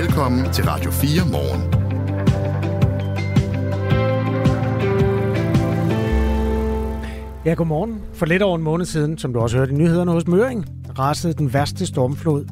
Velkommen 0.00 0.52
til 0.52 0.64
Radio 0.64 0.90
4 0.90 1.10
morgen. 1.32 1.62
Ja, 7.44 7.54
godmorgen. 7.54 8.00
For 8.14 8.26
lidt 8.26 8.42
over 8.42 8.56
en 8.56 8.62
måned 8.62 8.86
siden, 8.86 9.18
som 9.18 9.32
du 9.32 9.40
også 9.40 9.56
hørte 9.56 9.72
i 9.72 9.74
nyhederne 9.74 10.10
hos 10.10 10.26
Møring, 10.26 10.66
rasede 10.98 11.32
den 11.32 11.52
værste 11.52 11.86
stormflod 11.86 12.44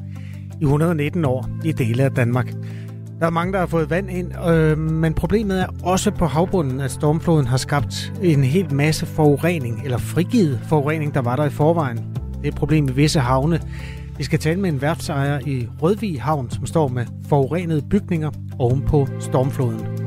i 0.61 0.63
119 0.63 1.25
år 1.25 1.49
i 1.63 1.71
dele 1.71 2.03
af 2.03 2.11
Danmark. 2.11 2.53
Der 3.19 3.25
er 3.25 3.29
mange, 3.29 3.53
der 3.53 3.59
har 3.59 3.65
fået 3.65 3.89
vand 3.89 4.09
ind, 4.09 4.47
øh, 4.49 4.77
men 4.77 5.13
problemet 5.13 5.61
er 5.61 5.67
også 5.83 6.11
på 6.11 6.25
havbunden, 6.25 6.81
at 6.81 6.91
stormfloden 6.91 7.47
har 7.47 7.57
skabt 7.57 8.13
en 8.21 8.43
helt 8.43 8.71
masse 8.71 9.05
forurening, 9.05 9.81
eller 9.83 9.97
frigivet 9.97 10.59
forurening, 10.69 11.13
der 11.13 11.21
var 11.21 11.35
der 11.35 11.45
i 11.45 11.49
forvejen. 11.49 11.97
Det 11.97 12.43
er 12.43 12.47
et 12.47 12.55
problem 12.55 12.89
i 12.89 12.91
visse 12.91 13.19
havne. 13.19 13.59
Vi 14.17 14.23
skal 14.23 14.39
tale 14.39 14.59
med 14.59 14.69
en 14.69 14.81
værftsejer 14.81 15.39
i 15.45 15.67
Rødvig 15.81 16.21
Havn, 16.21 16.51
som 16.51 16.65
står 16.65 16.87
med 16.87 17.05
forurenede 17.29 17.81
bygninger 17.89 18.31
oven 18.59 18.81
på 18.81 19.07
stormfloden. 19.19 20.03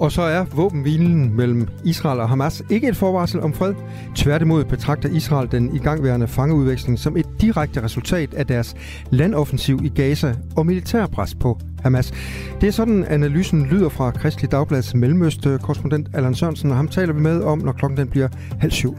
Og 0.00 0.12
så 0.12 0.22
er 0.22 0.44
våbenhvilen 0.44 1.36
mellem 1.36 1.68
Israel 1.84 2.20
og 2.20 2.28
Hamas 2.28 2.62
ikke 2.70 2.88
et 2.88 2.96
forvarsel 2.96 3.40
om 3.40 3.52
fred. 3.52 3.74
Tværtimod 4.14 4.64
betragter 4.64 5.08
Israel 5.08 5.52
den 5.52 5.76
igangværende 5.76 6.28
fangeudveksling 6.28 6.98
som 6.98 7.16
et 7.16 7.26
direkte 7.40 7.82
resultat 7.82 8.34
af 8.34 8.46
deres 8.46 8.74
landoffensiv 9.10 9.80
i 9.84 9.88
Gaza 9.88 10.34
og 10.56 10.66
militærpres 10.66 11.34
på 11.34 11.60
Hamas. 11.82 12.12
Det 12.60 12.66
er 12.66 12.70
sådan, 12.70 13.04
analysen 13.04 13.66
lyder 13.66 13.88
fra 13.88 14.10
Kristelig 14.10 14.50
Dagblads 14.50 14.94
Mellemøst-korrespondent 14.94 16.08
Allan 16.14 16.34
Sørensen, 16.34 16.70
og 16.70 16.76
ham 16.76 16.88
taler 16.88 17.12
vi 17.12 17.20
med 17.20 17.42
om, 17.42 17.58
når 17.58 17.72
klokken 17.72 17.98
den 17.98 18.08
bliver 18.08 18.28
halv 18.60 18.72
syv. 18.72 18.96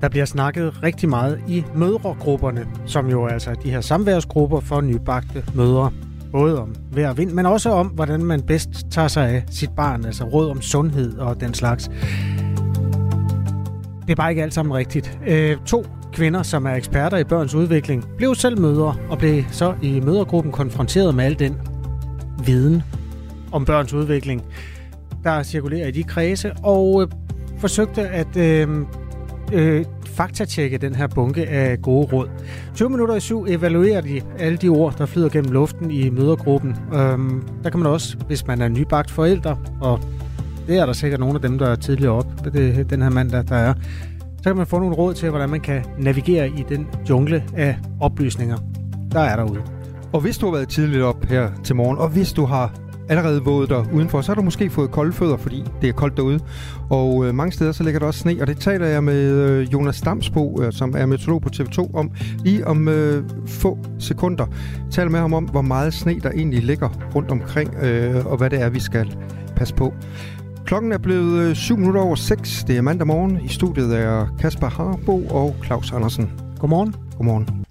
Der 0.00 0.08
bliver 0.08 0.24
snakket 0.24 0.82
rigtig 0.82 1.08
meget 1.08 1.40
i 1.48 1.64
mødregrupperne, 1.74 2.66
som 2.86 3.08
jo 3.08 3.24
er 3.24 3.28
altså 3.28 3.54
de 3.62 3.70
her 3.70 3.80
samværsgrupper 3.80 4.60
for 4.60 4.80
nybagte 4.80 5.44
mødre. 5.54 5.90
Både 6.32 6.60
om 6.60 6.74
vejr 6.92 7.08
og 7.08 7.18
vind, 7.18 7.30
men 7.30 7.46
også 7.46 7.70
om, 7.70 7.86
hvordan 7.86 8.24
man 8.24 8.42
bedst 8.42 8.70
tager 8.90 9.08
sig 9.08 9.28
af 9.28 9.44
sit 9.50 9.70
barn, 9.76 10.04
altså 10.04 10.24
råd 10.24 10.50
om 10.50 10.62
sundhed 10.62 11.18
og 11.18 11.40
den 11.40 11.54
slags. 11.54 11.90
Det 14.06 14.12
er 14.12 14.14
bare 14.16 14.30
ikke 14.30 14.42
alt 14.42 14.54
sammen 14.54 14.74
rigtigt. 14.74 15.18
Øh, 15.26 15.56
to 15.66 15.86
kvinder, 16.12 16.42
som 16.42 16.66
er 16.66 16.74
eksperter 16.74 17.16
i 17.16 17.24
børns 17.24 17.54
udvikling, 17.54 18.04
blev 18.16 18.34
selv 18.34 18.60
mødre 18.60 18.96
og 19.10 19.18
blev 19.18 19.44
så 19.50 19.74
i 19.82 20.00
mødergruppen 20.00 20.52
konfronteret 20.52 21.14
med 21.14 21.24
al 21.24 21.38
den 21.38 21.56
viden 22.44 22.82
om 23.52 23.64
børns 23.64 23.92
udvikling, 23.92 24.42
der 25.24 25.42
cirkulerer 25.42 25.88
i 25.88 25.90
de 25.90 26.02
kredse, 26.02 26.52
og 26.52 27.02
øh, 27.02 27.08
forsøgte 27.58 28.08
at 28.08 28.36
øh, 28.36 28.68
øh, 29.52 29.84
faktatjekke 30.16 30.78
den 30.78 30.94
her 30.94 31.06
bunke 31.06 31.46
af 31.46 31.82
gode 31.82 32.06
råd. 32.12 32.28
20 32.74 32.90
minutter 32.90 33.14
i 33.14 33.20
syv 33.20 33.46
evaluerer 33.48 34.00
de 34.00 34.20
alle 34.38 34.58
de 34.58 34.68
ord, 34.68 34.94
der 34.98 35.06
flyder 35.06 35.28
gennem 35.28 35.52
luften 35.52 35.90
i 35.90 36.10
mødergruppen. 36.10 36.76
Øhm, 36.94 37.42
der 37.64 37.70
kan 37.70 37.80
man 37.80 37.92
også, 37.92 38.16
hvis 38.26 38.46
man 38.46 38.62
er 38.62 38.68
nybagt 38.68 39.10
forældre, 39.10 39.56
og 39.80 40.00
det 40.66 40.78
er 40.78 40.86
der 40.86 40.92
sikkert 40.92 41.20
nogle 41.20 41.34
af 41.34 41.40
dem, 41.40 41.58
der 41.58 41.68
er 41.68 41.76
tidligere 41.76 42.12
op, 42.12 42.26
det 42.44 42.78
er 42.78 42.84
den 42.84 43.02
her 43.02 43.10
mand, 43.10 43.30
der, 43.30 43.42
der 43.42 43.56
er, 43.56 43.74
så 44.36 44.50
kan 44.50 44.56
man 44.56 44.66
få 44.66 44.78
nogle 44.78 44.94
råd 44.94 45.14
til, 45.14 45.30
hvordan 45.30 45.50
man 45.50 45.60
kan 45.60 45.84
navigere 45.98 46.48
i 46.48 46.64
den 46.68 46.86
jungle 47.08 47.44
af 47.56 47.76
oplysninger, 48.00 48.56
der 49.12 49.20
er 49.20 49.36
derude. 49.36 49.62
Og 50.12 50.20
hvis 50.20 50.38
du 50.38 50.46
har 50.46 50.52
været 50.52 50.68
tidligt 50.68 51.02
op 51.02 51.24
her 51.24 51.50
til 51.64 51.76
morgen, 51.76 51.98
og 51.98 52.08
hvis 52.08 52.32
du 52.32 52.44
har 52.44 52.74
allerede 53.08 53.44
våget 53.44 53.68
dig 53.68 53.84
udenfor, 53.92 54.20
så 54.20 54.30
har 54.30 54.34
du 54.34 54.42
måske 54.42 54.70
fået 54.70 54.90
kolde 54.90 55.12
fødder, 55.12 55.36
fordi 55.36 55.64
det 55.80 55.88
er 55.88 55.92
koldt 55.92 56.16
derude. 56.16 56.40
Og 56.90 57.26
øh, 57.26 57.34
mange 57.34 57.52
steder 57.52 57.72
så 57.72 57.82
ligger 57.82 58.00
der 58.00 58.06
også 58.06 58.20
sne, 58.20 58.36
og 58.40 58.46
det 58.46 58.58
taler 58.58 58.86
jeg 58.86 59.04
med 59.04 59.30
øh, 59.30 59.72
Jonas 59.72 60.00
Damsbo, 60.00 60.62
øh, 60.62 60.72
som 60.72 60.94
er 60.96 61.06
meteorolog 61.06 61.42
på 61.42 61.48
TV2, 61.56 61.90
om 61.94 62.10
lige 62.44 62.66
om 62.66 62.88
øh, 62.88 63.24
få 63.46 63.78
sekunder. 63.98 64.46
Jeg 64.84 64.92
taler 64.92 65.10
med 65.10 65.20
ham 65.20 65.34
om, 65.34 65.44
hvor 65.44 65.62
meget 65.62 65.94
sne 65.94 66.20
der 66.20 66.30
egentlig 66.30 66.62
ligger 66.62 66.88
rundt 67.14 67.30
omkring, 67.30 67.74
øh, 67.74 68.26
og 68.26 68.36
hvad 68.36 68.50
det 68.50 68.60
er, 68.60 68.68
vi 68.68 68.80
skal 68.80 69.16
passe 69.56 69.74
på. 69.74 69.94
Klokken 70.66 70.92
er 70.92 70.98
blevet 70.98 71.48
øh, 71.48 71.56
7 71.56 71.76
minutter 71.76 72.00
over 72.00 72.14
6. 72.14 72.64
Det 72.66 72.76
er 72.76 72.80
mandag 72.82 73.06
morgen. 73.06 73.40
I 73.44 73.48
studiet 73.48 73.98
er 73.98 74.26
Kasper 74.38 74.68
Harbo 74.68 75.26
og 75.26 75.56
Claus 75.64 75.92
Andersen. 75.92 76.30
Godmorgen. 76.58 76.94
Godmorgen. 77.16 77.64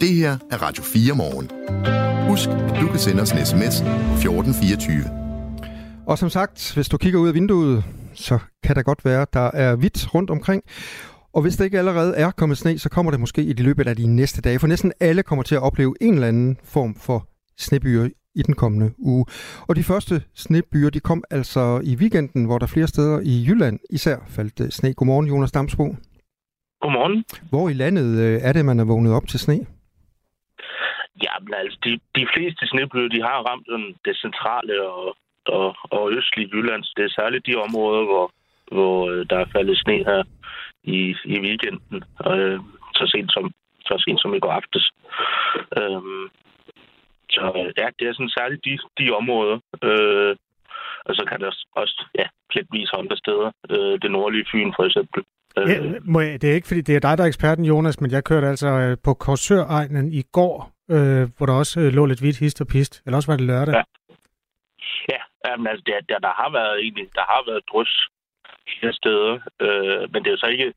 Det 0.00 0.08
her 0.08 0.36
er 0.50 0.62
Radio 0.62 0.82
4 0.82 1.14
morgen. 1.14 1.99
Husk, 2.30 2.48
at 2.48 2.80
du 2.80 2.86
kan 2.86 2.98
sende 2.98 3.22
os 3.22 3.32
en 3.32 3.46
sms 3.46 3.82
på 3.82 4.14
1424. 4.14 5.04
Og 6.06 6.18
som 6.18 6.30
sagt, 6.30 6.72
hvis 6.74 6.88
du 6.88 6.96
kigger 6.96 7.20
ud 7.20 7.28
af 7.28 7.34
vinduet, 7.34 7.84
så 8.14 8.38
kan 8.62 8.76
der 8.76 8.82
godt 8.82 9.04
være, 9.04 9.26
der 9.32 9.50
er 9.54 9.76
hvidt 9.76 10.14
rundt 10.14 10.30
omkring. 10.30 10.62
Og 11.32 11.42
hvis 11.42 11.56
det 11.56 11.64
ikke 11.64 11.78
allerede 11.78 12.16
er 12.16 12.30
kommet 12.30 12.58
sne, 12.58 12.78
så 12.78 12.88
kommer 12.88 13.10
det 13.10 13.20
måske 13.20 13.42
i 13.42 13.52
de 13.52 13.62
løbet 13.62 13.88
af 13.88 13.96
de 13.96 14.06
næste 14.06 14.42
dage. 14.42 14.58
For 14.58 14.66
næsten 14.66 14.92
alle 15.00 15.22
kommer 15.22 15.42
til 15.42 15.54
at 15.54 15.62
opleve 15.62 15.94
en 16.00 16.14
eller 16.14 16.28
anden 16.28 16.58
form 16.64 16.94
for 16.94 17.28
snebyer 17.58 18.08
i 18.34 18.42
den 18.42 18.54
kommende 18.54 18.90
uge. 18.98 19.24
Og 19.68 19.76
de 19.76 19.82
første 19.82 20.22
snebyer, 20.34 20.90
de 20.90 21.00
kom 21.00 21.24
altså 21.30 21.80
i 21.84 21.96
weekenden, 21.96 22.44
hvor 22.44 22.58
der 22.58 22.66
flere 22.66 22.86
steder 22.86 23.20
i 23.22 23.44
Jylland 23.48 23.78
især 23.90 24.16
faldt 24.28 24.60
øh, 24.60 24.70
sne. 24.70 24.94
Godmorgen, 24.94 25.26
Jonas 25.26 25.52
Damsbo. 25.52 25.84
Godmorgen. 26.80 27.24
Hvor 27.50 27.68
i 27.68 27.72
landet 27.72 28.18
øh, 28.18 28.40
er 28.42 28.52
det, 28.52 28.64
man 28.64 28.80
er 28.80 28.84
vågnet 28.84 29.12
op 29.12 29.26
til 29.28 29.40
sne? 29.40 29.66
Jamen 31.24 31.54
altså, 31.60 31.78
de, 31.84 31.92
de 32.18 32.24
fleste 32.34 32.66
snebyer, 32.66 33.08
de 33.14 33.20
har 33.28 33.38
ramt 33.48 33.66
den, 33.72 33.84
det 34.04 34.16
centrale 34.24 34.74
og, 34.90 35.16
og, 35.46 35.68
og 35.96 36.12
østlige 36.16 36.50
Jylland. 36.52 36.84
Det 36.96 37.04
er 37.04 37.16
særligt 37.20 37.46
de 37.46 37.62
områder, 37.66 38.02
hvor, 38.10 38.26
hvor 38.74 39.10
øh, 39.10 39.26
der 39.30 39.38
er 39.38 39.52
faldet 39.54 39.78
sne 39.78 39.96
her 40.10 40.22
i, 40.84 41.00
i 41.24 41.36
weekenden. 41.46 42.04
Øh, 42.30 42.60
så 42.98 43.04
sent 43.12 43.32
som 43.32 43.44
så 43.88 44.04
sent 44.04 44.20
som 44.20 44.34
i 44.34 44.40
går 44.44 44.52
aftes. 44.60 44.84
Øh, 45.78 46.02
så 47.30 47.44
ja, 47.80 47.86
det 47.98 48.04
er 48.08 48.12
sådan 48.12 48.36
særligt 48.38 48.64
de, 48.64 48.78
de 48.98 49.10
områder. 49.20 49.58
Øh, 49.88 50.36
og 51.04 51.14
så 51.14 51.22
kan 51.28 51.40
der 51.40 51.50
også 51.82 52.06
ja, 52.18 52.26
pletvis 52.50 52.90
andre 53.00 53.16
steder. 53.16 53.50
Øh, 53.70 53.94
det 54.02 54.10
nordlige 54.10 54.46
Fyn 54.52 54.72
for 54.76 54.84
eksempel. 54.84 55.22
Øh, 55.58 55.68
ja, 55.68 55.76
må 56.04 56.20
jeg, 56.20 56.42
det 56.42 56.50
er 56.50 56.54
ikke, 56.54 56.68
fordi 56.68 56.80
det 56.80 56.96
er 56.96 57.00
dig, 57.00 57.18
der 57.18 57.24
er 57.24 57.28
eksperten, 57.28 57.64
Jonas, 57.64 58.00
men 58.00 58.10
jeg 58.10 58.24
kørte 58.24 58.46
altså 58.46 58.68
øh, 58.68 58.96
på 59.04 59.14
Korsøregnen 59.14 60.12
i 60.12 60.22
går, 60.32 60.70
øh, 60.94 61.24
hvor 61.36 61.46
der 61.46 61.54
også 61.62 61.80
øh, 61.80 61.92
lå 61.92 62.06
lidt 62.06 62.20
hvidt 62.20 62.38
hist 62.38 62.60
og 62.60 62.66
pist. 62.66 63.02
Eller 63.04 63.16
også 63.16 63.30
var 63.32 63.36
det 63.36 63.46
lørdag. 63.46 63.74
Ja, 63.74 63.84
ja 65.12 65.20
jamen, 65.46 65.66
altså, 65.66 65.82
der, 65.86 66.00
der, 66.08 66.18
der, 66.18 66.32
har 66.40 66.50
været 66.58 66.76
egentlig, 66.84 67.06
der 67.14 67.24
har 67.32 67.42
været 67.50 67.68
drys 67.72 67.94
flere 68.78 68.92
steder, 68.92 69.32
øh, 69.64 70.02
men 70.12 70.18
det 70.20 70.28
er 70.28 70.36
jo 70.36 70.44
så 70.44 70.46
ikke, 70.46 70.72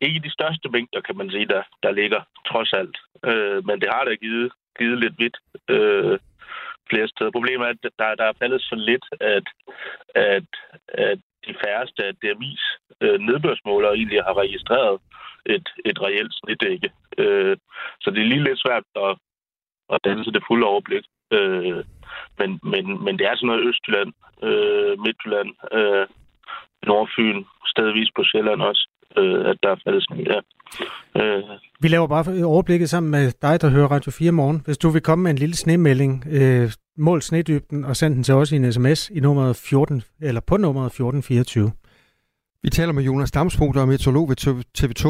ikke 0.00 0.20
de 0.26 0.36
største 0.36 0.68
mængder, 0.68 1.00
kan 1.00 1.16
man 1.16 1.30
sige, 1.30 1.46
der, 1.46 1.62
der 1.82 1.90
ligger 1.90 2.20
trods 2.46 2.72
alt. 2.72 2.96
Øh, 3.24 3.66
men 3.66 3.80
det 3.80 3.88
har 3.94 4.04
da 4.04 4.14
givet, 4.14 4.52
givet 4.78 4.98
lidt 4.98 5.14
hvidt 5.18 5.36
øh, 5.68 6.18
flere 6.90 7.08
steder. 7.08 7.30
Problemet 7.30 7.66
er, 7.66 7.70
at 7.70 7.82
der, 7.98 8.14
der 8.14 8.24
er 8.24 8.38
faldet 8.38 8.62
så 8.62 8.74
lidt, 8.74 9.06
at, 9.20 9.46
at, 10.14 10.48
at 10.88 11.18
de 11.46 11.54
færreste 11.64 12.00
af 12.04 12.12
DMI's 12.22 12.64
øh, 13.00 13.20
nedbørsmålere 13.20 13.94
egentlig 13.94 14.22
har 14.22 14.36
registreret 14.44 15.00
et, 15.46 15.68
et 15.84 16.02
reelt 16.02 16.34
snitdække. 16.34 16.90
Øh, 17.18 17.56
så 18.00 18.10
det 18.10 18.20
er 18.20 18.30
lige 18.32 18.44
lidt 18.44 18.62
svært 18.64 18.84
at, 19.06 19.12
at 19.94 19.98
danse 20.04 20.30
det 20.32 20.42
fulde 20.48 20.66
overblik. 20.66 21.04
Øh, 21.32 21.84
men, 22.38 22.50
men, 22.72 23.04
men 23.04 23.18
det 23.18 23.26
er 23.26 23.34
sådan 23.36 23.46
noget 23.46 23.66
Østjylland, 23.68 24.10
øh, 24.42 24.92
Midtjylland, 25.04 25.50
øh, 25.78 26.06
Nordfyn, 26.86 27.44
stedvis 27.66 28.10
på 28.16 28.22
Sjælland 28.24 28.60
også, 28.62 28.88
øh, 29.18 29.50
at 29.50 29.56
der 29.62 29.70
er 29.70 29.80
faldet 29.84 30.02
sne 30.04 30.24
der. 30.24 30.40
Øh. 31.20 31.42
Vi 31.80 31.88
laver 31.88 32.06
bare 32.06 32.44
overblikket 32.44 32.90
sammen 32.90 33.10
med 33.10 33.32
dig, 33.42 33.60
der 33.60 33.70
hører 33.70 33.88
Radio 33.88 34.10
4 34.10 34.32
morgen. 34.32 34.62
Hvis 34.64 34.78
du 34.78 34.88
vil 34.88 35.02
komme 35.02 35.22
med 35.22 35.30
en 35.30 35.38
lille 35.38 35.54
snemelding, 35.54 36.24
øh, 36.30 36.70
mål 36.96 37.22
snedybden 37.22 37.84
og 37.84 37.96
send 37.96 38.14
den 38.14 38.22
til 38.22 38.34
os 38.34 38.52
i 38.52 38.56
en 38.56 38.72
sms 38.72 39.10
i 39.10 39.20
nummeret 39.20 39.56
14, 39.56 40.02
eller 40.20 40.40
på 40.40 40.56
nummeret 40.56 40.86
1424. 40.86 41.72
Vi 42.64 42.70
taler 42.70 42.92
med 42.92 43.02
Jonas 43.02 43.30
Damsbo, 43.30 43.66
der 43.72 43.82
er 43.82 43.86
meteorolog 43.86 44.28
ved 44.28 44.38
TV2. 44.78 45.04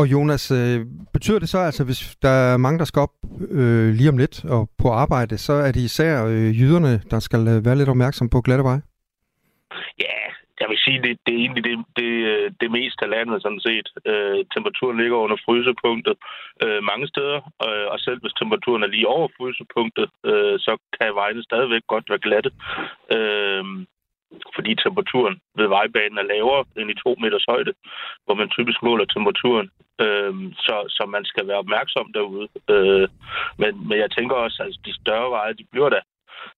Og 0.00 0.04
Jonas, 0.12 0.44
øh, 0.50 0.78
betyder 1.12 1.38
det 1.38 1.48
så, 1.48 1.58
altså 1.58 1.84
hvis 1.84 2.00
der 2.22 2.34
er 2.52 2.56
mange, 2.56 2.78
der 2.78 2.84
skal 2.84 3.00
op 3.06 3.14
øh, 3.50 3.88
lige 3.98 4.12
om 4.12 4.18
lidt 4.18 4.44
og 4.44 4.62
på 4.82 4.88
arbejde, 5.04 5.38
så 5.38 5.52
er 5.52 5.72
det 5.72 5.82
især 5.90 6.26
øh, 6.26 6.50
jyderne, 6.60 6.94
der 7.10 7.20
skal 7.26 7.42
øh, 7.52 7.64
være 7.66 7.76
lidt 7.76 7.88
opmærksom 7.88 8.28
på 8.28 8.40
glatte 8.40 8.64
veje? 8.64 8.82
Ja, 10.04 10.18
jeg 10.60 10.68
vil 10.70 10.78
sige, 10.84 10.98
det, 11.04 11.12
det 11.26 11.32
er 11.34 11.40
egentlig 11.44 11.64
det, 11.68 11.76
det, 12.00 12.10
øh, 12.32 12.50
det 12.60 12.70
meste 12.78 13.04
af 13.04 13.10
landet 13.16 13.42
sådan 13.42 13.64
set. 13.68 13.88
Øh, 14.10 14.38
temperaturen 14.54 15.00
ligger 15.02 15.16
under 15.24 15.38
frysepunktet 15.44 16.16
øh, 16.64 16.80
mange 16.90 17.06
steder, 17.12 17.40
øh, 17.66 17.86
og 17.92 17.98
selv 18.00 18.18
hvis 18.20 18.38
temperaturen 18.40 18.82
er 18.82 18.94
lige 18.94 19.08
over 19.16 19.28
frysepunktet, 19.38 20.08
øh, 20.30 20.56
så 20.66 20.72
kan 20.96 21.14
vejene 21.20 21.42
stadigvæk 21.42 21.84
godt 21.92 22.06
være 22.10 22.24
glatte. 22.26 22.50
Øh, 23.16 23.64
fordi 24.54 24.74
temperaturen 24.74 25.36
ved 25.58 25.68
vejbanen 25.76 26.18
er 26.18 26.30
lavere 26.32 26.64
end 26.78 26.90
i 26.90 27.00
to 27.04 27.10
meters 27.22 27.46
højde, 27.48 27.72
hvor 28.24 28.34
man 28.34 28.48
typisk 28.48 28.82
måler 28.82 29.04
temperaturen. 29.04 29.68
Øh, 30.04 30.34
så, 30.66 30.76
så 30.96 31.02
man 31.14 31.24
skal 31.24 31.48
være 31.48 31.62
opmærksom 31.64 32.12
derude. 32.12 32.48
Øh, 32.74 33.08
men, 33.58 33.88
men 33.88 33.98
jeg 33.98 34.10
tænker 34.10 34.36
også, 34.36 34.56
at 34.62 34.66
altså, 34.66 34.80
de 34.86 35.00
større 35.00 35.30
veje, 35.30 35.58
de 35.60 35.66
bliver 35.72 35.88
da, 35.88 36.00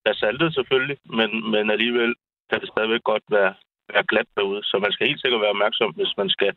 da 0.06 0.12
saltet 0.12 0.54
selvfølgelig, 0.54 0.98
men, 1.18 1.50
men 1.50 1.70
alligevel 1.70 2.14
kan 2.50 2.60
det 2.60 2.68
stadigvæk 2.68 3.04
godt 3.04 3.22
være, 3.30 3.54
være 3.92 4.08
glat 4.10 4.28
derude. 4.36 4.62
Så 4.64 4.78
man 4.84 4.92
skal 4.92 5.06
helt 5.06 5.20
sikkert 5.20 5.40
være 5.40 5.56
opmærksom, 5.56 5.90
hvis 5.98 6.12
man 6.20 6.28
skal, 6.28 6.52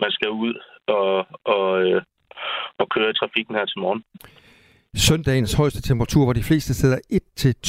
man 0.00 0.10
skal 0.10 0.30
ud 0.30 0.54
og, 0.86 1.26
og, 1.44 1.82
øh, 1.84 2.02
køre 2.96 3.10
i 3.10 3.18
trafikken 3.20 3.54
her 3.54 3.66
til 3.66 3.78
morgen. 3.84 4.02
Søndagens 4.94 5.52
højeste 5.52 5.82
temperatur 5.82 6.26
var 6.26 6.32
de 6.32 6.42
fleste 6.42 6.74
steder 6.74 6.98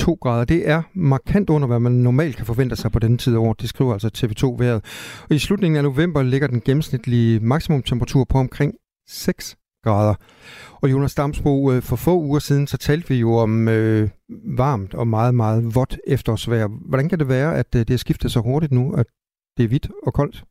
1-2 0.03 0.15
grader. 0.21 0.45
Det 0.45 0.69
er 0.69 0.81
markant 0.93 1.49
under, 1.49 1.67
hvad 1.67 1.79
man 1.79 1.91
normalt 1.91 2.35
kan 2.35 2.45
forvente 2.45 2.75
sig 2.75 2.91
på 2.91 2.99
denne 2.99 3.17
tid 3.17 3.33
af 3.33 3.37
året. 3.37 3.61
Det 3.61 3.69
skriver 3.69 3.93
altså 3.93 4.09
TV2-vejret. 4.17 4.85
Og 5.29 5.35
i 5.35 5.39
slutningen 5.39 5.77
af 5.77 5.83
november 5.83 6.23
ligger 6.23 6.47
den 6.47 6.61
gennemsnitlige 6.61 7.39
maksimumtemperatur 7.39 8.23
på 8.23 8.37
omkring 8.37 8.73
6 9.07 9.55
grader. 9.83 10.15
Og 10.81 10.91
Jonas 10.91 11.15
Damsbo, 11.15 11.71
øh, 11.71 11.81
for 11.81 11.95
få 11.95 12.19
uger 12.19 12.39
siden, 12.39 12.67
så 12.67 12.77
talte 12.77 13.09
vi 13.09 13.15
jo 13.15 13.33
om 13.33 13.67
øh, 13.67 14.09
varmt 14.57 14.93
og 14.93 15.07
meget, 15.07 15.35
meget 15.35 15.75
vådt 15.75 15.97
efterårsvejr. 16.07 16.67
Hvordan 16.67 17.09
kan 17.09 17.19
det 17.19 17.27
være, 17.27 17.55
at 17.55 17.75
øh, 17.75 17.79
det 17.79 17.93
er 17.93 17.97
skiftet 17.97 18.31
så 18.31 18.39
hurtigt 18.39 18.71
nu, 18.71 18.93
at 18.93 19.05
det 19.57 19.63
er 19.63 19.67
hvidt 19.67 19.89
og 20.05 20.13
koldt? 20.13 20.43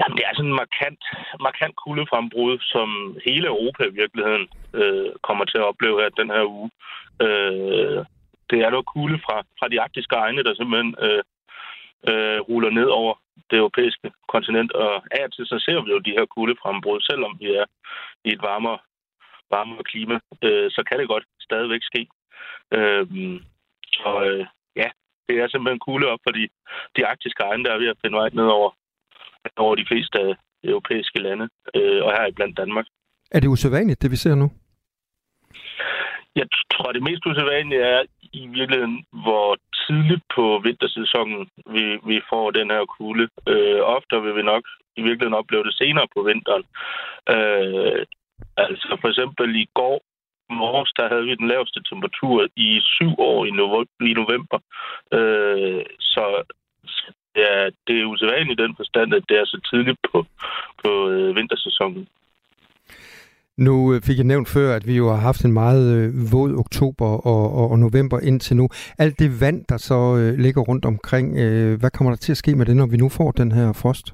Jamen, 0.00 0.16
det 0.18 0.24
er 0.26 0.34
sådan 0.34 0.50
en 0.50 0.60
markant, 0.64 1.02
markant 1.40 1.76
kuldefrembrud, 1.84 2.58
som 2.72 2.88
hele 3.26 3.46
Europa 3.46 3.82
i 3.84 3.96
virkeligheden 4.00 4.48
øh, 4.74 5.10
kommer 5.22 5.44
til 5.44 5.58
at 5.58 5.68
opleve 5.70 6.00
her 6.00 6.08
den 6.08 6.30
her 6.30 6.44
uge. 6.44 6.70
Øh, 7.26 7.98
det 8.50 8.58
er 8.60 8.70
noget 8.70 8.86
kulde 8.86 9.18
fra, 9.26 9.36
fra 9.58 9.68
de 9.68 9.80
arktiske 9.80 10.16
egne, 10.16 10.44
der 10.44 10.54
simpelthen 10.54 10.94
øh, 11.06 11.22
øh, 12.10 12.40
ruller 12.48 12.70
ned 12.70 12.88
over 13.00 13.14
det 13.50 13.58
europæiske 13.58 14.10
kontinent. 14.28 14.72
Og 14.72 14.94
af 15.16 15.24
og 15.24 15.32
til 15.32 15.46
så 15.46 15.58
ser 15.58 15.84
vi 15.84 15.90
jo 15.90 15.98
de 15.98 16.16
her 16.18 16.26
kuldefrembrud, 16.36 17.00
selvom 17.00 17.36
vi 17.40 17.46
er 17.60 17.64
i 18.24 18.28
et 18.32 18.42
varmere, 18.42 18.78
varmere 19.50 19.84
klima, 19.84 20.16
øh, 20.42 20.70
så 20.70 20.82
kan 20.88 20.98
det 20.98 21.08
godt 21.08 21.24
stadigvæk 21.40 21.82
ske. 21.82 22.02
Øh, 22.76 23.06
så 23.92 24.10
øh, 24.28 24.46
ja, 24.76 24.88
det 25.28 25.34
er 25.38 25.48
simpelthen 25.48 25.78
kulde 25.78 26.06
op 26.12 26.20
for 26.26 26.32
de, 26.38 26.48
de 26.96 27.06
arktiske 27.06 27.42
egne, 27.42 27.64
der 27.64 27.72
er 27.72 27.78
ved 27.78 27.88
at 27.88 28.00
finde 28.02 28.16
vej 28.16 28.28
ned 28.32 28.46
over 28.58 28.70
over 29.56 29.74
de 29.74 29.86
fleste 29.88 30.18
af 30.18 30.34
europæiske 30.64 31.18
lande, 31.22 31.48
øh, 31.74 32.04
og 32.04 32.10
her 32.16 32.26
i 32.26 32.32
blandt 32.32 32.56
Danmark. 32.56 32.86
Er 33.30 33.40
det 33.40 33.48
usædvanligt, 33.48 34.02
det 34.02 34.10
vi 34.10 34.16
ser 34.16 34.34
nu? 34.34 34.50
Jeg 36.36 36.46
tror, 36.72 36.92
det 36.92 37.02
mest 37.02 37.26
usædvanlige 37.26 37.82
er 37.82 38.02
i 38.32 38.46
virkeligheden, 38.46 39.04
hvor 39.24 39.56
tidligt 39.86 40.24
på 40.36 40.60
vintersæsonen 40.64 41.50
vi, 41.74 41.84
vi 42.10 42.20
får 42.30 42.50
den 42.50 42.70
her 42.70 42.84
kulde. 42.98 43.28
Øh, 43.48 43.80
ofte 43.96 44.22
vil 44.22 44.36
vi 44.36 44.42
nok 44.42 44.64
i 44.96 45.02
virkeligheden 45.02 45.40
opleve 45.40 45.64
det 45.64 45.74
senere 45.74 46.06
på 46.14 46.22
vinteren. 46.22 46.64
Øh, 47.34 48.06
altså 48.56 48.96
for 49.00 49.08
eksempel 49.08 49.56
i 49.56 49.66
går 49.74 49.98
morges, 50.50 50.92
der 50.98 51.08
havde 51.08 51.24
vi 51.24 51.34
den 51.34 51.48
laveste 51.48 51.80
temperatur 51.90 52.48
i 52.56 52.80
syv 52.80 53.12
år 53.18 53.40
i, 54.10 54.12
november. 54.20 54.58
Øh, 55.12 55.82
så 56.00 56.24
det 57.38 57.46
er, 57.56 57.64
det 57.86 57.94
er 58.00 58.10
usædvanligt 58.12 58.60
i 58.60 58.62
den 58.64 58.74
forstand, 58.76 59.08
at 59.14 59.24
det 59.28 59.36
er 59.38 59.46
så 59.52 59.58
tidligt 59.70 59.98
på, 60.08 60.18
på 60.82 60.90
øh, 61.10 61.36
vintersæsonen. 61.36 62.08
Nu 63.66 63.74
øh, 63.92 63.98
fik 64.06 64.18
jeg 64.18 64.30
nævnt 64.32 64.48
før, 64.56 64.68
at 64.78 64.86
vi 64.86 64.94
jo 64.96 65.06
har 65.14 65.20
haft 65.28 65.44
en 65.44 65.58
meget 65.62 65.84
øh, 65.98 66.08
våd 66.32 66.52
oktober 66.64 67.10
og, 67.32 67.44
og, 67.58 67.66
og 67.72 67.78
november 67.78 68.18
indtil 68.28 68.56
nu. 68.56 68.66
Alt 68.98 69.18
det 69.18 69.30
vand, 69.44 69.58
der 69.70 69.78
så 69.90 69.98
øh, 70.20 70.32
ligger 70.44 70.62
rundt 70.70 70.84
omkring, 70.84 71.26
øh, 71.44 71.72
hvad 71.80 71.90
kommer 71.90 72.10
der 72.12 72.20
til 72.24 72.32
at 72.32 72.42
ske 72.42 72.56
med 72.56 72.66
det, 72.66 72.76
når 72.76 72.88
vi 72.92 72.96
nu 72.96 73.08
får 73.18 73.30
den 73.30 73.50
her 73.52 73.68
frost? 73.82 74.06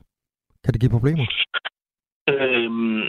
Kan 0.65 0.73
det 0.73 0.81
give 0.81 0.97
problemer? 0.97 1.27
Øhm, 2.35 3.03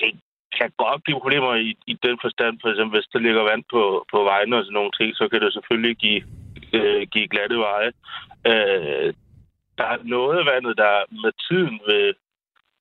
det 0.00 0.10
kan 0.58 0.70
godt 0.82 1.04
give 1.06 1.20
problemer 1.20 1.52
i, 1.54 1.70
i 1.92 1.94
den 2.06 2.16
forstand, 2.24 2.54
for 2.62 2.68
eksempel 2.70 2.94
hvis 2.98 3.12
der 3.12 3.18
ligger 3.26 3.42
vand 3.50 3.64
på, 3.74 3.82
på 4.12 4.18
vejene 4.30 4.56
og 4.58 4.64
sådan 4.64 4.78
nogle 4.78 4.94
ting, 4.98 5.08
så 5.20 5.24
kan 5.30 5.40
det 5.42 5.52
selvfølgelig 5.52 5.96
give, 6.04 6.22
øh, 6.72 7.02
gik 7.12 7.30
glatte 7.30 7.58
veje. 7.58 7.92
Øh, 8.46 9.14
der 9.78 9.84
er 9.84 9.98
noget 10.02 10.38
af 10.38 10.46
vandet, 10.46 10.76
der 10.76 10.94
med 11.22 11.32
tiden 11.48 11.80
vil 11.86 12.14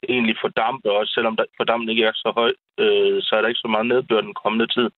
egentlig 0.09 0.35
fordampe, 0.41 0.91
også 0.91 1.13
selvom 1.13 1.35
der, 1.35 1.45
fordampen 1.57 1.89
ikke 1.89 2.05
er 2.05 2.11
så 2.15 2.31
høj, 2.35 2.53
øh, 2.77 3.21
så 3.21 3.35
er 3.35 3.41
der 3.41 3.47
ikke 3.47 3.65
så 3.65 3.67
meget 3.67 3.85
nedbør 3.85 4.21
den 4.21 4.33
kommende 4.33 4.67
tid. 4.67 4.89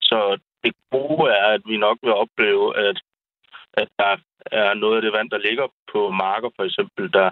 Så 0.00 0.38
det 0.64 0.72
gode 0.90 1.32
er, 1.32 1.46
at 1.46 1.62
vi 1.66 1.76
nok 1.76 1.98
vil 2.02 2.12
opleve, 2.12 2.76
at, 2.88 3.00
at 3.72 3.88
der 3.98 4.16
er 4.46 4.74
noget 4.74 4.96
af 4.96 5.02
det 5.02 5.12
vand, 5.12 5.30
der 5.30 5.38
ligger 5.38 5.66
på 5.92 6.10
marker, 6.10 6.50
for 6.56 6.64
eksempel, 6.64 7.12
der, 7.12 7.30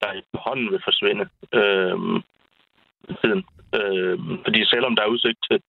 der 0.00 0.12
i 0.12 0.22
hånden 0.34 0.70
vil 0.72 0.80
forsvinde 0.84 1.28
øh, 1.52 1.98
tiden. 3.20 3.44
Øh, 3.78 4.18
fordi 4.44 4.64
selvom 4.64 4.96
der 4.96 5.02
er 5.02 5.14
udsigt 5.14 5.38
til, 5.50 5.60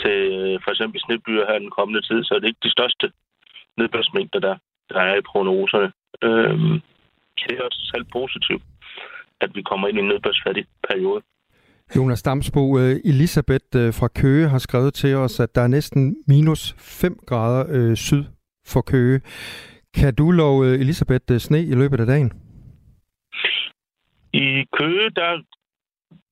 til 0.00 0.18
øh, 0.32 0.60
for 0.64 0.70
eksempel 0.70 1.00
snebyer 1.00 1.46
her 1.46 1.58
den 1.58 1.70
kommende 1.70 2.02
tid, 2.08 2.24
så 2.24 2.34
er 2.34 2.38
det 2.38 2.48
ikke 2.48 2.66
de 2.66 2.76
største 2.76 3.12
nedbørsmængder, 3.78 4.40
der, 4.40 4.56
der 4.88 5.00
er 5.00 5.16
i 5.16 5.28
prognoserne. 5.32 5.92
Øh, 6.22 6.80
det 7.38 7.58
er 7.58 7.62
også 7.62 7.90
selv 7.94 8.04
positivt, 8.12 8.62
at 9.40 9.50
vi 9.54 9.62
kommer 9.62 9.88
ind 9.88 9.98
i 9.98 10.00
en 10.00 10.08
nedbørsfattig 10.08 10.64
periode. 10.88 11.22
Jonas 11.96 12.22
Damsbo, 12.22 12.78
øh, 12.78 12.96
Elisabeth 13.04 13.76
øh, 13.76 13.94
fra 13.98 14.08
Køge 14.08 14.48
har 14.48 14.58
skrevet 14.58 14.94
til 14.94 15.14
os, 15.16 15.40
at 15.40 15.54
der 15.54 15.60
er 15.60 15.68
næsten 15.68 16.16
minus 16.28 16.74
5 16.78 17.18
grader 17.26 17.64
øh, 17.76 17.96
syd 17.96 18.24
for 18.66 18.80
Køge. 18.80 19.20
Kan 19.94 20.14
du 20.14 20.30
love 20.30 20.66
øh, 20.66 20.80
Elisabeth 20.80 21.36
sne 21.38 21.60
i 21.62 21.74
løbet 21.74 22.00
af 22.00 22.06
dagen? 22.06 22.32
I 24.32 24.64
Køge, 24.78 25.10
der, 25.10 25.30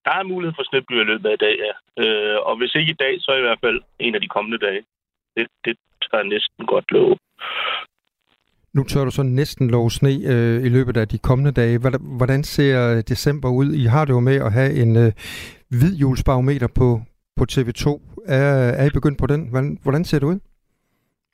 der 0.05 0.13
er 0.21 0.23
mulighed 0.23 0.55
for 0.57 0.65
snebyer 0.69 1.03
i 1.03 1.11
løbet 1.13 1.29
af 1.31 1.39
dag, 1.39 1.57
ja. 1.67 1.75
Øh, 2.03 2.39
og 2.49 2.57
hvis 2.59 2.75
ikke 2.75 2.91
i 2.93 3.01
dag, 3.05 3.15
så 3.21 3.31
i 3.33 3.41
hvert 3.41 3.61
fald 3.65 3.81
en 3.99 4.15
af 4.15 4.21
de 4.21 4.29
kommende 4.29 4.59
dage. 4.67 4.83
Det, 5.37 5.47
det 5.65 5.77
tør 6.03 6.19
jeg 6.19 6.29
næsten 6.35 6.67
godt 6.67 6.91
love. 6.91 7.17
Nu 8.75 8.83
tør 8.85 9.05
du 9.05 9.11
så 9.11 9.23
næsten 9.23 9.71
lov 9.71 9.91
sne 9.91 10.13
øh, 10.33 10.59
i 10.67 10.69
løbet 10.69 10.97
af 10.97 11.09
de 11.09 11.19
kommende 11.19 11.53
dage. 11.61 11.79
Hvordan 12.19 12.43
ser 12.45 12.77
øh, 12.91 13.03
december 13.13 13.49
ud? 13.61 13.69
I 13.83 13.85
har 13.85 14.05
det 14.05 14.13
jo 14.13 14.21
med 14.21 14.37
at 14.47 14.53
have 14.53 14.73
en 14.83 14.97
øh, 14.97 15.13
hvid 15.79 15.95
julesbarometer 16.03 16.69
på, 16.81 16.89
på 17.39 17.45
TV2. 17.53 17.85
Er, 18.29 18.53
er 18.81 18.87
I 18.87 18.91
begyndt 18.99 19.19
på 19.19 19.27
den? 19.27 19.41
Hvordan, 19.51 19.79
hvordan 19.83 20.05
ser 20.05 20.19
det 20.19 20.27
ud? 20.27 20.39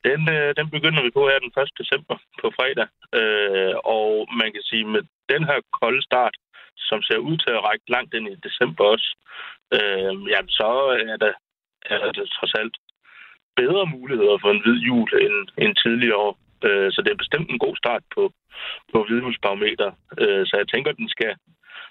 Den, 0.09 0.21
øh, 0.35 0.49
den 0.59 0.67
begynder 0.75 1.01
vi 1.03 1.11
på 1.17 1.23
her 1.29 1.39
den 1.45 1.51
1. 1.63 1.81
december 1.81 2.15
på 2.41 2.47
fredag. 2.57 2.87
Øh, 3.19 3.73
og 3.97 4.09
man 4.41 4.49
kan 4.53 4.63
sige, 4.69 4.85
med 4.93 5.03
den 5.33 5.43
her 5.49 5.59
kolde 5.79 6.01
start, 6.09 6.35
som 6.89 6.99
ser 7.01 7.19
ud 7.29 7.37
til 7.37 7.51
at 7.57 7.63
række 7.67 7.85
langt 7.95 8.13
ind 8.13 8.27
i 8.27 8.43
december 8.47 8.83
også, 8.93 9.09
øh, 9.77 10.11
jamen 10.33 10.53
så 10.59 10.69
er 11.11 11.17
der, 11.23 11.33
er 11.93 12.11
der 12.17 12.25
trods 12.37 12.53
alt 12.61 12.75
bedre 13.61 13.83
muligheder 13.95 14.37
for 14.41 14.49
en 14.51 14.61
hvid 14.63 14.79
jul 14.87 15.09
end, 15.25 15.37
end 15.63 15.71
tidligere 15.83 16.19
år. 16.27 16.33
Øh, 16.67 16.87
så 16.93 16.99
det 17.03 17.11
er 17.11 17.23
bestemt 17.23 17.49
en 17.49 17.63
god 17.65 17.75
start 17.81 18.03
på, 18.15 18.23
på 18.91 18.97
hvidhusbarometer. 19.07 19.89
Øh, 20.21 20.43
så 20.47 20.53
jeg 20.61 20.67
tænker, 20.73 20.89
at 20.91 21.01
den 21.01 21.09
skal 21.15 21.31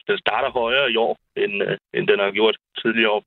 den 0.08 0.18
starter 0.18 0.50
højere 0.50 0.86
i 0.92 0.96
år, 0.96 1.12
end, 1.42 1.54
øh, 1.66 1.76
end 1.96 2.04
den 2.10 2.18
har 2.24 2.30
gjort 2.38 2.56
tidligere 2.82 3.10
år. 3.10 3.22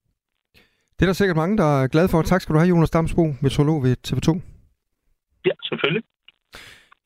Det 0.95 1.01
er 1.05 1.09
der 1.09 1.13
sikkert 1.13 1.37
mange, 1.37 1.57
der 1.57 1.83
er 1.83 1.87
glade 1.87 2.09
for. 2.09 2.21
Tak 2.21 2.41
skal 2.41 2.53
du 2.53 2.59
have, 2.59 2.69
Jonas 2.69 2.89
Damsbo, 2.89 3.23
meteorolog 3.41 3.83
ved 3.83 3.95
TV2. 4.07 4.29
Ja, 5.45 5.55
selvfølgelig. 5.69 6.03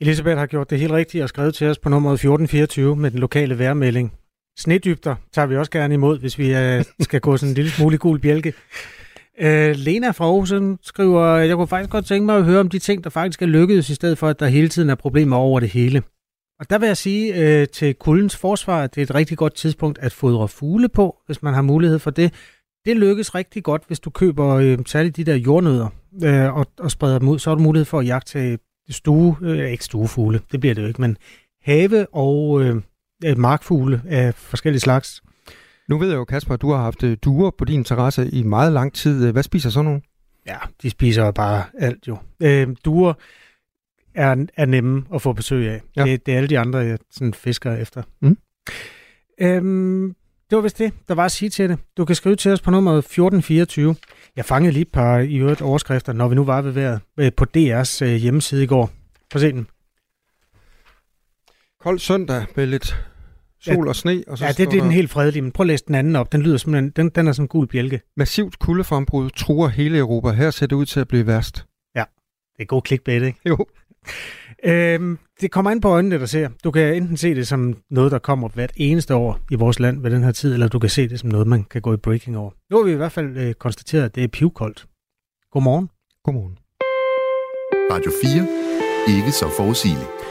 Elisabeth 0.01 0.37
har 0.37 0.47
gjort 0.47 0.69
det 0.69 0.79
helt 0.79 0.91
rigtigt 0.91 1.23
og 1.23 1.29
skrevet 1.29 1.55
til 1.55 1.67
os 1.67 1.79
på 1.79 1.89
nummer 1.89 2.11
1424 2.11 2.95
med 2.95 3.11
den 3.11 3.19
lokale 3.19 3.59
vejrmelding. 3.59 4.13
Snedybder 4.57 5.15
tager 5.31 5.47
vi 5.47 5.57
også 5.57 5.71
gerne 5.71 5.93
imod, 5.93 6.19
hvis 6.19 6.37
vi 6.39 6.47
skal 7.07 7.21
gå 7.21 7.37
sådan 7.37 7.51
en 7.51 7.55
lille 7.55 7.71
smule 7.71 7.97
gul 7.97 8.19
bjælke. 8.21 8.53
Øh, 9.39 9.75
Lena 9.75 10.11
fra 10.11 10.25
Aarhusen 10.25 10.79
skriver, 10.81 11.37
jeg 11.37 11.55
kunne 11.55 11.67
faktisk 11.67 11.89
godt 11.89 12.05
tænke 12.05 12.25
mig 12.25 12.37
at 12.37 12.43
høre 12.43 12.59
om 12.59 12.69
de 12.69 12.79
ting, 12.79 13.03
der 13.03 13.09
faktisk 13.09 13.41
er 13.41 13.45
lykkedes, 13.45 13.89
i 13.89 13.95
stedet 13.95 14.17
for, 14.17 14.27
at 14.27 14.39
der 14.39 14.47
hele 14.47 14.69
tiden 14.69 14.89
er 14.89 14.95
problemer 14.95 15.37
over 15.37 15.59
det 15.59 15.69
hele. 15.69 16.03
Og 16.59 16.69
der 16.69 16.77
vil 16.77 16.87
jeg 16.87 16.97
sige 16.97 17.35
øh, 17.35 17.67
til 17.67 17.95
kuldens 17.95 18.35
forsvar, 18.35 18.83
at 18.83 18.95
det 18.95 19.01
er 19.01 19.05
et 19.05 19.15
rigtig 19.15 19.37
godt 19.37 19.55
tidspunkt 19.55 19.99
at 19.99 20.11
fodre 20.11 20.47
fugle 20.47 20.89
på, 20.89 21.17
hvis 21.25 21.43
man 21.43 21.53
har 21.53 21.61
mulighed 21.61 21.99
for 21.99 22.11
det. 22.11 22.33
Det 22.85 22.97
lykkes 22.97 23.35
rigtig 23.35 23.63
godt, 23.63 23.83
hvis 23.87 23.99
du 23.99 24.09
køber 24.09 24.47
øh, 24.47 24.77
særligt 24.85 25.17
de 25.17 25.23
der 25.23 25.35
jordnødder 25.35 25.87
øh, 26.23 26.55
og, 26.55 26.65
og 26.79 26.91
spreder 26.91 27.19
dem 27.19 27.27
ud. 27.27 27.39
Så 27.39 27.49
har 27.49 27.55
du 27.55 27.61
mulighed 27.61 27.85
for 27.85 27.99
at 27.99 28.05
jagte 28.05 28.39
øh, 28.39 28.57
stue, 28.89 29.37
øh, 29.41 29.71
ikke 29.71 29.83
stuefugle, 29.83 30.39
det 30.51 30.59
bliver 30.59 30.75
det 30.75 30.81
jo 30.81 30.87
ikke, 30.87 31.01
men 31.01 31.17
have 31.61 32.07
og 32.15 32.61
øh, 32.61 32.75
markfugle 33.37 34.01
af 34.07 34.33
forskellige 34.33 34.81
slags. 34.81 35.23
Nu 35.89 35.97
ved 35.97 36.09
jeg 36.09 36.15
jo, 36.15 36.25
Kasper, 36.25 36.53
at 36.53 36.61
du 36.61 36.71
har 36.71 36.77
haft 36.77 37.03
øh, 37.03 37.17
duer 37.23 37.51
på 37.57 37.65
din 37.65 37.83
terrasse 37.83 38.29
i 38.29 38.43
meget 38.43 38.73
lang 38.73 38.93
tid. 38.93 39.31
Hvad 39.31 39.43
spiser 39.43 39.69
sådan 39.69 39.85
nogle? 39.85 40.01
Ja, 40.47 40.57
de 40.81 40.89
spiser 40.89 41.31
bare 41.31 41.63
alt 41.79 42.07
jo. 42.07 42.17
Øh, 42.39 42.67
duer 42.85 43.13
er, 44.15 44.45
er 44.57 44.65
nemme 44.65 45.05
at 45.13 45.21
få 45.21 45.33
besøg 45.33 45.69
af. 45.69 45.81
Ja. 45.95 46.03
Det, 46.03 46.25
det 46.25 46.33
er 46.33 46.37
alle 46.37 46.49
de 46.49 46.59
andre, 46.59 46.79
jeg 46.79 46.97
sådan 47.11 47.33
fisker 47.33 47.75
efter. 47.75 48.03
Mm. 48.21 48.37
Øhm, 49.41 50.15
det 50.49 50.55
var 50.55 50.61
vist 50.61 50.79
det, 50.79 50.93
der 51.07 51.15
var 51.15 51.25
at 51.25 51.31
sige 51.31 51.49
til 51.49 51.69
det. 51.69 51.79
Du 51.97 52.05
kan 52.05 52.15
skrive 52.15 52.35
til 52.35 52.51
os 52.51 52.61
på 52.61 52.71
nummer 52.71 52.91
1424. 52.91 53.95
Jeg 54.35 54.45
fangede 54.45 54.73
lige 54.73 54.81
et 54.81 54.91
par 54.91 55.19
i 55.19 55.35
øvrigt 55.35 55.61
overskrifter, 55.61 56.13
når 56.13 56.27
vi 56.27 56.35
nu 56.35 56.43
var 56.43 56.61
ved 56.61 56.71
vejret, 56.71 56.99
øh, 57.17 57.31
på 57.37 57.45
DR's 57.57 58.05
øh, 58.05 58.15
hjemmeside 58.15 58.63
i 58.63 58.67
går. 58.67 58.91
Prøv 59.31 59.37
at 59.37 59.41
se 59.41 59.51
den. 59.51 59.67
Kold 61.79 61.99
søndag 61.99 62.45
med 62.55 62.65
lidt 62.65 63.05
sol 63.65 63.85
ja, 63.85 63.89
og 63.89 63.95
sne. 63.95 64.23
Og 64.27 64.37
så 64.37 64.45
ja, 64.45 64.51
det, 64.51 64.71
det 64.71 64.77
er 64.77 64.83
den 64.83 64.91
helt 64.91 65.09
fredelige, 65.11 65.41
men 65.41 65.51
prøv 65.51 65.63
at 65.63 65.67
læse 65.67 65.83
den 65.87 65.95
anden 65.95 66.15
op. 66.15 66.31
Den 66.31 66.41
lyder 66.41 66.57
simpelthen, 66.57 66.89
den, 66.89 67.09
den 67.09 67.27
er 67.27 67.31
sådan 67.31 67.43
en 67.43 67.47
gul 67.47 67.67
bjælke. 67.67 68.01
Massivt 68.17 68.59
kuldefrembrud 68.59 69.29
truer 69.29 69.67
hele 69.67 69.97
Europa. 69.97 70.31
Her 70.31 70.51
ser 70.51 70.67
det 70.67 70.75
ud 70.75 70.85
til 70.85 70.99
at 70.99 71.07
blive 71.07 71.27
værst. 71.27 71.65
Ja, 71.95 72.03
det 72.57 72.61
er 72.61 72.65
god 72.65 72.81
clickbait, 72.85 73.23
ikke? 73.23 73.39
Jo. 73.49 73.65
Øhm, 74.65 75.19
det 75.41 75.51
kommer 75.51 75.71
ind 75.71 75.81
på 75.81 75.87
øjnene, 75.87 76.19
der 76.19 76.25
ser. 76.25 76.49
Du 76.63 76.71
kan 76.71 76.95
enten 76.95 77.17
se 77.17 77.35
det 77.35 77.47
som 77.47 77.77
noget, 77.89 78.11
der 78.11 78.19
kommer 78.19 78.49
hvert 78.49 78.71
eneste 78.75 79.15
år 79.15 79.39
i 79.51 79.55
vores 79.55 79.79
land 79.79 80.01
ved 80.01 80.11
den 80.11 80.23
her 80.23 80.31
tid, 80.31 80.53
eller 80.53 80.67
du 80.67 80.79
kan 80.79 80.89
se 80.89 81.09
det 81.09 81.19
som 81.19 81.29
noget, 81.29 81.47
man 81.47 81.63
kan 81.63 81.81
gå 81.81 81.93
i 81.93 81.97
breaking 81.97 82.37
over. 82.37 82.51
Nu 82.69 82.77
har 82.77 82.83
vi 82.83 82.91
i 82.91 82.95
hvert 82.95 83.11
fald 83.11 83.37
øh, 83.37 83.53
konstateret, 83.53 84.05
at 84.05 84.15
det 84.15 84.23
er 84.23 84.27
pivkoldt. 84.27 84.85
Godmorgen. 85.51 85.89
Godmorgen. 86.23 86.57
Radio 87.91 88.11
4. 89.07 89.17
Ikke 89.17 89.31
så 89.31 89.49
forudsigeligt. 89.57 90.22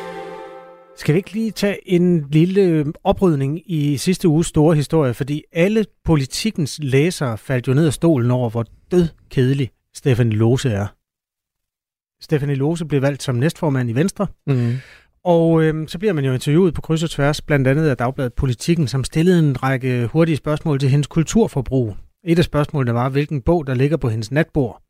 Skal 0.96 1.14
vi 1.14 1.16
ikke 1.18 1.32
lige 1.32 1.50
tage 1.50 1.90
en 1.92 2.26
lille 2.30 2.92
oprydning 3.04 3.62
i 3.66 3.96
sidste 3.96 4.28
uges 4.28 4.46
store 4.46 4.76
historie, 4.76 5.14
fordi 5.14 5.42
alle 5.52 5.84
politikens 6.04 6.78
læsere 6.82 7.38
faldt 7.38 7.68
jo 7.68 7.74
ned 7.74 7.86
af 7.86 7.92
stolen 7.92 8.30
over, 8.30 8.50
hvor 8.50 8.64
død 8.90 9.08
kedelig 9.30 9.70
Stefan 9.94 10.30
Lose 10.30 10.68
er. 10.70 10.86
Stefanie 12.22 12.54
Lose 12.54 12.84
blev 12.84 13.02
valgt 13.02 13.22
som 13.22 13.34
næstformand 13.34 13.90
i 13.90 13.92
Venstre, 13.92 14.26
Mm. 14.46 14.72
og 15.24 15.62
øh, 15.62 15.88
så 15.88 15.98
bliver 15.98 16.12
man 16.12 16.24
jo 16.24 16.32
interviewet 16.32 16.74
på 16.74 16.80
kryds 16.80 17.02
og 17.02 17.10
tværs, 17.10 17.40
blandt 17.40 17.68
andet 17.68 17.88
af 17.88 17.96
Dagbladet 17.96 18.32
Politikken, 18.32 18.88
som 18.88 19.04
stillede 19.04 19.38
en 19.38 19.62
række 19.62 20.06
hurtige 20.06 20.36
spørgsmål 20.36 20.78
til 20.78 20.88
hendes 20.88 21.06
kulturforbrug. 21.06 21.96
Et 22.24 22.38
af 22.38 22.44
spørgsmålene 22.44 22.94
var, 22.94 23.08
hvilken 23.08 23.42
bog, 23.42 23.66
der 23.66 23.74
ligger 23.74 23.96
på 23.96 24.08
hendes 24.08 24.30
natbord. 24.30 24.82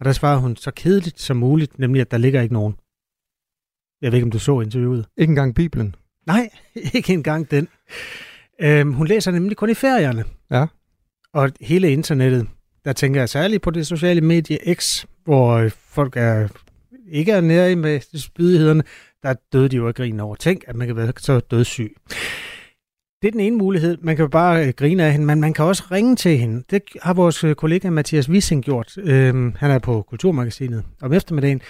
Og 0.00 0.04
der 0.04 0.12
svarede 0.12 0.40
hun 0.40 0.56
så 0.56 0.70
kedeligt 0.70 1.20
som 1.20 1.36
muligt, 1.36 1.78
nemlig 1.78 2.00
at 2.00 2.10
der 2.10 2.18
ligger 2.18 2.42
ikke 2.42 2.54
nogen. 2.54 2.74
Jeg 4.06 4.12
ved 4.12 4.16
ikke, 4.16 4.24
om 4.26 4.30
du 4.30 4.38
så 4.38 4.60
interviewet. 4.60 5.06
Ikke 5.16 5.30
engang 5.30 5.54
Bibelen. 5.54 5.94
Nej, 6.26 6.48
ikke 6.94 7.12
engang 7.12 7.50
den. 7.50 7.68
Øhm, 8.60 8.92
hun 8.92 9.06
læser 9.06 9.30
nemlig 9.30 9.56
kun 9.56 9.70
i 9.70 9.74
ferierne. 9.74 10.24
Ja. 10.50 10.66
Og 11.32 11.50
hele 11.60 11.90
internettet, 11.90 12.46
der 12.84 12.92
tænker 12.92 13.20
jeg 13.20 13.28
særligt 13.28 13.62
på 13.62 13.70
det 13.70 13.86
sociale 13.86 14.20
medie 14.20 14.74
X, 14.74 15.04
hvor 15.24 15.52
øh, 15.52 15.70
folk 15.70 16.16
er 16.16 16.48
ikke 17.10 17.32
er 17.32 17.40
nede 17.40 17.76
med 17.76 18.18
spydighederne, 18.18 18.82
der 19.22 19.34
døde 19.52 19.68
de 19.68 19.76
jo 19.76 19.88
af 19.88 19.94
grin 19.94 20.20
over. 20.20 20.36
Tænk, 20.36 20.64
at 20.66 20.76
man 20.76 20.86
kan 20.86 20.96
være 20.96 21.12
så 21.18 21.40
dødssyg. 21.40 21.96
Det 23.22 23.28
er 23.28 23.32
den 23.32 23.40
ene 23.40 23.56
mulighed. 23.56 23.98
Man 24.00 24.16
kan 24.16 24.22
jo 24.22 24.28
bare 24.28 24.66
øh, 24.66 24.72
grine 24.76 25.04
af 25.04 25.12
hende, 25.12 25.26
men 25.26 25.40
man 25.40 25.54
kan 25.54 25.64
også 25.64 25.84
ringe 25.90 26.16
til 26.16 26.38
hende. 26.38 26.64
Det 26.70 26.82
har 27.02 27.14
vores 27.14 27.44
øh, 27.44 27.54
kollega 27.54 27.90
Mathias 27.90 28.28
Wissing 28.28 28.64
gjort. 28.64 28.98
Øhm, 28.98 29.54
han 29.58 29.70
er 29.70 29.78
på 29.78 30.02
Kulturmagasinet 30.02 30.84
om 31.02 31.12
eftermiddagen. 31.12 31.60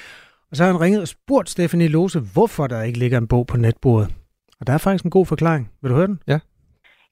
Og 0.50 0.57
så 0.57 0.65
har 0.65 0.73
han 0.73 0.81
ringet 0.81 1.00
og 1.00 1.09
spurgt 1.09 1.49
Stephanie 1.50 1.88
Lose, 1.88 2.19
hvorfor 2.35 2.67
der 2.67 2.83
ikke 2.83 2.99
ligger 2.99 3.19
en 3.19 3.29
bog 3.29 3.47
på 3.47 3.57
netbordet. 3.57 4.09
Og 4.61 4.67
der 4.67 4.73
er 4.73 4.79
faktisk 4.79 5.05
en 5.05 5.11
god 5.11 5.26
forklaring. 5.26 5.73
Vil 5.83 5.91
du 5.91 5.97
høre 5.97 6.07
den? 6.07 6.21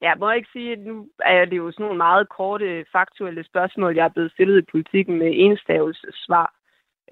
Jeg 0.01 0.15
må 0.19 0.31
ikke 0.31 0.49
sige, 0.53 0.71
at 0.71 0.79
nu 0.79 1.07
er 1.25 1.45
det 1.45 1.57
jo 1.57 1.71
sådan 1.71 1.83
nogle 1.83 1.97
meget 1.97 2.29
korte, 2.29 2.85
faktuelle 2.91 3.43
spørgsmål, 3.43 3.95
jeg 3.95 4.05
er 4.05 4.15
blevet 4.15 4.31
stillet 4.31 4.57
i 4.61 4.71
politikken 4.71 5.19
med 5.19 5.31
enstavels 5.33 6.05
svar. 6.25 6.53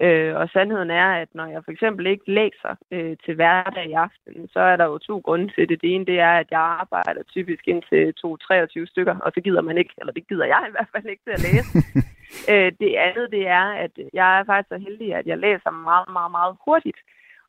Øh, 0.00 0.34
og 0.36 0.48
sandheden 0.48 0.90
er, 0.90 1.08
at 1.22 1.28
når 1.34 1.46
jeg 1.46 1.64
for 1.64 1.72
eksempel 1.72 2.06
ikke 2.06 2.32
læser 2.32 2.72
øh, 2.90 3.16
til 3.24 3.34
hverdag 3.34 3.86
i 3.90 3.92
aften, 3.92 4.48
så 4.48 4.60
er 4.60 4.76
der 4.76 4.84
jo 4.84 4.98
to 4.98 5.18
grunde 5.18 5.48
til 5.54 5.68
det. 5.68 5.82
Det 5.82 5.94
ene, 5.94 6.06
det 6.06 6.18
er, 6.20 6.34
at 6.42 6.46
jeg 6.50 6.60
arbejder 6.60 7.22
typisk 7.22 7.68
indtil 7.68 8.14
2-23 8.26 8.86
stykker, 8.92 9.16
og 9.18 9.32
så 9.34 9.40
gider 9.40 9.60
man 9.60 9.78
ikke, 9.78 9.94
eller 9.98 10.12
det 10.12 10.28
gider 10.28 10.44
jeg 10.44 10.64
i 10.68 10.70
hvert 10.70 10.88
fald 10.92 11.06
ikke 11.06 11.22
til 11.24 11.36
at 11.38 11.42
læse. 11.48 11.70
øh, 12.50 12.72
det 12.80 12.94
andet, 13.06 13.30
det 13.30 13.46
er, 13.48 13.66
at 13.84 13.90
jeg 14.12 14.38
er 14.38 14.44
faktisk 14.44 14.68
så 14.68 14.78
heldig, 14.78 15.14
at 15.14 15.26
jeg 15.26 15.38
læser 15.38 15.70
meget, 15.70 16.08
meget, 16.12 16.30
meget 16.30 16.56
hurtigt. 16.64 17.00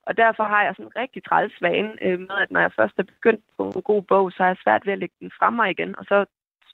Og 0.07 0.17
derfor 0.17 0.43
har 0.43 0.63
jeg 0.63 0.73
sådan 0.75 0.85
en 0.85 1.01
rigtig 1.01 1.23
træls 1.23 1.61
vane 1.61 1.93
øh, 2.01 2.19
med, 2.19 2.37
at 2.43 2.51
når 2.51 2.59
jeg 2.59 2.71
først 2.75 2.93
er 2.97 3.03
begyndt 3.03 3.43
på 3.57 3.63
en 3.75 3.81
god 3.81 4.01
bog, 4.01 4.31
så 4.31 4.43
er 4.43 4.47
jeg 4.47 4.63
svært 4.63 4.85
ved 4.85 4.93
at 4.93 4.99
lægge 4.99 5.15
den 5.19 5.31
frem 5.39 5.53
mig 5.53 5.71
igen, 5.71 5.95
og 5.99 6.05
så 6.05 6.25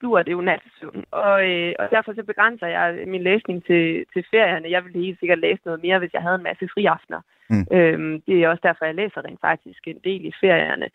sluger 0.02 0.24
det 0.24 0.32
jo 0.32 0.42
nattesøvn. 0.42 1.04
Og, 1.12 1.50
øh, 1.50 1.74
og 1.80 1.86
derfor 1.92 2.14
så 2.14 2.24
begrænser 2.24 2.68
jeg 2.68 3.08
min 3.08 3.24
læsning 3.24 3.66
til, 3.66 4.06
til 4.14 4.24
ferierne. 4.32 4.72
Jeg 4.72 4.84
ville 4.84 5.06
helt 5.06 5.20
sikkert 5.20 5.40
læse 5.40 5.62
noget 5.66 5.82
mere, 5.82 6.00
hvis 6.00 6.14
jeg 6.14 6.22
havde 6.22 6.36
en 6.36 6.50
masse 6.50 6.70
friaftener. 6.74 7.22
Mm. 7.50 7.66
Øhm, 7.78 8.22
det 8.22 8.36
er 8.36 8.50
også 8.50 8.64
derfor, 8.64 8.86
jeg 8.86 8.96
læser 8.96 9.26
rent 9.26 9.42
faktisk 9.42 9.88
en 9.88 10.00
del 10.04 10.26
i 10.26 10.34
ferierne. 10.42 10.90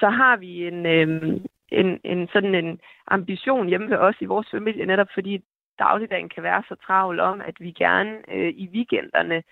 Så 0.00 0.08
har 0.08 0.36
vi 0.36 0.66
en, 0.66 0.86
øhm, 0.86 1.44
en, 1.80 2.00
en 2.04 2.28
sådan 2.32 2.54
en 2.54 2.80
ambition 3.06 3.68
hjemme 3.68 3.90
ved 3.90 3.96
os 3.96 4.14
i 4.20 4.24
vores 4.24 4.48
familie, 4.50 4.86
netop 4.86 5.08
fordi 5.14 5.44
dagligdagen 5.84 6.28
kan 6.34 6.42
være 6.42 6.62
så 6.68 6.74
travl 6.86 7.20
om, 7.20 7.40
at 7.40 7.56
vi 7.60 7.70
gerne 7.84 8.12
øh, 8.34 8.52
i 8.62 8.66
weekenderne 8.74 9.42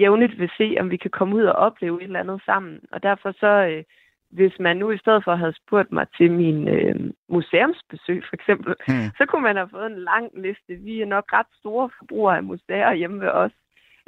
jævnligt 0.00 0.38
vil 0.38 0.50
se, 0.58 0.76
om 0.80 0.90
vi 0.90 0.96
kan 0.96 1.10
komme 1.10 1.36
ud 1.36 1.44
og 1.44 1.54
opleve 1.66 1.96
et 2.00 2.04
eller 2.04 2.20
andet 2.20 2.40
sammen. 2.46 2.80
Og 2.92 3.02
derfor 3.02 3.32
så, 3.32 3.52
øh, 3.70 3.84
hvis 4.30 4.52
man 4.60 4.76
nu 4.76 4.90
i 4.90 4.98
stedet 4.98 5.24
for 5.24 5.34
havde 5.34 5.60
spurgt 5.62 5.92
mig 5.92 6.06
til 6.16 6.32
min 6.32 6.68
øh, 6.68 6.96
museumsbesøg 7.28 8.22
for 8.28 8.34
eksempel, 8.34 8.74
Hmm. 8.88 9.10
så 9.18 9.26
kunne 9.26 9.42
man 9.42 9.56
have 9.56 9.68
fået 9.76 9.86
en 9.86 9.98
lang 9.98 10.26
liste. 10.34 10.72
Vi 10.88 11.00
er 11.00 11.06
nok 11.06 11.32
ret 11.32 11.50
store 11.60 11.90
forbrugere 11.98 12.36
af 12.36 12.42
museer 12.42 12.94
hjemme 12.94 13.20
ved 13.20 13.28
os, 13.28 13.52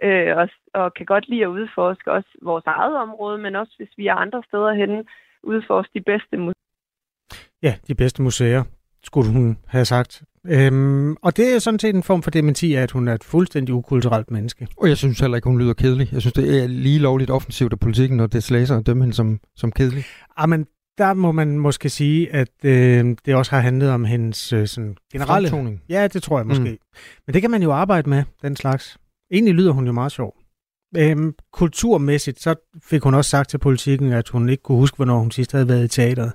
øh, 0.03 0.37
og, 0.37 0.49
og 0.75 0.95
kan 0.95 1.07
godt 1.07 1.29
lide 1.29 1.43
at 1.43 1.55
udforske 1.59 2.13
også 2.13 2.31
vores 2.43 2.67
eget 2.67 2.97
område, 2.97 3.39
men 3.39 3.57
også 3.57 3.75
hvis 3.77 3.93
vi 3.97 4.07
er 4.07 4.15
andre 4.15 4.43
steder 4.49 4.73
henne, 4.73 5.05
udforske 5.43 5.91
de 5.95 6.01
bedste 6.01 6.37
museer. 6.37 6.55
Ja, 7.63 7.75
de 7.89 7.95
bedste 7.95 8.23
museer, 8.23 8.63
skulle 9.03 9.33
hun 9.33 9.59
have 9.69 9.85
sagt. 9.85 10.23
Øhm, 10.49 11.17
og 11.23 11.37
det 11.37 11.55
er 11.55 11.59
sådan 11.59 11.79
set 11.79 11.95
en 11.95 12.03
form 12.03 12.23
for 12.23 12.31
dementi 12.31 12.75
af, 12.75 12.83
at 12.83 12.91
hun 12.91 13.09
er 13.09 13.15
et 13.15 13.25
fuldstændig 13.25 13.75
ukulturelt 13.75 14.31
menneske. 14.31 14.67
Og 14.77 14.89
jeg 14.89 14.97
synes 14.97 15.21
heller 15.21 15.37
ikke, 15.37 15.49
hun 15.49 15.59
lyder 15.59 15.73
kedelig. 15.73 16.09
Jeg 16.13 16.21
synes, 16.21 16.33
det 16.33 16.63
er 16.63 16.67
lige 16.67 16.99
lovligt 16.99 17.31
offensivt 17.31 17.73
af 17.73 17.79
politikken, 17.79 18.17
når 18.17 18.27
det 18.27 18.51
læser 18.51 18.77
og 18.77 18.87
dømme 18.87 19.03
hende 19.03 19.17
som, 19.17 19.41
som 19.57 19.73
kedelig. 19.73 20.05
Ah, 20.37 20.49
men 20.49 20.67
der 20.99 21.15
må 21.15 21.33
man 21.33 21.59
måske 21.59 21.89
sige, 21.89 22.35
at 22.35 22.65
øh, 22.65 23.17
det 23.27 23.35
også 23.35 23.51
har 23.51 23.61
handlet 23.61 23.91
om 23.91 24.05
hendes 24.05 24.53
øh, 24.53 24.67
sådan 24.67 24.97
generelle... 25.13 25.49
Fremtoning. 25.49 25.81
Ja, 25.89 26.07
det 26.07 26.23
tror 26.23 26.39
jeg 26.39 26.47
måske. 26.47 26.71
Mm. 26.71 26.79
Men 27.27 27.35
det 27.35 27.43
kan 27.43 27.51
man 27.51 27.63
jo 27.63 27.73
arbejde 27.73 28.11
med, 28.11 28.23
den 28.43 28.57
slags. 28.57 28.99
Egentlig 29.33 29.55
lyder 29.55 29.73
hun 29.73 29.87
jo 29.87 29.93
meget 29.93 30.13
sjov. 30.13 30.35
Øhm, 30.97 31.35
kulturmæssigt, 31.53 32.43
så 32.43 32.55
fik 32.85 33.03
hun 33.03 33.15
også 33.15 33.31
sagt 33.31 33.51
til 33.51 33.59
politikken, 33.59 34.13
at 34.13 34.29
hun 34.29 34.49
ikke 34.49 34.63
kunne 34.63 34.79
huske, 34.79 34.97
hvornår 34.97 35.19
hun 35.19 35.31
sidst 35.31 35.53
havde 35.53 35.69
været 35.69 35.85
i 35.85 35.89
teateret. 35.89 36.33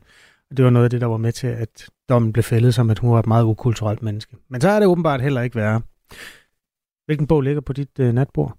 Det 0.58 0.66
var 0.66 0.72
noget 0.72 0.84
af 0.84 0.90
det, 0.90 1.02
der 1.02 1.08
var 1.08 1.18
med 1.18 1.32
til, 1.32 1.48
at 1.48 1.90
dommen 2.10 2.34
blev 2.34 2.44
fældet 2.44 2.76
som, 2.76 2.90
at 2.90 3.00
hun 3.00 3.12
var 3.12 3.20
et 3.20 3.28
meget 3.28 3.44
ukulturelt 3.44 4.04
menneske. 4.04 4.36
Men 4.50 4.62
så 4.62 4.70
er 4.70 4.80
det 4.80 4.88
åbenbart 4.88 5.22
heller 5.22 5.42
ikke 5.42 5.56
værre. 5.56 5.82
Hvilken 7.06 7.28
bog 7.28 7.42
ligger 7.42 7.62
på 7.62 7.74
dit 7.74 8.00
øh, 8.00 8.14
natbord? 8.14 8.58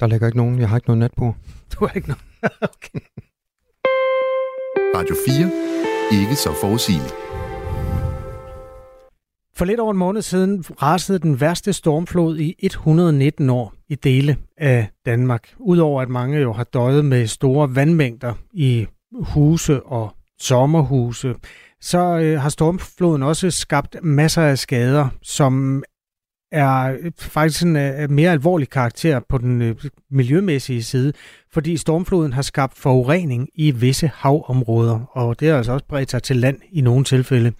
Der 0.00 0.06
ligger 0.06 0.26
ikke 0.26 0.38
nogen. 0.38 0.58
Jeg 0.58 0.68
har 0.68 0.76
ikke 0.76 0.88
noget 0.88 0.98
natbord. 0.98 1.36
Du 1.72 1.86
har 1.86 1.94
ikke 1.94 2.08
noget. 2.08 2.22
okay. 2.72 3.00
Radio 4.94 5.16
4. 5.28 6.20
Ikke 6.20 6.34
så 6.34 6.50
forudsigeligt. 6.60 7.14
For 9.56 9.64
lidt 9.64 9.80
over 9.80 9.90
en 9.90 9.98
måned 9.98 10.22
siden 10.22 10.64
rasede 10.82 11.18
den 11.18 11.40
værste 11.40 11.72
stormflod 11.72 12.38
i 12.38 12.54
119 12.58 13.50
år 13.50 13.74
i 13.88 13.94
dele 13.94 14.36
af 14.56 14.88
Danmark. 15.06 15.54
Udover 15.58 16.02
at 16.02 16.08
mange 16.08 16.38
jo 16.38 16.52
har 16.52 16.64
døjet 16.64 17.04
med 17.04 17.26
store 17.26 17.74
vandmængder 17.74 18.34
i 18.52 18.86
huse 19.12 19.82
og 19.82 20.17
sommerhuse, 20.40 21.34
så 21.80 21.98
øh, 21.98 22.40
har 22.40 22.48
stormfloden 22.48 23.22
også 23.22 23.50
skabt 23.50 23.96
masser 24.02 24.42
af 24.42 24.58
skader, 24.58 25.08
som 25.22 25.82
er 26.52 26.96
øh, 27.00 27.12
faktisk 27.18 27.62
en 27.62 27.76
uh, 27.76 28.10
mere 28.10 28.30
alvorlig 28.30 28.70
karakter 28.70 29.20
på 29.28 29.38
den 29.38 29.70
uh, 29.70 29.76
miljømæssige 30.10 30.82
side, 30.82 31.12
fordi 31.52 31.76
stormfloden 31.76 32.32
har 32.32 32.42
skabt 32.42 32.78
forurening 32.78 33.48
i 33.54 33.70
visse 33.70 34.10
havområder, 34.14 35.00
og 35.12 35.40
det 35.40 35.48
har 35.48 35.56
altså 35.56 35.72
også 35.72 35.86
bredt 35.88 36.10
sig 36.10 36.22
til 36.22 36.36
land 36.36 36.58
i 36.72 36.80
nogle 36.80 37.04
tilfælde. 37.04 37.52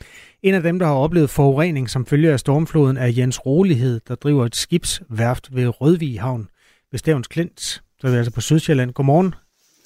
En 0.43 0.55
af 0.55 0.63
dem, 0.63 0.79
der 0.79 0.87
har 0.87 0.95
oplevet 0.95 1.31
forurening 1.31 1.91
som 1.91 2.07
følge 2.07 2.33
af 2.33 2.41
stormfloden, 2.41 2.97
er 2.97 3.07
Jens 3.07 3.47
Rolighed, 3.47 4.01
der 4.09 4.15
driver 4.15 4.47
et 4.47 4.57
skibsværft 4.57 5.57
ved 5.57 5.81
Rødvig 5.81 6.21
Havn 6.21 6.49
ved 6.91 6.99
Stævns 6.99 7.27
Klint. 7.27 7.61
Så 8.01 8.07
er 8.07 8.11
vi 8.11 8.17
altså 8.17 8.33
på 8.33 8.41
Sydsjælland. 8.41 8.93
Godmorgen, 8.93 9.35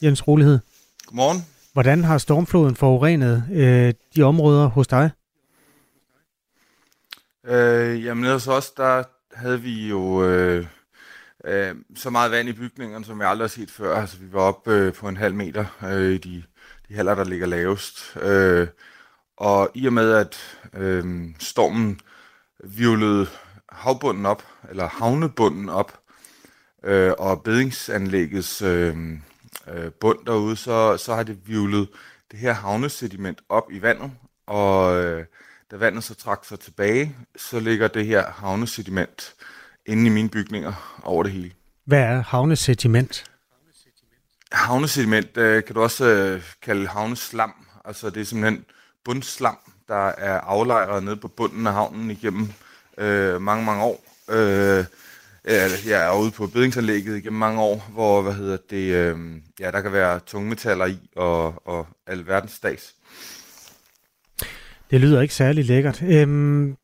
Jens 0.02 0.28
Rolighed. 0.28 0.58
Godmorgen. 1.06 1.51
Hvordan 1.72 2.04
har 2.04 2.18
stormfloden 2.18 2.76
forurenet 2.76 3.44
øh, 3.52 3.94
de 4.16 4.22
områder 4.22 4.66
hos 4.66 4.86
dig? 4.86 5.10
Øh, 7.46 8.04
jamen 8.04 8.24
hos 8.24 8.48
os, 8.48 8.70
der 8.70 9.02
havde 9.32 9.60
vi 9.60 9.88
jo 9.88 10.24
øh, 10.24 10.66
øh, 11.44 11.74
så 11.96 12.10
meget 12.10 12.30
vand 12.30 12.48
i 12.48 12.52
bygningerne, 12.52 13.04
som 13.04 13.20
jeg 13.20 13.28
aldrig 13.28 13.44
har 13.44 13.48
set 13.48 13.70
før. 13.70 13.96
Altså 13.96 14.16
vi 14.18 14.32
var 14.32 14.40
oppe 14.40 14.72
øh, 14.72 14.92
på 14.92 15.08
en 15.08 15.16
halv 15.16 15.34
meter 15.34 15.64
øh, 15.84 16.12
i 16.14 16.18
de, 16.18 16.42
de 16.88 16.94
haller, 16.94 17.14
der 17.14 17.24
ligger 17.24 17.46
lavest. 17.46 18.16
Øh, 18.22 18.68
og 19.36 19.70
i 19.74 19.86
og 19.86 19.92
med, 19.92 20.12
at 20.12 20.58
øh, 20.74 21.24
stormen 21.38 22.00
violede 22.64 23.26
havbunden 23.68 24.26
op, 24.26 24.42
eller 24.70 24.88
havnebunden 24.88 25.68
op, 25.68 25.98
øh, 26.84 27.12
og 27.18 27.42
bedingsanlæggets 27.42 28.62
øh, 28.62 28.96
øh, 29.68 29.92
bund 29.92 30.18
derude, 30.26 30.56
så, 30.56 30.96
så 30.96 31.14
har 31.14 31.22
det 31.22 31.38
virvlet 31.46 31.88
det 32.30 32.38
her 32.38 32.52
havnesediment 32.52 33.40
op 33.48 33.72
i 33.72 33.82
vandet, 33.82 34.10
og 34.46 34.96
øh, 35.04 35.24
da 35.70 35.76
vandet 35.76 36.04
så 36.04 36.14
trak 36.14 36.44
sig 36.44 36.60
tilbage, 36.60 37.16
så 37.36 37.60
ligger 37.60 37.88
det 37.88 38.06
her 38.06 38.30
havnesediment 38.30 39.34
inde 39.86 40.06
i 40.06 40.08
mine 40.08 40.28
bygninger 40.28 41.00
over 41.02 41.22
det 41.22 41.32
hele. 41.32 41.52
Hvad 41.84 42.00
er 42.00 42.22
havnesediment? 42.22 43.24
Havnesediment 44.52 45.36
øh, 45.36 45.64
kan 45.64 45.74
du 45.74 45.82
også 45.82 46.04
øh, 46.04 46.42
kalde 46.62 46.86
havneslam. 46.86 47.54
Altså 47.84 48.10
det 48.10 48.20
er 48.20 48.24
simpelthen 48.24 48.64
bundslam, 49.04 49.58
der 49.88 50.06
er 50.08 50.40
aflejret 50.40 51.02
nede 51.02 51.16
på 51.16 51.28
bunden 51.28 51.66
af 51.66 51.72
havnen 51.72 52.10
igennem 52.10 52.52
øh, 52.98 53.40
mange, 53.40 53.64
mange 53.64 53.84
år. 53.84 54.04
Øh, 54.28 54.84
øh, 55.44 55.88
jeg 55.88 56.06
er 56.06 56.20
ude 56.20 56.30
på 56.30 56.46
bødingsanlægget 56.46 57.16
igennem 57.16 57.38
mange 57.38 57.60
år, 57.60 57.90
hvor 57.92 58.22
hvad 58.22 58.32
hedder 58.32 58.56
det, 58.70 58.94
øh, 58.94 59.16
ja, 59.60 59.70
der 59.70 59.80
kan 59.80 59.92
være 59.92 60.20
tungmetaller 60.26 60.86
i 60.86 60.98
og, 61.16 61.66
og 61.66 61.86
alverdens 62.06 62.52
stags. 62.52 62.94
Det 64.90 65.00
lyder 65.00 65.20
ikke 65.20 65.34
særlig 65.34 65.64
lækkert. 65.64 66.02
Øhm, 66.02 66.76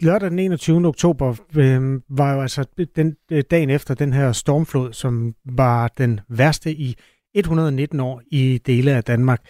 lørdag 0.00 0.30
den 0.30 0.38
21. 0.38 0.86
oktober 0.86 1.36
øhm, 1.56 2.02
var 2.08 2.34
jo 2.34 2.40
altså 2.42 2.64
den, 2.96 3.16
øh, 3.32 3.44
dagen 3.50 3.70
efter 3.70 3.94
den 3.94 4.12
her 4.12 4.32
stormflod, 4.32 4.92
som 4.92 5.34
var 5.44 5.88
den 5.98 6.20
værste 6.28 6.72
i 6.72 6.96
119 7.34 8.00
år 8.00 8.22
i 8.30 8.60
dele 8.66 8.92
af 8.92 9.04
Danmark. 9.04 9.40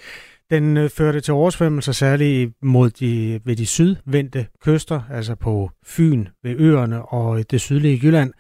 Den 0.51 0.77
øh, 0.77 0.91
førte 0.91 1.21
til 1.21 1.35
oversvømmelser 1.35 1.93
særligt 1.93 2.53
mod 2.63 2.91
de, 2.91 3.41
ved 3.45 3.57
de 3.57 3.67
sydvendte 3.67 4.47
kyster, 4.61 5.01
altså 5.11 5.35
på 5.35 5.71
Fyn, 5.85 6.27
ved 6.43 6.57
øerne 6.59 7.03
og 7.03 7.51
det 7.51 7.61
sydlige 7.61 8.01
Jylland, 8.03 8.33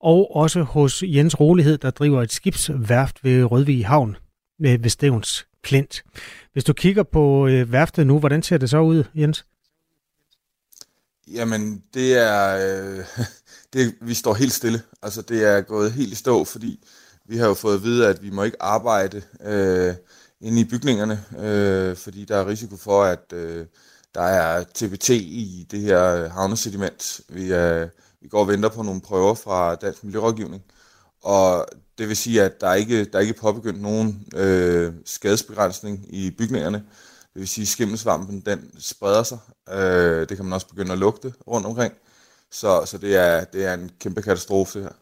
og 0.00 0.36
også 0.36 0.62
hos 0.62 1.02
Jens 1.06 1.40
Rolighed, 1.40 1.78
der 1.78 1.90
driver 1.90 2.22
et 2.22 2.32
skibsværft 2.32 3.24
ved 3.24 3.44
Rødvig 3.44 3.86
Havn 3.86 4.16
øh, 4.66 4.82
ved 4.82 4.90
Stævns 4.90 5.46
Klint. 5.62 6.02
Hvis 6.52 6.64
du 6.64 6.72
kigger 6.72 7.02
på 7.02 7.46
øh, 7.46 7.72
værftet 7.72 8.06
nu, 8.06 8.18
hvordan 8.18 8.42
ser 8.42 8.58
det 8.58 8.70
så 8.70 8.80
ud, 8.80 9.04
Jens? 9.14 9.46
Jamen, 11.28 11.82
det 11.94 12.18
er... 12.18 12.56
Øh, 12.56 13.04
det, 13.72 13.94
vi 14.00 14.14
står 14.14 14.34
helt 14.34 14.52
stille. 14.52 14.82
Altså, 15.02 15.22
det 15.22 15.44
er 15.44 15.60
gået 15.60 15.92
helt 15.92 16.12
i 16.12 16.14
stå, 16.14 16.44
fordi 16.44 16.84
vi 17.28 17.36
har 17.36 17.46
jo 17.46 17.54
fået 17.54 17.74
at 17.74 17.82
vide, 17.82 18.08
at 18.08 18.22
vi 18.22 18.30
må 18.30 18.42
ikke 18.42 18.62
arbejde 18.62 19.22
øh, 19.44 19.94
inde 20.40 20.60
i 20.60 20.64
bygningerne, 20.64 21.24
øh, 21.38 21.96
fordi 21.96 22.24
der 22.24 22.36
er 22.36 22.46
risiko 22.46 22.76
for, 22.76 23.04
at 23.04 23.32
øh, 23.32 23.66
der 24.14 24.22
er 24.22 24.64
TBT 24.74 25.08
i 25.10 25.66
det 25.70 25.80
her 25.80 26.14
øh, 26.14 26.30
havnesediment. 26.30 27.20
Vi, 27.28 27.50
er, 27.50 27.88
vi 28.20 28.28
går 28.28 28.40
og 28.40 28.48
venter 28.48 28.68
på 28.68 28.82
nogle 28.82 29.00
prøver 29.00 29.34
fra 29.34 29.74
Dansk 29.74 30.04
Miljørådgivning, 30.04 30.62
og 31.22 31.66
det 31.98 32.08
vil 32.08 32.16
sige, 32.16 32.42
at 32.42 32.60
der 32.60 32.74
ikke 32.74 33.04
der 33.04 33.18
er 33.18 33.22
ikke 33.22 33.40
påbegyndt 33.40 33.82
nogen 33.82 34.26
øh, 34.36 34.92
skadesbegrænsning 35.04 36.06
i 36.08 36.30
bygningerne. 36.30 36.84
Det 37.34 37.40
vil 37.40 37.48
sige, 37.48 37.62
at 37.62 37.68
skimmelsvampen 37.68 38.40
den 38.40 38.70
spreder 38.78 39.22
sig. 39.22 39.38
Øh, 39.70 40.28
det 40.28 40.36
kan 40.36 40.44
man 40.44 40.52
også 40.52 40.68
begynde 40.68 40.92
at 40.92 40.98
lugte 40.98 41.34
rundt 41.46 41.66
omkring. 41.66 41.94
Så, 42.50 42.82
så 42.86 42.98
det, 42.98 43.16
er, 43.16 43.44
det 43.44 43.64
er 43.64 43.74
en 43.74 43.90
kæmpe 44.00 44.22
katastrofe, 44.22 44.78
det 44.78 44.84
her. 44.86 44.92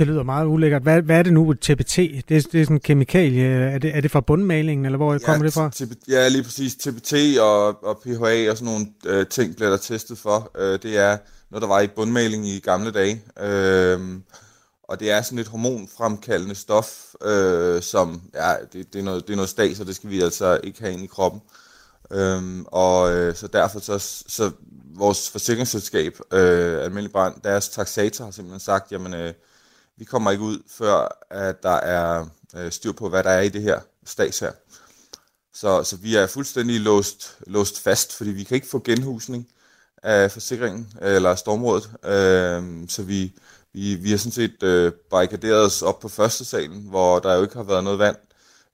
Det 0.00 0.08
lyder 0.08 0.22
meget 0.22 0.46
ulækkert. 0.46 0.82
Hvad, 0.82 1.02
hvad 1.02 1.18
er 1.18 1.22
det 1.22 1.32
nu, 1.32 1.54
TPT? 1.54 1.96
Det, 1.96 2.24
det 2.28 2.36
er 2.36 2.42
sådan 2.42 2.76
en 2.76 2.80
kemikalie. 2.80 3.44
Er 3.44 3.78
det, 3.78 3.96
er 3.96 4.00
det 4.00 4.10
fra 4.10 4.20
bundmalingen, 4.20 4.86
eller 4.86 4.96
hvor 4.96 5.12
ja, 5.12 5.18
kommer 5.18 5.44
det 5.44 5.52
fra? 5.52 5.70
Ja, 6.08 6.28
lige 6.28 6.42
præcis. 6.42 6.74
TPT 6.74 7.12
og, 7.40 7.84
og 7.84 8.00
PHA 8.04 8.50
og 8.50 8.56
sådan 8.56 8.72
nogle 8.72 8.86
øh, 9.06 9.26
ting 9.26 9.56
bliver 9.56 9.70
der 9.70 9.76
testet 9.76 10.18
for. 10.18 10.50
Øh, 10.58 10.78
det 10.82 10.98
er 10.98 11.18
noget, 11.50 11.62
der 11.62 11.68
var 11.68 11.80
i 11.80 11.86
bundmaling 11.86 12.46
i 12.46 12.58
gamle 12.58 12.90
dage. 12.90 13.22
Øh, 13.40 14.00
og 14.84 15.00
det 15.00 15.10
er 15.10 15.22
sådan 15.22 15.38
et 15.38 15.48
hormonfremkaldende 15.48 16.54
stof, 16.54 17.14
øh, 17.24 17.82
som, 17.82 18.22
ja, 18.34 18.52
det, 18.72 18.92
det, 18.92 18.98
er 18.98 19.02
noget, 19.02 19.26
det 19.26 19.32
er 19.32 19.36
noget 19.36 19.50
stas, 19.50 19.80
og 19.80 19.86
det 19.86 19.96
skal 19.96 20.10
vi 20.10 20.20
altså 20.20 20.60
ikke 20.64 20.80
have 20.80 20.92
ind 20.92 21.02
i 21.02 21.06
kroppen. 21.06 21.40
Øhm, 22.12 22.64
og 22.66 23.12
øh, 23.12 23.34
så 23.34 23.46
derfor 23.46 23.80
så, 23.80 23.98
så 24.26 24.50
vores 24.94 25.30
forsikringsselskab, 25.30 26.18
øh, 26.32 26.84
Almindelig 26.84 27.12
Brand, 27.12 27.34
deres 27.44 27.68
taxator 27.68 28.24
har 28.24 28.32
simpelthen 28.32 28.60
sagt, 28.60 28.92
jamen 28.92 29.14
øh, 29.14 29.32
vi 30.00 30.04
kommer 30.04 30.30
ikke 30.30 30.44
ud, 30.44 30.58
før 30.68 31.18
at 31.30 31.62
der 31.62 31.76
er 31.76 32.26
øh, 32.56 32.72
styr 32.72 32.92
på, 32.92 33.08
hvad 33.08 33.24
der 33.24 33.30
er 33.30 33.40
i 33.40 33.48
det 33.48 33.62
her 33.62 33.80
stas 34.06 34.38
her. 34.38 34.52
Så, 35.54 35.84
så 35.84 35.96
vi 35.96 36.16
er 36.16 36.26
fuldstændig 36.26 36.80
låst, 36.80 37.38
låst 37.46 37.80
fast, 37.80 38.16
fordi 38.16 38.30
vi 38.30 38.44
kan 38.44 38.54
ikke 38.54 38.68
få 38.68 38.82
genhusning 38.84 39.48
af 40.02 40.32
forsikringen 40.32 40.92
eller 41.02 41.34
stormrådet. 41.34 41.90
Øh, 42.04 42.88
så 42.88 43.02
vi, 43.02 43.32
vi, 43.72 43.94
vi 43.94 44.10
har 44.10 44.18
sådan 44.18 44.32
set 44.32 44.62
øh, 44.62 44.92
barrikaderet 45.10 45.64
os 45.64 45.82
op 45.82 46.00
på 46.00 46.08
første 46.08 46.44
salen, 46.44 46.82
hvor 46.88 47.18
der 47.18 47.34
jo 47.34 47.42
ikke 47.42 47.56
har 47.56 47.62
været 47.62 47.84
noget 47.84 47.98
vand, 47.98 48.16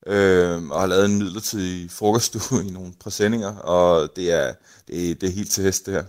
øh, 0.07 0.69
og 0.69 0.81
har 0.81 0.87
lavet 0.87 1.05
en 1.05 1.19
midlertidig 1.19 1.91
frokoststue 1.91 2.65
i 2.67 2.71
nogle 2.71 2.93
præsendinger, 3.01 3.57
og 3.57 4.17
det 4.17 4.33
er, 4.33 4.55
det, 4.89 5.21
det 5.21 5.29
er 5.29 5.33
helt 5.33 5.51
til 5.51 5.65
hest, 5.65 5.87
det 5.87 5.95
her. 5.95 6.05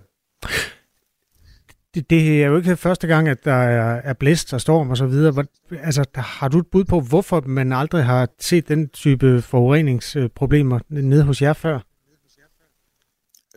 Det, 1.98 2.10
det 2.10 2.44
er 2.44 2.48
jo 2.48 2.58
ikke 2.58 2.78
første 2.78 3.08
gang, 3.08 3.28
at 3.28 3.46
der 3.46 3.54
er, 3.54 4.02
er 4.04 4.14
blæst 4.14 4.54
og 4.54 4.62
storm 4.62 4.90
og 4.90 4.98
så 4.98 5.06
videre. 5.06 5.46
Altså, 5.72 6.06
har 6.16 6.48
du 6.48 6.60
et 6.60 6.68
bud 6.72 6.84
på, 6.84 7.00
hvorfor 7.00 7.44
man 7.46 7.74
aldrig 7.74 8.06
har 8.06 8.28
set 8.40 8.68
den 8.68 8.90
type 8.90 9.42
forureningsproblemer 9.42 10.80
nede 10.90 11.24
hos 11.24 11.42
jer 11.42 11.54
før? 11.54 11.80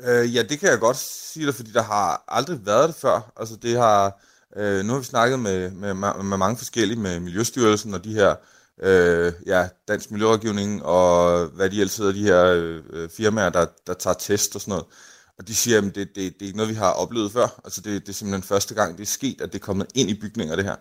Øh, 0.09 0.35
ja, 0.35 0.43
det 0.43 0.61
kan 0.61 0.69
jeg 0.69 0.79
godt 0.79 0.97
sige 0.97 1.47
dig, 1.47 1.55
fordi 1.55 1.71
der 1.73 1.83
har 1.83 2.25
aldrig 2.29 2.59
været 2.67 2.89
det 2.89 2.97
før. 2.97 3.33
Altså, 3.37 3.57
det 3.63 3.79
har 3.79 4.21
Øh, 4.57 4.85
nu 4.85 4.93
har 4.93 5.01
vi 5.01 5.05
snakket 5.05 5.39
med, 5.39 5.71
med, 5.71 5.95
med 5.95 6.37
mange 6.37 6.57
forskellige, 6.57 7.01
med 7.01 7.21
Miljøstyrelsen 7.21 7.95
og 7.95 8.05
de 8.05 8.15
her, 8.15 8.35
øh, 8.83 9.33
ja, 9.47 9.69
Dansk 9.89 10.11
Miljørådgivning, 10.11 10.85
og 10.85 11.47
hvad 11.47 11.71
de 11.71 11.81
ellers 11.81 11.97
hedder, 11.97 12.13
de 12.13 12.23
her 12.23 12.45
øh, 12.45 12.83
øh 12.93 13.09
firmaer, 13.11 13.51
der, 13.51 13.67
der 13.87 13.95
tager 13.95 14.15
test 14.15 14.55
og 14.55 14.61
sådan 14.61 14.73
noget. 14.73 14.87
Og 15.41 15.49
de 15.49 15.55
siger, 15.55 15.79
at 15.79 15.85
det, 15.85 15.95
det, 15.95 16.17
det 16.17 16.43
er 16.43 16.47
ikke 16.47 16.57
noget, 16.57 16.71
vi 16.71 16.75
har 16.75 16.91
oplevet 16.91 17.33
før. 17.33 17.61
Altså 17.65 17.81
det, 17.81 18.03
det 18.03 18.09
er 18.09 18.13
simpelthen 18.13 18.43
første 18.43 18.75
gang, 18.75 18.97
det 18.97 19.03
er 19.03 19.07
sket, 19.07 19.41
at 19.41 19.53
det 19.53 19.59
er 19.59 19.65
kommet 19.65 19.87
ind 19.95 20.11
i 20.11 20.21
bygninger, 20.21 20.57
det 20.57 20.65
her. 20.65 20.77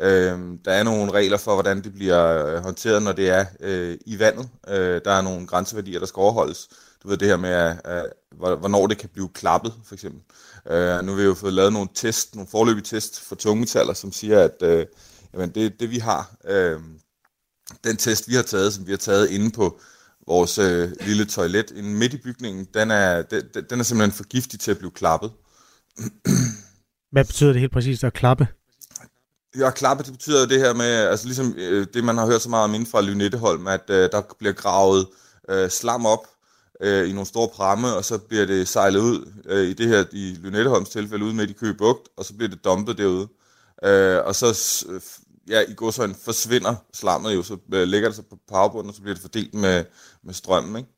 Øh, 0.00 0.58
der 0.64 0.72
er 0.72 0.82
nogle 0.82 1.12
regler 1.12 1.36
for, 1.36 1.54
hvordan 1.54 1.84
det 1.84 1.92
bliver 1.92 2.46
øh, 2.46 2.62
håndteret, 2.62 3.02
når 3.02 3.12
det 3.12 3.28
er 3.28 3.44
øh, 3.60 3.98
i 4.06 4.18
vandet. 4.18 4.48
Øh, 4.68 5.00
der 5.04 5.10
er 5.10 5.22
nogle 5.22 5.46
grænseværdier, 5.46 5.98
der 5.98 6.06
skal 6.06 6.20
overholdes. 6.20 6.68
Du 7.02 7.08
ved 7.08 7.16
det 7.16 7.28
her 7.28 7.36
med, 7.36 7.50
at, 7.50 7.80
at, 7.84 8.12
hvornår 8.36 8.86
det 8.86 8.98
kan 8.98 9.08
blive 9.08 9.28
klappet, 9.28 9.74
for 9.84 9.94
eksempel. 9.94 10.20
Øh, 10.70 11.04
nu 11.04 11.12
har 11.12 11.18
vi 11.18 11.24
jo 11.24 11.34
fået 11.34 11.52
lavet 11.52 11.72
nogle 11.72 11.88
test, 11.94 12.34
nogle 12.34 12.48
forløbige 12.50 12.84
test 12.84 13.20
for 13.20 13.34
tungmetaller, 13.34 13.94
som 13.94 14.12
siger, 14.12 14.40
at 14.40 14.62
øh, 14.62 14.86
jamen 15.34 15.50
det, 15.50 15.80
det 15.80 15.90
vi 15.90 15.98
har, 15.98 16.36
øh, 16.44 16.80
den 17.84 17.96
test 17.96 18.28
vi 18.28 18.34
har 18.34 18.42
taget, 18.42 18.74
som 18.74 18.86
vi 18.86 18.92
har 18.92 18.98
taget 18.98 19.30
inde 19.30 19.50
på 19.50 19.80
vores 20.26 20.58
øh, 20.58 20.92
lille 21.00 21.24
toilet 21.24 21.70
inde 21.70 21.88
midt 21.88 22.14
i 22.14 22.16
bygningen, 22.16 22.66
den 22.74 22.90
er, 22.90 23.22
den, 23.22 23.42
den 23.70 23.80
er 23.80 23.84
simpelthen 23.84 24.16
for 24.16 24.24
giftig 24.24 24.60
til 24.60 24.70
at 24.70 24.78
blive 24.78 24.90
klappet. 24.90 25.30
Hvad 27.12 27.24
betyder 27.24 27.52
det 27.52 27.60
helt 27.60 27.72
præcist 27.72 28.04
at 28.04 28.12
klappe? 28.12 28.48
Ja, 29.58 29.70
klappe, 29.70 30.04
det 30.04 30.12
betyder 30.12 30.46
det 30.46 30.58
her 30.58 30.74
med, 30.74 30.86
altså 30.86 31.26
ligesom 31.26 31.54
øh, 31.58 31.86
det, 31.94 32.04
man 32.04 32.18
har 32.18 32.26
hørt 32.26 32.42
så 32.42 32.48
meget 32.48 32.64
om 32.64 32.74
inden 32.74 32.88
fra 32.88 33.00
Lynetteholm, 33.00 33.66
at 33.66 33.90
øh, 33.90 34.08
der 34.12 34.22
bliver 34.38 34.52
gravet 34.52 35.06
øh, 35.50 35.70
slam 35.70 36.06
op 36.06 36.26
øh, 36.80 37.08
i 37.08 37.12
nogle 37.12 37.26
store 37.26 37.48
pramme, 37.48 37.94
og 37.94 38.04
så 38.04 38.18
bliver 38.18 38.46
det 38.46 38.68
sejlet 38.68 39.00
ud, 39.00 39.32
øh, 39.46 39.66
i 39.68 39.72
det 39.72 39.88
her, 39.88 40.04
i 40.12 40.36
Lynetteholms 40.42 40.88
tilfælde, 40.88 41.24
ud 41.24 41.32
med 41.32 41.48
i 41.48 41.52
Køge 41.52 41.74
Bugt, 41.74 42.08
og 42.16 42.24
så 42.24 42.34
bliver 42.34 42.50
det 42.50 42.64
dumpet 42.64 42.98
derude. 42.98 43.28
Øh, 43.84 44.18
og 44.24 44.34
så, 44.34 44.54
ja, 45.48 45.60
i 45.68 45.74
går 45.74 45.90
så 45.90 46.14
forsvinder 46.24 46.74
slammet 46.94 47.34
jo, 47.34 47.42
så 47.42 47.56
øh, 47.72 47.82
ligger 47.82 48.08
det 48.08 48.16
sig 48.16 48.26
på 48.26 48.38
powerbunden, 48.48 48.88
og 48.88 48.94
så 48.94 49.02
bliver 49.02 49.14
det 49.14 49.22
fordelt 49.22 49.54
med, 49.54 49.84
med 50.22 50.34
strømmen, 50.34 50.76
ikke? 50.76 50.90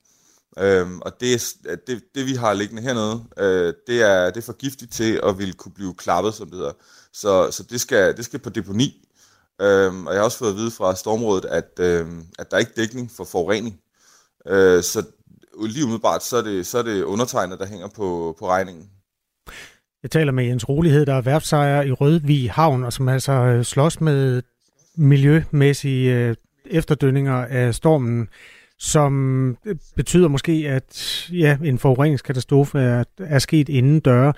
Øhm, 0.58 1.00
og 1.00 1.20
det, 1.20 1.54
det, 1.86 2.02
det, 2.14 2.26
vi 2.26 2.34
har 2.34 2.52
liggende 2.52 2.82
hernede, 2.82 3.24
øh, 3.38 3.74
det, 3.86 4.02
er, 4.02 4.30
det 4.30 4.36
er 4.36 4.46
for 4.46 4.52
giftigt 4.52 4.92
til 4.92 5.20
at 5.24 5.38
ville 5.38 5.52
kunne 5.52 5.72
blive 5.72 5.94
klappet, 5.94 6.34
som 6.34 6.46
det 6.46 6.56
hedder. 6.56 6.72
Så, 7.12 7.50
så 7.50 7.62
det, 7.62 7.80
skal, 7.80 8.16
det 8.16 8.24
skal 8.24 8.38
på 8.38 8.50
deponi. 8.50 9.08
Øhm, 9.60 10.06
og 10.06 10.12
jeg 10.12 10.20
har 10.20 10.24
også 10.24 10.38
fået 10.38 10.50
at 10.50 10.56
vide 10.56 10.70
fra 10.70 10.96
Stormrådet, 10.96 11.44
at, 11.44 11.70
øh, 11.80 12.06
at 12.38 12.50
der 12.50 12.56
er 12.56 12.60
ikke 12.60 12.72
dækning 12.76 13.10
for 13.10 13.24
forurening. 13.24 13.80
Øh, 14.46 14.82
så 14.82 15.04
lige 15.66 15.84
umiddelbart, 15.84 16.24
så 16.24 16.36
er 16.36 16.42
det, 16.42 16.66
så 16.66 16.78
er 16.78 16.82
det 16.82 17.02
undertegnet, 17.02 17.58
der 17.58 17.66
hænger 17.66 17.88
på, 17.88 18.36
på 18.38 18.48
regningen. 18.48 18.90
Jeg 20.02 20.10
taler 20.10 20.32
med 20.32 20.44
Jens 20.44 20.68
Rolighed, 20.68 21.06
der 21.06 21.14
er 21.14 21.20
værftsejer 21.20 21.82
i 21.82 21.92
Rødvig 21.92 22.50
Havn, 22.52 22.84
og 22.84 22.92
som 22.92 23.08
altså 23.08 23.32
øh, 23.32 23.64
slås 23.64 24.00
med 24.00 24.42
miljømæssige 24.96 26.14
øh, 26.14 26.34
efterdønninger 26.64 27.34
af 27.34 27.74
stormen, 27.74 28.28
som 28.78 29.50
øh, 29.64 29.76
betyder 29.96 30.28
måske, 30.28 30.52
at 30.52 31.28
ja, 31.32 31.58
en 31.64 31.78
forureningskatastrofe 31.78 32.78
er, 32.78 33.04
er 33.18 33.38
sket 33.38 33.68
inden 33.68 34.00
døre. 34.00 34.32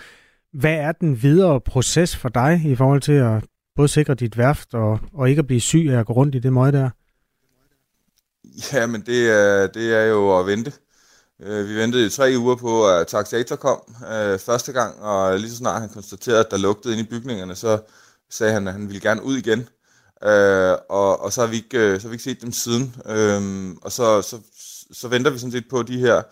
Hvad 0.52 0.74
er 0.74 0.92
den 0.92 1.22
videre 1.22 1.60
proces 1.60 2.16
for 2.16 2.28
dig 2.28 2.62
i 2.64 2.74
forhold 2.74 3.00
til 3.00 3.12
at 3.12 3.44
både 3.76 3.88
sikre 3.88 4.14
dit 4.14 4.38
værft 4.38 4.74
og, 4.74 5.00
og 5.12 5.30
ikke 5.30 5.40
at 5.40 5.46
blive 5.46 5.60
syg 5.60 5.88
af 5.90 5.98
at 5.98 6.06
gå 6.06 6.12
rundt 6.12 6.34
i 6.34 6.38
det 6.38 6.52
møg 6.52 6.72
der? 6.72 6.90
Ja, 8.72 8.86
men 8.86 9.00
det 9.00 9.30
er, 9.30 9.66
det 9.66 9.96
er 9.98 10.04
jo 10.04 10.38
at 10.38 10.46
vente. 10.46 10.72
Øh, 11.42 11.68
vi 11.68 11.74
ventede 11.74 12.06
i 12.06 12.10
tre 12.10 12.34
uger 12.38 12.56
på, 12.56 12.88
at 12.88 13.06
taxator 13.06 13.56
kom 13.56 13.80
øh, 14.12 14.38
første 14.38 14.72
gang, 14.72 15.00
og 15.00 15.38
lige 15.38 15.50
så 15.50 15.56
snart 15.56 15.80
han 15.80 15.90
konstaterede, 15.90 16.40
at 16.40 16.50
der 16.50 16.56
lugtede 16.56 16.98
ind 16.98 17.06
i 17.06 17.10
bygningerne, 17.10 17.56
så 17.56 17.78
sagde 18.30 18.52
han, 18.52 18.66
at 18.68 18.72
han 18.72 18.88
ville 18.88 19.00
gerne 19.00 19.22
ud 19.22 19.36
igen. 19.36 19.68
Øh, 20.24 20.76
og, 20.88 21.20
og 21.20 21.32
så, 21.32 21.40
har 21.40 21.48
vi 21.48 21.56
ikke, 21.56 21.78
øh, 21.78 22.00
så 22.00 22.06
har 22.06 22.10
vi 22.10 22.14
ikke 22.14 22.24
set 22.24 22.42
dem 22.42 22.52
siden. 22.52 22.96
Øh, 23.06 23.70
og 23.82 23.92
så, 23.92 24.22
så, 24.22 24.38
så 24.92 25.08
venter 25.08 25.30
vi 25.30 25.38
sådan 25.38 25.52
set 25.52 25.68
på 25.70 25.82
de 25.82 25.98
her 25.98 26.22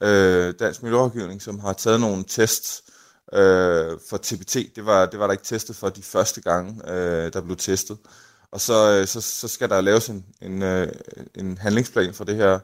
øh, 0.00 0.54
dansk 0.58 0.82
miljørådgivning, 0.82 1.42
som 1.42 1.58
har 1.58 1.72
taget 1.72 2.00
nogle 2.00 2.24
tests 2.28 2.82
øh, 3.32 3.98
for 4.10 4.16
TPT. 4.16 4.56
Det 4.76 4.86
var, 4.86 5.06
det 5.06 5.18
var 5.18 5.26
der 5.26 5.32
ikke 5.32 5.44
testet 5.44 5.76
for 5.76 5.88
de 5.88 6.02
første 6.02 6.40
gange, 6.40 6.92
øh, 6.92 7.32
der 7.32 7.40
blev 7.40 7.56
testet. 7.56 7.98
Og 8.52 8.60
så, 8.60 8.98
øh, 9.00 9.06
så, 9.06 9.20
så 9.20 9.48
skal 9.48 9.68
der 9.68 9.80
laves 9.80 10.08
en, 10.08 10.24
en, 10.42 10.62
øh, 10.62 10.88
en 11.34 11.58
handlingsplan 11.58 12.14
for 12.14 12.24
det 12.24 12.36
her 12.36 12.58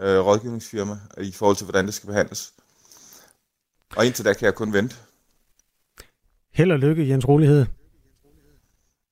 øh, 0.00 0.18
rådgivningsfirma 0.18 0.96
i 1.18 1.32
forhold 1.32 1.56
til, 1.56 1.64
hvordan 1.64 1.86
det 1.86 1.94
skal 1.94 2.06
behandles. 2.06 2.52
Og 3.96 4.06
indtil 4.06 4.24
da 4.24 4.32
kan 4.32 4.46
jeg 4.46 4.54
kun 4.54 4.72
vente. 4.72 4.96
Held 6.52 6.72
og 6.72 6.78
lykke, 6.78 7.08
Jens 7.08 7.28
Rolighed. 7.28 7.66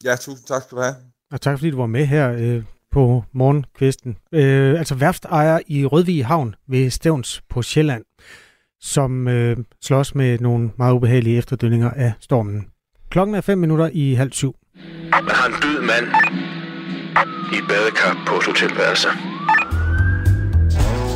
Ja, 0.05 0.17
tusind 0.17 0.47
tak 0.47 0.63
skal 0.63 0.77
du 0.77 0.83
have. 0.83 0.95
Og 1.33 1.41
tak 1.41 1.59
fordi 1.59 1.71
du 1.71 1.77
var 1.77 1.87
med 1.87 2.07
her 2.07 2.33
øh, 2.33 2.65
på 2.91 3.25
morgenkvisten. 3.33 4.17
Øh, 4.33 4.79
altså 4.79 4.95
værftejer 4.95 5.61
i 5.67 5.87
Rødvig 5.87 6.27
Havn 6.27 6.55
ved 6.69 6.91
Stævns 6.91 7.43
på 7.49 7.63
Sjælland, 7.63 8.05
som 8.81 9.29
øh, 9.29 9.57
slås 9.83 10.15
med 10.15 10.39
nogle 10.39 10.71
meget 10.79 10.95
ubehagelige 10.95 11.39
efterdønninger 11.39 11.91
af 11.91 12.13
stormen. 12.21 12.69
Klokken 13.11 13.35
er 13.35 13.41
5 13.41 13.59
minutter 13.59 13.91
i 13.93 14.15
halv 14.15 14.33
syv. 14.33 14.57
Man 15.11 15.31
har 15.31 15.47
en 15.47 15.55
død 15.63 15.81
mand 15.81 16.07
i 17.53 17.59
badekar 17.69 18.25
på 18.27 18.35
et 18.37 18.45
hotelværelse. 18.47 19.09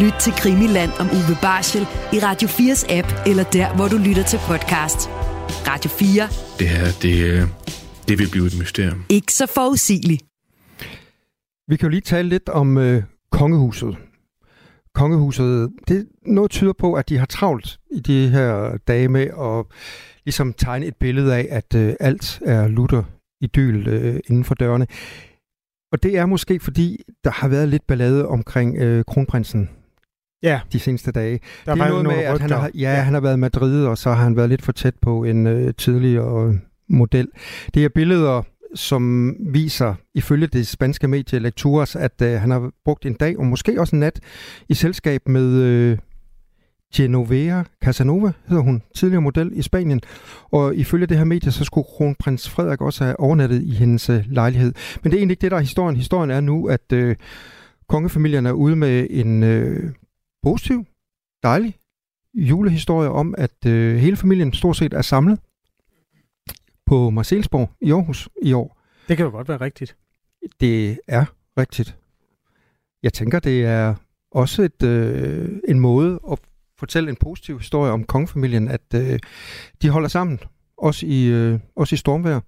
Lyt 0.00 0.14
til 0.20 0.32
Krimiland 0.32 0.90
om 1.00 1.06
Uwe 1.06 1.36
Barschel 1.42 1.82
i 2.12 2.18
Radio 2.18 2.48
4's 2.48 2.92
app, 2.98 3.08
eller 3.26 3.44
der, 3.44 3.76
hvor 3.76 3.88
du 3.88 3.96
lytter 3.96 4.22
til 4.22 4.38
podcast. 4.48 5.08
Radio 5.68 5.90
4. 5.90 6.28
Det 6.58 6.68
her, 6.68 6.86
det, 7.02 7.16
øh, 7.30 7.42
det 8.08 8.18
vil 8.18 8.28
blive 8.30 8.46
et 8.46 8.58
mysterium. 8.58 9.04
Ikke 9.08 9.32
så 9.32 9.46
forudsigeligt. 9.46 10.22
Vi 11.68 11.76
kan 11.76 11.86
jo 11.86 11.88
lige 11.88 12.00
tale 12.00 12.28
lidt 12.28 12.48
om 12.48 12.78
øh, 12.78 13.02
kongehuset. 13.32 13.96
Kongehuset, 14.94 15.70
det 15.88 16.08
noget 16.26 16.50
tyder 16.50 16.72
på, 16.72 16.94
at 16.94 17.08
de 17.08 17.18
har 17.18 17.26
travlt 17.26 17.78
i 17.90 18.00
de 18.00 18.28
her 18.28 18.76
dage 18.88 19.08
med 19.08 19.26
at 19.40 19.76
ligesom 20.24 20.52
tegne 20.52 20.86
et 20.86 20.96
billede 20.96 21.36
af, 21.36 21.46
at 21.50 21.74
øh, 21.74 21.94
alt 22.00 22.40
er 22.44 22.68
lutter 22.68 23.02
idyl 23.40 23.88
øh, 23.88 24.20
inden 24.28 24.44
for 24.44 24.54
dørene. 24.54 24.86
Og 25.92 26.02
det 26.02 26.16
er 26.16 26.26
måske 26.26 26.60
fordi, 26.60 27.02
der 27.24 27.30
har 27.30 27.48
været 27.48 27.68
lidt 27.68 27.86
ballade 27.86 28.28
omkring 28.28 28.76
øh, 28.76 29.04
kronprinsen 29.04 29.68
Ja, 30.42 30.60
de 30.72 30.78
seneste 30.78 31.12
dage. 31.12 31.40
der 31.66 31.74
det 31.74 31.82
er 31.82 31.88
noget 31.88 32.04
med, 32.04 32.14
at 32.14 32.40
han 32.40 32.50
har, 32.50 32.70
ja, 32.74 32.94
han 32.94 33.14
har 33.14 33.20
været 33.20 33.36
i 33.36 33.38
Madrid, 33.38 33.86
og 33.86 33.98
så 33.98 34.12
har 34.12 34.22
han 34.22 34.36
været 34.36 34.48
lidt 34.48 34.62
for 34.62 34.72
tæt 34.72 34.94
på 35.02 35.24
en 35.24 35.46
øh, 35.46 35.74
tidligere 35.74 36.58
model. 36.88 37.28
Det 37.74 37.84
er 37.84 37.88
billeder, 37.88 38.42
som 38.74 39.34
viser, 39.40 39.94
ifølge 40.14 40.46
det 40.46 40.66
spanske 40.66 41.08
medie 41.08 41.38
Lecturas, 41.38 41.96
at 41.96 42.22
øh, 42.22 42.40
han 42.40 42.50
har 42.50 42.70
brugt 42.84 43.06
en 43.06 43.14
dag, 43.14 43.38
og 43.38 43.46
måske 43.46 43.80
også 43.80 43.96
en 43.96 44.00
nat, 44.00 44.20
i 44.68 44.74
selskab 44.74 45.28
med 45.28 45.52
øh, 45.52 45.98
Genovea 46.94 47.62
Casanova, 47.84 48.32
hedder 48.48 48.62
hun, 48.62 48.82
tidligere 48.94 49.22
model 49.22 49.50
i 49.54 49.62
Spanien. 49.62 50.00
Og 50.50 50.76
ifølge 50.76 51.06
det 51.06 51.18
her 51.18 51.24
medie, 51.24 51.52
så 51.52 51.64
skulle 51.64 51.86
kronprins 51.96 52.50
Frederik 52.50 52.80
også 52.80 53.04
have 53.04 53.20
overnattet 53.20 53.62
i 53.62 53.70
hendes 53.70 54.10
øh, 54.10 54.24
lejlighed. 54.26 54.72
Men 55.02 55.10
det 55.10 55.16
er 55.16 55.20
egentlig 55.20 55.32
ikke 55.32 55.42
det, 55.42 55.50
der 55.50 55.56
er 55.56 55.60
historien. 55.60 55.96
Historien 55.96 56.30
er 56.30 56.40
nu, 56.40 56.68
at 56.68 56.92
øh, 56.92 57.16
kongefamilien 57.88 58.46
er 58.46 58.52
ude 58.52 58.76
med 58.76 59.06
en 59.10 59.42
øh, 59.42 59.92
positiv, 60.42 60.84
dejlig 61.42 61.76
julehistorie 62.34 63.08
om, 63.08 63.34
at 63.38 63.66
øh, 63.66 63.96
hele 63.96 64.16
familien 64.16 64.52
stort 64.52 64.76
set 64.76 64.92
er 64.92 65.02
samlet 65.02 65.38
på 66.86 67.10
Marcelsborg 67.10 67.70
i 67.80 67.92
Aarhus 67.92 68.28
i 68.42 68.52
år. 68.52 68.78
Det 69.08 69.16
kan 69.16 69.26
jo 69.26 69.30
godt 69.30 69.48
være 69.48 69.60
rigtigt. 69.60 69.96
Det 70.60 70.98
er 71.08 71.24
rigtigt. 71.58 71.96
Jeg 73.02 73.12
tænker, 73.12 73.38
det 73.38 73.64
er 73.64 73.94
også 74.30 74.62
et, 74.62 74.82
øh, 74.82 75.48
en 75.68 75.80
måde 75.80 76.20
at 76.32 76.38
fortælle 76.78 77.10
en 77.10 77.16
positiv 77.16 77.58
historie 77.58 77.92
om 77.92 78.04
kongefamilien, 78.04 78.68
at 78.68 78.94
øh, 78.94 79.18
de 79.82 79.88
holder 79.88 80.08
sammen, 80.08 80.40
også 80.78 81.06
i, 81.06 81.26
øh, 81.26 81.58
også 81.76 81.94
i 81.94 81.96
stormvejr. 81.96 82.40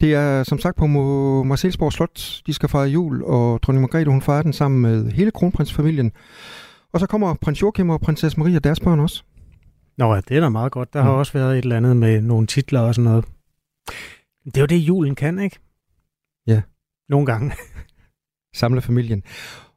Det 0.00 0.14
er 0.14 0.42
som 0.42 0.58
sagt 0.58 0.76
på 0.76 0.86
Marcelsborg 1.42 1.92
Slot, 1.92 2.42
de 2.46 2.52
skal 2.52 2.68
fejre 2.68 2.88
jul, 2.88 3.22
og 3.22 3.62
dronning 3.62 3.80
Margrethe 3.80 4.10
hun 4.10 4.22
fejrer 4.22 4.42
den 4.42 4.52
sammen 4.52 4.80
med 4.80 5.10
hele 5.10 5.30
kronprinsfamilien. 5.30 6.12
Og 6.92 7.00
så 7.00 7.06
kommer 7.06 7.34
prins 7.34 7.62
Joachim 7.62 7.90
og 7.90 8.00
prinsesse 8.00 8.38
Marie 8.40 8.56
og 8.56 8.64
deres 8.64 8.80
børn 8.80 9.00
også. 9.00 9.22
Nå 9.98 10.14
ja, 10.14 10.20
det 10.28 10.36
er 10.36 10.40
da 10.40 10.48
meget 10.48 10.72
godt. 10.72 10.92
Der 10.92 11.02
har 11.02 11.10
Mm. 11.12 11.18
også 11.18 11.32
været 11.32 11.58
et 11.58 11.62
eller 11.62 11.76
andet 11.76 11.96
med 11.96 12.20
nogle 12.20 12.46
titler 12.46 12.80
og 12.80 12.94
sådan 12.94 13.10
noget. 13.10 13.24
Det 14.44 14.56
er 14.56 14.60
jo 14.60 14.66
det, 14.66 14.76
julen 14.76 15.14
kan, 15.14 15.38
ikke? 15.38 15.58
Ja. 16.46 16.62
Nogle 17.08 17.26
gange. 17.26 17.52
samle 18.54 18.80
familien. 18.80 19.22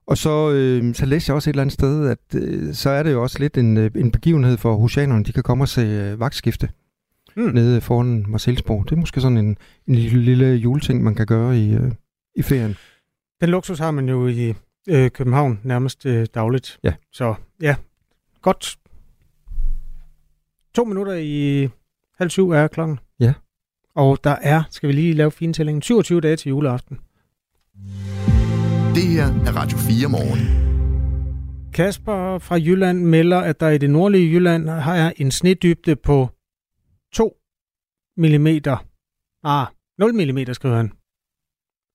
Og 0.08 0.18
så, 0.18 0.52
øh, 0.52 0.96
så 0.96 1.06
læste 1.06 1.30
jeg 1.30 1.36
også 1.36 1.50
et 1.50 1.54
eller 1.54 1.62
andet 1.64 1.74
sted, 1.74 2.10
at 2.10 2.36
øh, 2.36 2.74
så 2.74 2.90
er 2.90 3.04
det 3.04 3.12
jo 3.12 3.22
også 3.24 3.40
lidt 3.40 3.58
en, 3.58 3.78
øh, 3.78 3.92
en 3.96 4.12
begivenhed 4.12 4.58
for 4.58 4.76
husianerne. 4.76 5.24
De 5.24 5.32
kan 5.34 5.44
komme 5.44 5.64
og 5.64 5.68
se 5.68 5.82
øh, 5.82 6.20
vagtskifte 6.20 6.70
Mm. 7.36 7.44
nede 7.54 7.82
foran 7.82 8.26
Marcelsborg. 8.28 8.86
Det 8.86 8.92
er 8.92 9.00
måske 9.00 9.22
sådan 9.22 9.38
en, 9.38 9.58
en 9.88 9.96
lille, 9.96 10.22
lille 10.22 10.46
juleting, 10.56 11.04
man 11.04 11.16
kan 11.16 11.26
gøre 11.26 11.58
i, 11.58 11.74
øh, 11.74 11.92
i 12.36 12.42
ferien. 12.42 12.76
Den 13.42 13.50
luksus 13.50 13.80
har 13.80 13.92
man 13.92 14.10
jo 14.10 14.28
i 14.28 14.54
øh, 14.90 15.12
København 15.12 15.60
nærmest 15.64 16.06
øh, 16.06 16.28
dagligt. 16.34 16.80
Ja. 16.84 16.94
Så 17.12 17.36
ja, 17.62 17.76
godt. 18.42 18.78
To 20.76 20.84
minutter 20.84 21.14
i 21.14 21.68
halv 22.18 22.30
syv 22.30 22.50
er 22.50 22.68
klokken. 22.68 23.00
Ja. 23.20 23.34
Og 23.96 24.24
der 24.24 24.36
er, 24.42 24.64
skal 24.70 24.88
vi 24.88 24.94
lige 24.94 25.14
lave 25.14 25.32
fintællingen, 25.32 25.82
27 25.82 26.22
dage 26.22 26.36
til 26.36 26.50
juleaften. 26.50 27.00
Det 28.96 29.08
her 29.08 29.26
er 29.26 29.56
Radio 29.56 29.78
4 29.78 30.10
morgen. 30.10 30.70
Kasper 31.74 32.40
fra 32.40 32.56
Jylland 32.56 33.00
melder, 33.00 33.40
at 33.40 33.60
der 33.60 33.70
i 33.70 33.78
det 33.78 33.90
nordlige 33.90 34.32
Jylland 34.32 34.70
har 34.70 35.14
en 35.18 35.32
snedybde 35.32 35.96
på 35.96 36.30
2 37.14 37.38
mm. 38.18 38.48
Ah, 39.44 39.68
0 39.98 40.14
mm 40.14 40.54
skriver 40.54 40.76
han. 40.76 40.92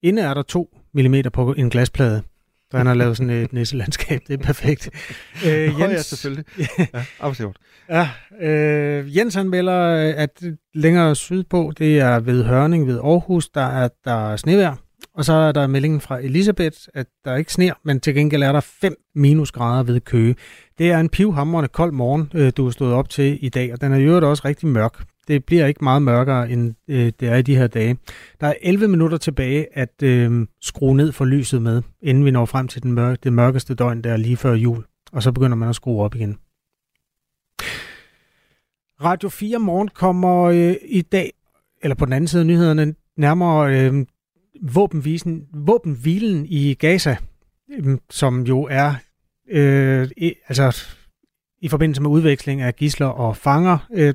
Inde 0.03 0.23
er 0.23 0.35
der 0.35 0.43
2 0.43 0.77
mm 0.95 1.15
på 1.33 1.53
en 1.53 1.71
glasplade. 1.71 2.23
Så 2.71 2.77
han 2.77 2.87
har 2.87 2.95
lavet 2.95 3.17
sådan 3.17 3.31
et 3.31 3.53
nisselandskab. 3.53 4.21
Det 4.29 4.41
er 4.41 4.45
perfekt. 4.45 4.91
Øh, 5.47 5.79
Nå 5.79 5.85
ja, 5.85 6.03
selvfølgelig. 6.03 6.45
Ja, 6.95 7.05
absolut. 7.21 7.57
Ja, 7.91 8.09
øh, 8.41 9.17
Jens 9.17 9.35
han 9.35 9.49
melder, 9.49 9.81
øh, 9.81 10.15
at 10.17 10.43
længere 10.75 11.15
sydpå, 11.17 11.73
det 11.79 12.01
er 12.01 12.21
ved 12.21 12.45
Hørning 12.45 12.87
ved 12.87 12.99
Aarhus, 12.99 13.49
der 13.49 13.67
er 13.67 13.89
der 14.05 14.31
er 14.33 14.37
snevejr. 14.37 14.77
Og 15.15 15.25
så 15.25 15.33
er 15.33 15.53
der 15.53 15.67
meldingen 15.67 16.01
fra 16.01 16.19
Elisabeth, 16.19 16.77
at 16.95 17.07
der 17.25 17.37
ikke 17.37 17.53
sner, 17.53 17.73
men 17.85 18.01
til 18.01 18.15
gengæld 18.15 18.43
er 18.43 18.53
der 18.53 18.61
5 18.61 18.95
minusgrader 19.15 19.83
ved 19.83 20.01
Køge. 20.01 20.37
Det 20.79 20.91
er 20.91 20.99
en 20.99 21.09
pivhamrende 21.09 21.69
kold 21.69 21.93
morgen, 21.93 22.31
øh, 22.35 22.53
du 22.57 22.67
er 22.67 22.71
stået 22.71 22.95
op 22.95 23.09
til 23.09 23.39
i 23.41 23.49
dag, 23.49 23.73
og 23.73 23.81
den 23.81 23.93
er 23.93 23.97
i 23.97 24.03
øvrigt 24.03 24.25
også 24.25 24.43
rigtig 24.45 24.69
mørk. 24.69 25.05
Det 25.29 25.45
bliver 25.45 25.67
ikke 25.67 25.85
meget 25.85 26.03
mørkere, 26.03 26.51
end 26.51 26.75
øh, 26.89 27.13
det 27.21 27.29
er 27.29 27.37
i 27.37 27.43
de 27.43 27.57
her 27.57 27.67
dage. 27.67 27.97
Der 28.41 28.47
er 28.47 28.55
11 28.63 28.89
minutter 28.89 29.19
tilbage 29.19 29.79
at 29.79 30.03
øh, 30.03 30.47
skrue 30.61 30.97
ned 30.97 31.13
for 31.13 31.25
lyset 31.25 31.63
med, 31.63 31.83
inden 32.03 32.25
vi 32.25 32.31
når 32.31 32.45
frem 32.45 32.69
til 32.69 32.83
den 32.83 32.93
mørke, 32.93 33.21
det 33.25 33.33
mørkeste 33.33 33.75
døgn, 33.75 34.03
der 34.03 34.13
er 34.13 34.17
lige 34.17 34.37
før 34.37 34.55
jul. 34.55 34.85
Og 35.13 35.23
så 35.23 35.33
begynder 35.33 35.57
man 35.57 35.69
at 35.69 35.75
skrue 35.75 36.03
op 36.03 36.15
igen. 36.15 36.39
Radio 39.03 39.29
4 39.29 39.59
Morgen 39.59 39.89
kommer 39.89 40.43
øh, 40.43 40.75
i 40.85 41.03
dag, 41.03 41.33
eller 41.83 41.95
på 41.95 42.05
den 42.05 42.13
anden 42.13 42.29
side 42.29 42.41
af 42.41 42.47
nyhederne, 42.47 42.95
nærmere 43.17 43.81
øh, 43.81 44.07
våbenvisen, 44.63 45.47
våbenhvilen 45.55 46.47
i 46.47 46.75
Gaza, 46.75 47.17
øh, 47.73 47.99
som 48.11 48.43
jo 48.43 48.69
er 48.71 48.95
øh, 49.51 50.09
i, 50.17 50.35
altså, 50.49 50.87
i 51.63 51.69
forbindelse 51.69 52.03
med 52.03 52.11
udveksling 52.11 52.61
af 52.61 52.77
gisler 52.77 53.07
og 53.07 53.37
fanger, 53.37 53.79
øh, 53.95 54.15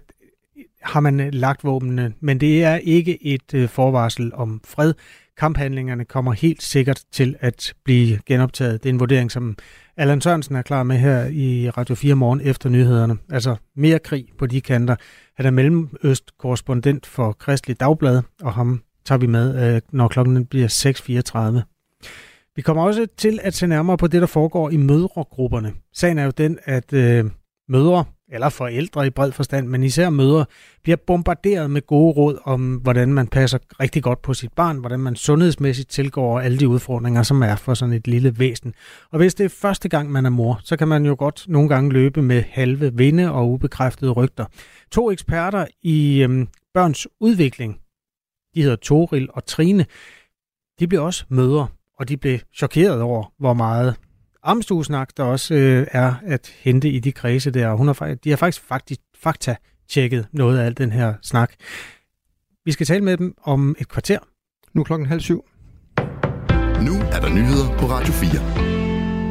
har 0.81 0.99
man 0.99 1.19
øh, 1.19 1.33
lagt 1.33 1.63
våbnene, 1.63 2.13
men 2.19 2.39
det 2.39 2.63
er 2.63 2.75
ikke 2.75 3.25
et 3.25 3.53
øh, 3.53 3.69
forvarsel 3.69 4.31
om 4.33 4.61
fred. 4.65 4.93
Kamphandlingerne 5.37 6.05
kommer 6.05 6.31
helt 6.31 6.63
sikkert 6.63 7.01
til 7.11 7.35
at 7.39 7.73
blive 7.85 8.19
genoptaget. 8.25 8.83
Det 8.83 8.89
er 8.89 8.93
en 8.93 8.99
vurdering, 8.99 9.31
som 9.31 9.57
Allan 9.97 10.21
Sørensen 10.21 10.55
er 10.55 10.61
klar 10.61 10.83
med 10.83 10.97
her 10.97 11.25
i 11.25 11.69
Radio 11.69 11.95
4 11.95 12.15
morgen 12.15 12.41
efter 12.41 12.69
nyhederne. 12.69 13.17
Altså 13.29 13.55
mere 13.75 13.99
krig 13.99 14.25
på 14.37 14.45
de 14.45 14.61
kanter. 14.61 14.95
Han 15.35 15.45
er 15.45 15.51
mellemøstkorrespondent 15.51 17.05
for 17.05 17.31
Kristelig 17.31 17.79
Dagblad, 17.79 18.21
og 18.41 18.53
ham 18.53 18.81
tager 19.05 19.19
vi 19.19 19.27
med, 19.27 19.75
øh, 19.75 19.81
når 19.91 20.07
klokken 20.07 20.45
bliver 20.45 20.67
6.34. 20.67 22.55
Vi 22.55 22.61
kommer 22.61 22.83
også 22.83 23.07
til 23.17 23.39
at 23.43 23.53
se 23.53 23.67
nærmere 23.67 23.97
på 23.97 24.07
det, 24.07 24.21
der 24.21 24.27
foregår 24.27 24.69
i 24.69 24.77
mødregrupperne. 24.77 25.73
Sagen 25.93 26.17
er 26.17 26.23
jo 26.23 26.31
den, 26.37 26.59
at 26.63 26.93
øh, 26.93 27.25
mødre, 27.69 28.05
eller 28.31 28.49
forældre 28.49 29.07
i 29.07 29.09
bred 29.09 29.31
forstand, 29.31 29.67
men 29.67 29.83
især 29.83 30.09
mødre, 30.09 30.45
bliver 30.83 30.97
bombarderet 31.07 31.71
med 31.71 31.81
gode 31.87 32.13
råd 32.13 32.39
om, 32.43 32.75
hvordan 32.75 33.13
man 33.13 33.27
passer 33.27 33.57
rigtig 33.79 34.03
godt 34.03 34.21
på 34.21 34.33
sit 34.33 34.53
barn, 34.53 34.77
hvordan 34.77 34.99
man 34.99 35.15
sundhedsmæssigt 35.15 35.89
tilgår 35.89 36.39
alle 36.39 36.57
de 36.57 36.67
udfordringer, 36.67 37.23
som 37.23 37.41
er 37.41 37.55
for 37.55 37.73
sådan 37.73 37.93
et 37.93 38.07
lille 38.07 38.39
væsen. 38.39 38.73
Og 39.11 39.17
hvis 39.17 39.35
det 39.35 39.43
er 39.43 39.49
første 39.49 39.89
gang, 39.89 40.11
man 40.11 40.25
er 40.25 40.29
mor, 40.29 40.59
så 40.63 40.77
kan 40.77 40.87
man 40.87 41.05
jo 41.05 41.15
godt 41.19 41.45
nogle 41.47 41.69
gange 41.69 41.93
løbe 41.93 42.21
med 42.21 42.43
halve 42.49 42.93
vinde 42.93 43.31
og 43.31 43.49
ubekræftede 43.49 44.11
rygter. 44.11 44.45
To 44.91 45.11
eksperter 45.11 45.65
i 45.81 46.21
øhm, 46.21 46.47
børns 46.73 47.07
udvikling, 47.19 47.79
de 48.55 48.61
hedder 48.61 48.75
Toril 48.75 49.27
og 49.33 49.45
Trine, 49.45 49.85
de 50.79 50.87
blev 50.87 51.03
også 51.03 51.25
mødre, 51.29 51.67
og 51.99 52.09
de 52.09 52.17
blev 52.17 52.39
chokeret 52.53 53.01
over, 53.01 53.33
hvor 53.39 53.53
meget 53.53 53.95
amstuesnak 54.43 55.09
der 55.17 55.23
også 55.23 55.53
øh, 55.53 55.87
er 55.91 56.13
at 56.25 56.53
hente 56.59 56.89
i 56.89 56.99
de 56.99 57.11
kredse 57.11 57.51
der. 57.51 57.73
Hun 57.73 57.87
har, 57.87 58.17
de 58.23 58.29
har 58.29 58.37
faktisk, 58.37 58.63
faktisk 58.67 59.01
fakta-tjekket 59.23 60.27
noget 60.31 60.59
af 60.59 60.65
al 60.65 60.77
den 60.77 60.91
her 60.91 61.13
snak. 61.21 61.53
Vi 62.65 62.71
skal 62.71 62.85
tale 62.85 63.03
med 63.03 63.17
dem 63.17 63.33
om 63.43 63.75
et 63.79 63.87
kvarter. 63.87 64.19
Nu 64.73 64.81
er 64.81 64.85
klokken 64.85 65.07
halv 65.07 65.21
syv. 65.21 65.45
Nu 66.81 66.93
er 67.11 67.19
der 67.19 67.29
nyheder 67.29 67.77
på 67.77 67.85
Radio 67.85 68.13
4. 68.13 68.69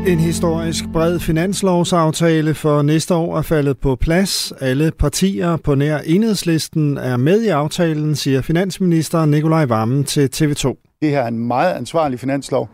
En 0.06 0.18
historisk 0.18 0.84
bred 0.92 1.20
finanslovsaftale 1.20 2.54
for 2.54 2.82
næste 2.82 3.14
år 3.14 3.38
er 3.38 3.42
faldet 3.42 3.78
på 3.78 3.96
plads. 3.96 4.52
Alle 4.60 4.92
partier 4.98 5.56
på 5.56 5.74
nær 5.74 5.98
enhedslisten 5.98 6.98
er 6.98 7.16
med 7.16 7.42
i 7.42 7.48
aftalen, 7.48 8.16
siger 8.16 8.40
finansminister 8.40 9.24
Nikolaj 9.24 9.64
Vammen 9.64 10.04
til 10.04 10.30
TV2. 10.34 10.98
Det 11.02 11.10
her 11.10 11.20
er 11.20 11.28
en 11.28 11.38
meget 11.38 11.74
ansvarlig 11.74 12.20
finanslov, 12.20 12.68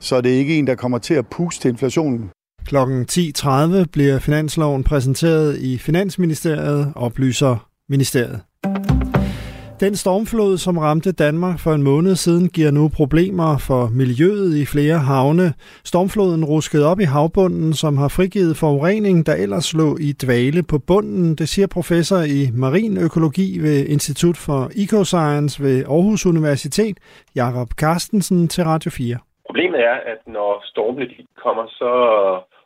så 0.00 0.20
det 0.20 0.34
er 0.34 0.38
ikke 0.38 0.58
en, 0.58 0.66
der 0.66 0.74
kommer 0.74 0.98
til 0.98 1.14
at 1.14 1.26
puste 1.26 1.68
inflationen. 1.68 2.30
Klokken 2.64 3.06
10.30 3.10 3.84
bliver 3.92 4.18
finansloven 4.18 4.84
præsenteret 4.84 5.58
i 5.58 5.78
Finansministeriet, 5.78 6.92
oplyser 6.96 7.68
ministeriet. 7.88 8.40
Den 9.80 9.96
stormflod, 9.96 10.58
som 10.58 10.78
ramte 10.78 11.12
Danmark 11.12 11.58
for 11.58 11.74
en 11.74 11.82
måned 11.82 12.16
siden, 12.16 12.48
giver 12.48 12.70
nu 12.70 12.88
problemer 12.88 13.58
for 13.58 13.88
miljøet 13.88 14.56
i 14.56 14.64
flere 14.64 14.98
havne. 14.98 15.54
Stormfloden 15.84 16.44
ruskede 16.44 16.86
op 16.86 17.00
i 17.00 17.04
havbunden, 17.04 17.74
som 17.74 17.96
har 17.96 18.08
frigivet 18.08 18.56
forurening, 18.56 19.26
der 19.26 19.34
ellers 19.34 19.72
lå 19.72 19.96
i 19.96 20.12
dvale 20.12 20.62
på 20.62 20.78
bunden. 20.78 21.34
Det 21.34 21.48
siger 21.48 21.66
professor 21.66 22.20
i 22.20 22.50
marin 22.54 22.96
økologi 22.96 23.58
ved 23.58 23.86
Institut 23.86 24.36
for 24.36 24.70
Ecoscience 24.74 25.62
ved 25.62 25.84
Aarhus 25.84 26.26
Universitet, 26.26 26.96
Jakob 27.34 27.70
Carstensen 27.70 28.48
til 28.48 28.64
Radio 28.64 28.90
4. 28.90 29.18
Problemet 29.46 29.80
er, 29.84 29.94
at 29.94 30.26
når 30.26 30.62
stormene 30.64 31.08
de 31.08 31.26
kommer, 31.36 31.66
så 31.66 31.90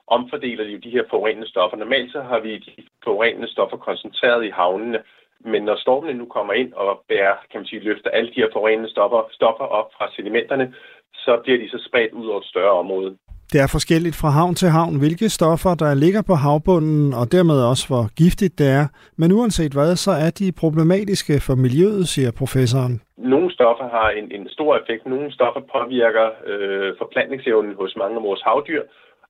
omfordeler 0.06 0.64
de 0.64 0.70
jo 0.70 0.78
de 0.78 0.90
her 0.90 1.04
forurenende 1.10 1.48
stoffer. 1.48 1.76
Normalt 1.76 2.12
så 2.12 2.20
har 2.22 2.40
vi 2.40 2.58
de 2.58 2.72
forurenende 3.04 3.48
stoffer 3.48 3.76
koncentreret 3.76 4.44
i 4.44 4.50
havnene, 4.50 5.02
men 5.40 5.62
når 5.62 5.76
stormene 5.76 6.18
nu 6.18 6.26
kommer 6.26 6.52
ind 6.52 6.72
og 6.72 7.02
bærer, 7.08 7.36
kan 7.50 7.60
man 7.60 7.66
sige, 7.66 7.80
løfter 7.80 8.10
alle 8.10 8.30
de 8.30 8.40
her 8.40 8.48
forurenende 8.52 8.90
stoffer, 8.90 9.28
stoffer 9.30 9.64
op 9.64 9.92
fra 9.96 10.10
sedimenterne, 10.12 10.74
så 11.14 11.40
bliver 11.42 11.58
de 11.58 11.70
så 11.70 11.84
spredt 11.88 12.12
ud 12.12 12.26
over 12.26 12.40
et 12.40 12.46
større 12.46 12.78
område. 12.78 13.16
Det 13.52 13.60
er 13.64 13.68
forskelligt 13.78 14.16
fra 14.20 14.30
havn 14.38 14.54
til 14.54 14.68
havn, 14.78 14.94
hvilke 15.02 15.28
stoffer, 15.38 15.72
der 15.82 15.90
ligger 16.04 16.22
på 16.30 16.34
havbunden, 16.44 17.06
og 17.20 17.24
dermed 17.34 17.58
også 17.70 17.84
hvor 17.90 18.04
giftigt 18.22 18.54
det 18.60 18.68
er. 18.80 18.86
Men 19.20 19.28
uanset 19.38 19.72
hvad, 19.76 19.92
så 20.06 20.12
er 20.26 20.30
de 20.40 20.46
problematiske 20.62 21.34
for 21.46 21.54
miljøet, 21.64 22.04
siger 22.14 22.30
professoren. 22.40 22.94
Nogle 23.34 23.48
stoffer 23.56 23.86
har 23.96 24.08
en, 24.18 24.26
en 24.36 24.46
stor 24.56 24.72
effekt. 24.80 25.02
Nogle 25.06 25.32
stoffer 25.36 25.62
påvirker 25.74 26.26
øh, 26.50 26.90
forplantningsevnen 27.00 27.74
hos 27.80 27.92
mange 28.02 28.16
af 28.18 28.22
vores 28.28 28.42
havdyr, 28.46 28.82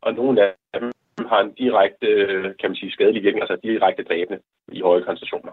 og 0.04 0.10
nogle 0.20 0.36
af 0.46 0.80
dem 0.80 0.92
har 1.32 1.40
en 1.46 1.52
direkte, 1.62 2.06
øh, 2.06 2.44
kan 2.60 2.70
man 2.70 2.76
sige, 2.80 2.92
skadelig 2.96 3.22
virkning, 3.22 3.42
altså 3.44 3.58
direkte 3.68 4.02
dræbende 4.10 4.38
i 4.78 4.80
høje 4.88 5.02
koncentrationer. 5.06 5.52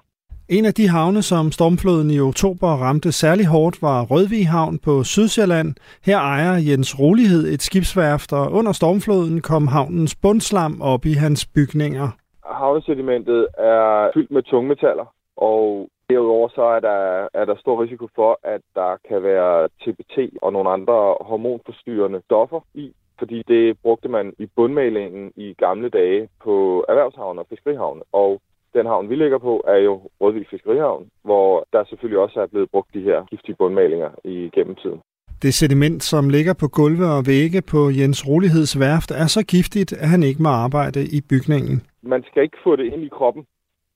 En 0.49 0.65
af 0.65 0.73
de 0.73 0.88
havne, 0.88 1.21
som 1.21 1.51
stormfloden 1.51 2.10
i 2.12 2.19
oktober 2.19 2.67
ramte 2.67 3.12
særlig 3.12 3.47
hårdt, 3.47 3.81
var 3.81 3.99
Rødvig 4.12 4.47
Havn 4.47 4.79
på 4.79 5.03
Sydsjælland. 5.03 5.69
Her 6.05 6.17
ejer 6.17 6.55
Jens 6.69 6.99
Rolighed 6.99 7.43
et 7.53 7.62
skibsværft, 7.62 8.33
og 8.33 8.51
under 8.51 8.71
stormfloden 8.71 9.41
kom 9.41 9.67
havnens 9.67 10.15
bundslam 10.15 10.81
op 10.81 11.05
i 11.05 11.13
hans 11.23 11.41
bygninger. 11.55 12.07
Havnesedimentet 12.45 13.47
er 13.57 14.12
fyldt 14.13 14.31
med 14.31 14.43
tungmetaller, 14.43 15.07
og 15.38 15.89
derudover 16.10 16.49
så 16.49 16.62
er 16.62 16.79
der, 16.79 17.27
er 17.33 17.45
der 17.45 17.55
stor 17.55 17.83
risiko 17.83 18.07
for, 18.15 18.39
at 18.43 18.62
der 18.75 18.91
kan 19.07 19.23
være 19.23 19.67
TBT 19.81 20.15
og 20.41 20.53
nogle 20.53 20.69
andre 20.69 21.15
hormonforstyrrende 21.29 22.21
stoffer 22.25 22.60
i, 22.73 22.93
fordi 23.19 23.43
det 23.47 23.77
brugte 23.83 24.10
man 24.10 24.33
i 24.39 24.45
bundmalingen 24.55 25.31
i 25.36 25.53
gamle 25.53 25.89
dage 25.89 26.29
på 26.43 26.86
erhvervshavne 26.89 27.41
og 27.41 27.47
fiskerihavne. 27.49 28.01
Og 28.12 28.41
den 28.78 28.86
havn, 28.86 29.10
vi 29.10 29.16
ligger 29.16 29.38
på, 29.38 29.54
er 29.68 29.80
jo 29.88 29.94
Rødvig 30.22 30.46
Fiskerihavn, 30.50 31.10
hvor 31.24 31.66
der 31.74 31.84
selvfølgelig 31.90 32.20
også 32.26 32.38
er 32.42 32.48
blevet 32.48 32.70
brugt 32.72 32.94
de 32.94 33.02
her 33.02 33.26
giftige 33.32 33.56
bundmalinger 33.60 34.10
i 34.24 34.50
gennem 34.56 34.76
tiden. 34.76 35.00
Det 35.42 35.54
sediment, 35.54 36.04
som 36.04 36.30
ligger 36.30 36.54
på 36.62 36.68
gulve 36.68 37.06
og 37.16 37.24
vægge 37.34 37.62
på 37.74 37.82
Jens 38.00 38.28
Roligheds 38.28 38.80
værft, 38.80 39.12
er 39.12 39.28
så 39.28 39.42
giftigt, 39.56 39.92
at 39.94 40.10
han 40.13 40.24
ikke 40.24 40.42
må 40.44 40.50
arbejde 40.50 41.02
i 41.18 41.20
bygningen. 41.30 41.76
Man 42.02 42.24
skal 42.28 42.44
ikke 42.44 42.58
få 42.63 42.76
det 42.76 42.86
ind 42.94 43.04
i 43.04 43.16
kroppen 43.18 43.44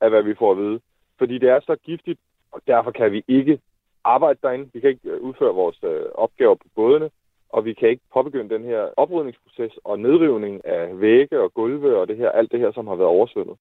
af, 0.02 0.10
hvad 0.10 0.24
vi 0.24 0.34
får 0.40 0.52
at 0.52 0.58
vide. 0.58 0.80
Fordi 1.20 1.38
det 1.38 1.50
er 1.50 1.60
så 1.60 1.76
giftigt, 1.86 2.20
og 2.52 2.60
derfor 2.68 2.92
kan 2.92 3.12
vi 3.12 3.24
ikke 3.28 3.60
arbejde 4.04 4.40
derinde. 4.44 4.70
Vi 4.74 4.80
kan 4.80 4.90
ikke 4.90 5.10
øh, 5.10 5.22
udføre 5.22 5.54
vores 5.54 5.80
øh, 5.84 6.06
opgaver 6.16 6.56
på 6.56 6.68
bådene, 6.76 7.10
og 7.50 7.66
vi 7.66 7.74
kan 7.74 7.90
ikke 7.90 8.04
påbegynde 8.14 8.54
den 8.56 8.64
her 8.64 8.82
oprydningsproces 8.98 9.74
og 9.84 10.00
nedrivning 10.00 10.66
af 10.66 11.02
vægge 11.02 11.40
og 11.42 11.54
gulve 11.54 11.98
og 12.00 12.08
det 12.08 12.18
her, 12.18 12.30
alt 12.30 12.52
det 12.52 12.60
her, 12.60 12.72
som 12.72 12.88
har 12.88 12.96
været 12.96 13.16
oversvømmet. 13.18 13.58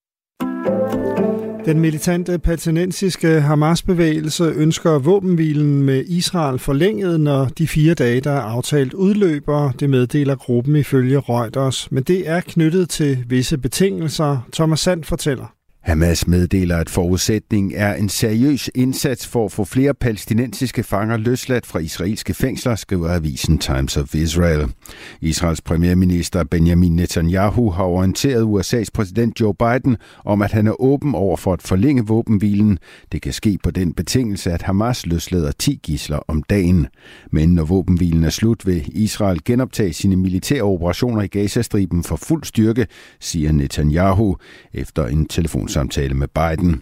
Den 1.65 1.79
militante 1.79 2.39
palæstinensiske 2.39 3.41
Hamas-bevægelse 3.41 4.43
ønsker 4.43 4.99
våbenhvilen 4.99 5.83
med 5.83 6.05
Israel 6.07 6.59
forlænget, 6.59 7.19
når 7.19 7.45
de 7.45 7.67
fire 7.67 7.93
dage, 7.93 8.21
der 8.21 8.31
er 8.31 8.41
aftalt, 8.41 8.93
udløber. 8.93 9.71
Det 9.71 9.89
meddeler 9.89 10.35
gruppen 10.35 10.75
ifølge 10.75 11.19
Reuters, 11.19 11.91
men 11.91 12.03
det 12.03 12.29
er 12.29 12.41
knyttet 12.41 12.89
til 12.89 13.23
visse 13.27 13.57
betingelser. 13.57 14.47
Thomas 14.53 14.79
Sand 14.79 15.03
fortæller. 15.03 15.60
Hamas 15.81 16.27
meddeler, 16.27 16.77
at 16.77 16.89
forudsætning 16.89 17.73
er 17.75 17.93
en 17.93 18.09
seriøs 18.09 18.69
indsats 18.75 19.27
for 19.27 19.45
at 19.45 19.51
få 19.51 19.63
flere 19.63 19.93
palæstinensiske 19.93 20.83
fanger 20.83 21.17
løsladt 21.17 21.65
fra 21.65 21.79
israelske 21.79 22.33
fængsler, 22.33 22.75
skriver 22.75 23.09
avisen 23.09 23.57
Times 23.57 23.97
of 23.97 24.15
Israel. 24.15 24.73
Israels 25.21 25.61
premierminister 25.61 26.43
Benjamin 26.43 26.95
Netanyahu 26.95 27.69
har 27.69 27.83
orienteret 27.83 28.43
USA's 28.43 28.87
præsident 28.93 29.39
Joe 29.39 29.53
Biden 29.53 29.97
om, 30.25 30.41
at 30.41 30.51
han 30.51 30.67
er 30.67 30.81
åben 30.81 31.15
over 31.15 31.37
for 31.37 31.53
at 31.53 31.61
forlænge 31.61 32.05
våbenhvilen. 32.05 32.79
Det 33.11 33.21
kan 33.21 33.33
ske 33.33 33.57
på 33.63 33.71
den 33.71 33.93
betingelse, 33.93 34.51
at 34.51 34.61
Hamas 34.61 35.05
løslader 35.05 35.51
10 35.51 35.79
gisler 35.83 36.19
om 36.27 36.43
dagen. 36.43 36.87
Men 37.31 37.55
når 37.55 37.63
våbenhvilen 37.63 38.23
er 38.23 38.29
slut, 38.29 38.67
vil 38.67 38.83
Israel 38.87 39.43
genoptage 39.45 39.93
sine 39.93 40.15
militære 40.15 40.63
operationer 40.63 41.21
i 41.21 41.27
Gazastriben 41.27 42.03
for 42.03 42.15
fuld 42.15 42.43
styrke, 42.43 42.87
siger 43.19 43.51
Netanyahu 43.51 44.37
efter 44.73 45.07
en 45.07 45.25
telefon 45.25 45.70
telefonsamtale 45.71 46.13
med 46.13 46.27
Biden. 46.27 46.81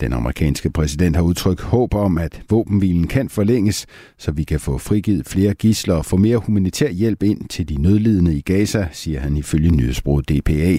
Den 0.00 0.12
amerikanske 0.12 0.70
præsident 0.70 1.16
har 1.16 1.22
udtrykt 1.22 1.60
håb 1.60 1.94
om, 1.94 2.18
at 2.18 2.42
våbenhvilen 2.50 3.06
kan 3.06 3.28
forlænges, 3.28 3.86
så 4.18 4.32
vi 4.32 4.44
kan 4.44 4.60
få 4.60 4.78
frigivet 4.78 5.26
flere 5.26 5.54
gisler 5.54 5.94
og 5.94 6.06
få 6.06 6.16
mere 6.16 6.36
humanitær 6.36 6.90
hjælp 6.90 7.22
ind 7.22 7.48
til 7.48 7.68
de 7.68 7.82
nødlidende 7.82 8.34
i 8.34 8.40
Gaza, 8.40 8.88
siger 8.92 9.20
han 9.20 9.36
ifølge 9.36 9.70
nyhedsbruget 9.70 10.28
DPA. 10.28 10.78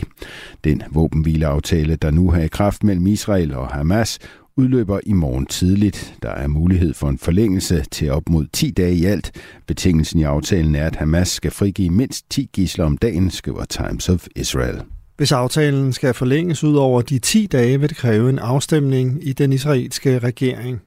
Den 0.64 0.82
våbenhvileaftale, 0.92 1.96
der 1.96 2.12
nu 2.12 2.32
har 2.32 2.42
i 2.42 2.48
kraft 2.48 2.84
mellem 2.84 3.08
Israel 3.08 3.54
og 3.54 3.68
Hamas, 3.68 4.20
udløber 4.58 5.00
i 5.06 5.14
morgen 5.14 5.46
tidligt. 5.46 6.16
Der 6.24 6.32
er 6.32 6.48
mulighed 6.48 6.94
for 6.94 7.10
en 7.10 7.18
forlængelse 7.18 7.86
til 7.92 8.12
op 8.12 8.30
mod 8.30 8.48
10 8.54 8.72
dage 8.72 8.96
i 8.96 9.06
alt. 9.06 9.32
Betingelsen 9.68 10.20
i 10.20 10.24
aftalen 10.24 10.76
er, 10.76 10.88
at 10.88 10.96
Hamas 10.96 11.28
skal 11.28 11.52
frigive 11.52 11.90
mindst 11.90 12.30
10 12.30 12.50
gisler 12.54 12.86
om 12.86 12.98
dagen, 12.98 13.30
skriver 13.30 13.66
Times 13.66 14.10
of 14.10 14.28
Israel. 14.36 14.82
Hvis 15.20 15.32
aftalen 15.32 15.94
skal 15.94 16.14
forlænges 16.14 16.64
ud 16.64 16.76
over 16.76 17.02
de 17.02 17.20
10 17.20 17.48
dage, 17.48 17.80
vil 17.80 17.90
det 17.90 17.98
kræve 17.98 18.30
en 18.30 18.40
afstemning 18.40 19.28
i 19.28 19.34
den 19.34 19.54
israelske 19.54 20.20
regering. 20.20 20.82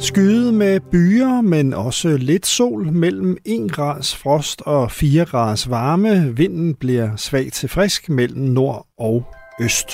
Skyde 0.00 0.52
med 0.52 0.80
byer, 0.80 1.40
men 1.40 1.74
også 1.74 2.16
lidt 2.16 2.46
sol 2.46 2.92
mellem 2.92 3.36
1 3.44 3.72
grads 3.72 4.16
frost 4.16 4.62
og 4.66 4.92
4 4.92 5.24
grads 5.24 5.70
varme. 5.70 6.36
Vinden 6.36 6.74
bliver 6.74 7.16
svag 7.16 7.52
til 7.52 7.68
frisk 7.68 8.08
mellem 8.08 8.42
nord 8.42 8.86
og 8.98 9.24
øst. 9.60 9.88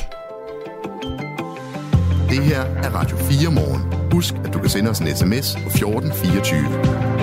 Det 2.29 2.43
her 2.43 2.61
er 2.61 2.91
Radio 2.95 3.17
4 3.17 3.51
morgen. 3.51 4.13
Husk, 4.13 4.35
at 4.45 4.55
du 4.55 4.59
kan 4.59 4.69
sende 4.69 4.91
os 4.91 4.99
en 4.99 5.07
sms 5.17 5.57
på 5.63 5.69
1424. 5.69 7.14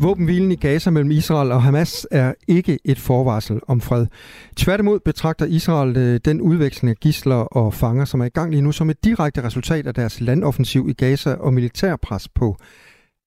Våbenhvilen 0.00 0.52
i 0.52 0.56
Gaza 0.56 0.90
mellem 0.90 1.10
Israel 1.10 1.52
og 1.52 1.62
Hamas 1.62 2.06
er 2.10 2.34
ikke 2.48 2.78
et 2.84 2.98
forvarsel 2.98 3.60
om 3.66 3.80
fred. 3.80 4.06
Tværtimod 4.56 5.00
betragter 5.00 5.46
Israel 5.46 5.96
øh, 5.96 6.20
den 6.24 6.40
udveksling 6.40 6.90
af 6.90 6.96
gisler 6.96 7.36
og 7.36 7.74
fanger, 7.74 8.04
som 8.04 8.20
er 8.20 8.24
i 8.24 8.28
gang 8.28 8.50
lige 8.50 8.62
nu, 8.62 8.72
som 8.72 8.90
et 8.90 9.04
direkte 9.04 9.44
resultat 9.44 9.86
af 9.86 9.94
deres 9.94 10.20
landoffensiv 10.20 10.86
i 10.88 10.92
Gaza 10.92 11.34
og 11.34 11.54
militærpres 11.54 12.28
på 12.28 12.56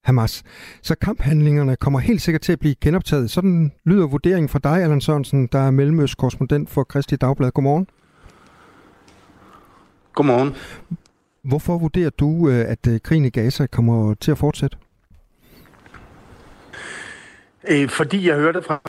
Hamas. 0.04 0.44
Så 0.82 0.96
kamphandlingerne 0.96 1.76
kommer 1.76 2.00
helt 2.00 2.22
sikkert 2.22 2.42
til 2.42 2.52
at 2.52 2.60
blive 2.60 2.76
genoptaget. 2.82 3.32
Sådan 3.32 3.72
lyder 3.86 4.08
vurderingen 4.08 4.50
fra 4.50 4.60
dig, 4.64 4.84
Allan 4.84 5.02
Sørensen, 5.02 5.48
der 5.52 5.60
er 5.60 5.72
mellemøstkorrespondent 5.72 6.70
for 6.70 6.84
Kristi 6.84 7.16
Dagblad. 7.16 7.52
Godmorgen. 7.52 7.88
Godmorgen. 10.14 10.56
Hvorfor 11.44 11.78
vurderer 11.78 12.10
du, 12.10 12.50
øh, 12.50 12.72
at 12.72 12.88
øh, 12.88 13.00
krigen 13.00 13.26
i 13.26 13.30
Gaza 13.30 13.66
kommer 13.66 14.14
til 14.14 14.32
at 14.32 14.38
fortsætte? 14.38 14.78
Øh, 17.68 17.90
fordi 17.90 18.28
jeg 18.28 18.36
hørte 18.36 18.62
fra 18.62 18.82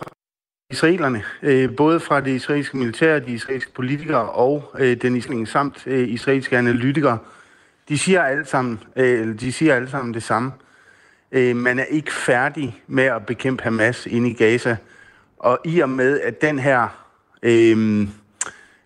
israelerne, 0.70 1.22
øh, 1.42 1.76
både 1.76 2.00
fra 2.00 2.20
det 2.20 2.30
israelske 2.30 2.76
militær, 2.76 3.18
de 3.18 3.32
israelske 3.32 3.72
politikere 3.72 4.30
og 4.30 4.72
øh, 4.78 4.96
den 5.02 5.16
islænge 5.16 5.46
samt 5.46 5.86
øh, 5.86 6.08
israelske 6.08 6.58
analytikere, 6.58 7.18
de 7.88 7.98
siger 7.98 8.22
alle 8.22 8.46
sammen, 8.46 8.80
øh, 8.96 9.40
de 9.40 9.52
siger 9.52 9.74
alle 9.74 9.90
sammen 9.90 10.14
det 10.14 10.22
samme. 10.22 10.52
Øh, 11.32 11.56
man 11.56 11.78
er 11.78 11.84
ikke 11.84 12.12
færdig 12.12 12.82
med 12.86 13.04
at 13.04 13.26
bekæmpe 13.26 13.62
Hamas 13.62 14.06
inde 14.06 14.30
i 14.30 14.34
Gaza. 14.34 14.76
Og 15.38 15.58
i 15.64 15.80
og 15.80 15.88
med, 15.88 16.20
at 16.20 16.42
den 16.42 16.58
her 16.58 16.88
øh, 17.42 18.08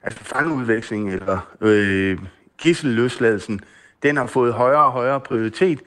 altså 0.02 0.20
fangeudveksling 0.24 1.12
eller 1.12 1.54
øh, 1.60 2.18
gisselløsladelsen, 2.58 3.60
den 4.02 4.16
har 4.16 4.26
fået 4.26 4.52
højere 4.52 4.84
og 4.84 4.92
højere 4.92 5.20
prioritet, 5.20 5.80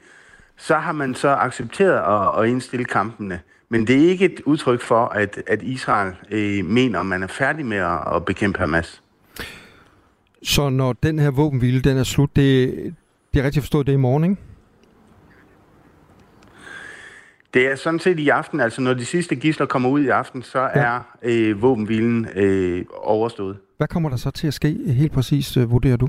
så 0.56 0.74
har 0.74 0.92
man 0.92 1.14
så 1.14 1.28
accepteret 1.28 2.36
at, 2.36 2.42
at 2.42 2.48
indstille 2.48 2.84
kampene. 2.84 3.40
Men 3.68 3.86
det 3.86 4.04
er 4.04 4.08
ikke 4.08 4.24
et 4.24 4.40
udtryk 4.44 4.80
for, 4.80 5.04
at, 5.04 5.42
at 5.46 5.62
Israel 5.62 6.14
øh, 6.30 6.64
mener, 6.64 7.00
at 7.00 7.06
man 7.06 7.22
er 7.22 7.26
færdig 7.26 7.66
med 7.66 7.76
at, 7.76 8.16
at 8.16 8.24
bekæmpe 8.24 8.58
Hamas. 8.58 9.02
Så 10.42 10.68
når 10.68 10.92
den 10.92 11.18
her 11.18 11.30
våbenhvile 11.30 11.80
den 11.80 11.96
er 11.96 12.02
slut, 12.02 12.36
det, 12.36 12.74
det 13.34 13.40
er 13.40 13.44
rigtigt 13.44 13.62
forstået, 13.62 13.86
det 13.86 13.92
er 13.92 13.96
i 13.96 14.00
morgen, 14.00 14.24
ikke? 14.24 14.36
Det 17.54 17.66
er 17.66 17.76
sådan 17.76 18.00
set 18.00 18.18
i 18.18 18.28
aften, 18.28 18.60
altså 18.60 18.80
når 18.80 18.94
de 18.94 19.04
sidste 19.04 19.36
gisler 19.36 19.66
kommer 19.66 19.88
ud 19.88 20.00
i 20.00 20.08
aften, 20.08 20.42
så 20.42 20.60
ja. 20.60 20.68
er 20.74 21.00
øh, 21.22 21.62
våbenhvilen 21.62 22.26
øh, 22.34 22.84
overstået. 23.02 23.56
Hvad 23.76 23.88
kommer 23.88 24.08
der 24.08 24.16
så 24.16 24.30
til 24.30 24.46
at 24.46 24.54
ske 24.54 24.78
helt 24.86 25.12
præcis, 25.12 25.56
øh, 25.56 25.70
vurderer 25.70 25.96
du? 25.96 26.08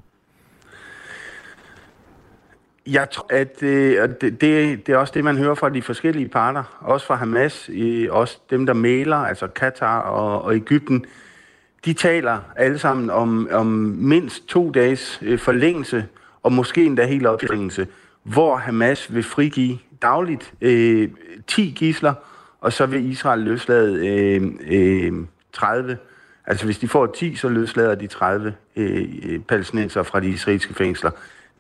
Jeg 2.92 3.10
tror, 3.10 3.26
at 3.30 3.64
øh, 3.64 4.10
det, 4.22 4.42
det, 4.42 4.88
det 4.88 4.90
er 4.90 4.98
også 4.98 5.14
det, 5.16 5.24
man 5.24 5.38
hører 5.38 5.56
fra 5.56 5.70
de 5.70 5.82
forskellige 5.82 6.28
parter, 6.28 6.64
også 6.82 7.06
fra 7.06 7.16
Hamas, 7.16 7.70
øh, 7.74 8.08
også 8.12 8.40
dem, 8.50 8.66
der 8.66 8.74
maler, 8.74 9.16
altså 9.16 9.48
Katar 9.48 10.00
og, 10.00 10.42
og 10.42 10.56
Ægypten. 10.56 11.06
De 11.86 11.94
taler 11.94 12.40
alle 12.56 12.80
sammen 12.80 13.10
om, 13.10 13.50
om 13.52 13.66
mindst 13.98 14.48
to 14.48 14.72
dages 14.72 15.20
øh, 15.22 15.40
forlængelse, 15.40 16.06
og 16.44 16.52
måske 16.52 16.86
endda 16.86 17.06
helt 17.06 17.26
opforlængelse, 17.26 17.88
hvor 18.24 18.56
Hamas 18.56 19.14
vil 19.14 19.24
frigive 19.24 19.78
dagligt 20.02 20.54
øh, 20.62 21.10
10 21.48 21.74
gisler, 21.78 22.14
og 22.62 22.74
så 22.74 22.86
vil 22.86 23.12
Israel 23.12 23.40
løslade 23.40 24.08
øh, 24.08 24.42
øh, 24.70 25.14
30. 25.54 25.98
Altså 26.46 26.66
hvis 26.66 26.80
de 26.80 26.88
får 26.88 27.06
10, 27.06 27.36
så 27.36 27.50
løslader 27.50 27.96
de 27.96 28.08
30 28.08 28.54
øh, 28.76 29.08
øh 29.24 29.40
palæstinenser 29.40 30.04
fra 30.04 30.20
de 30.20 30.28
israelske 30.28 30.74
fængsler. 30.74 31.12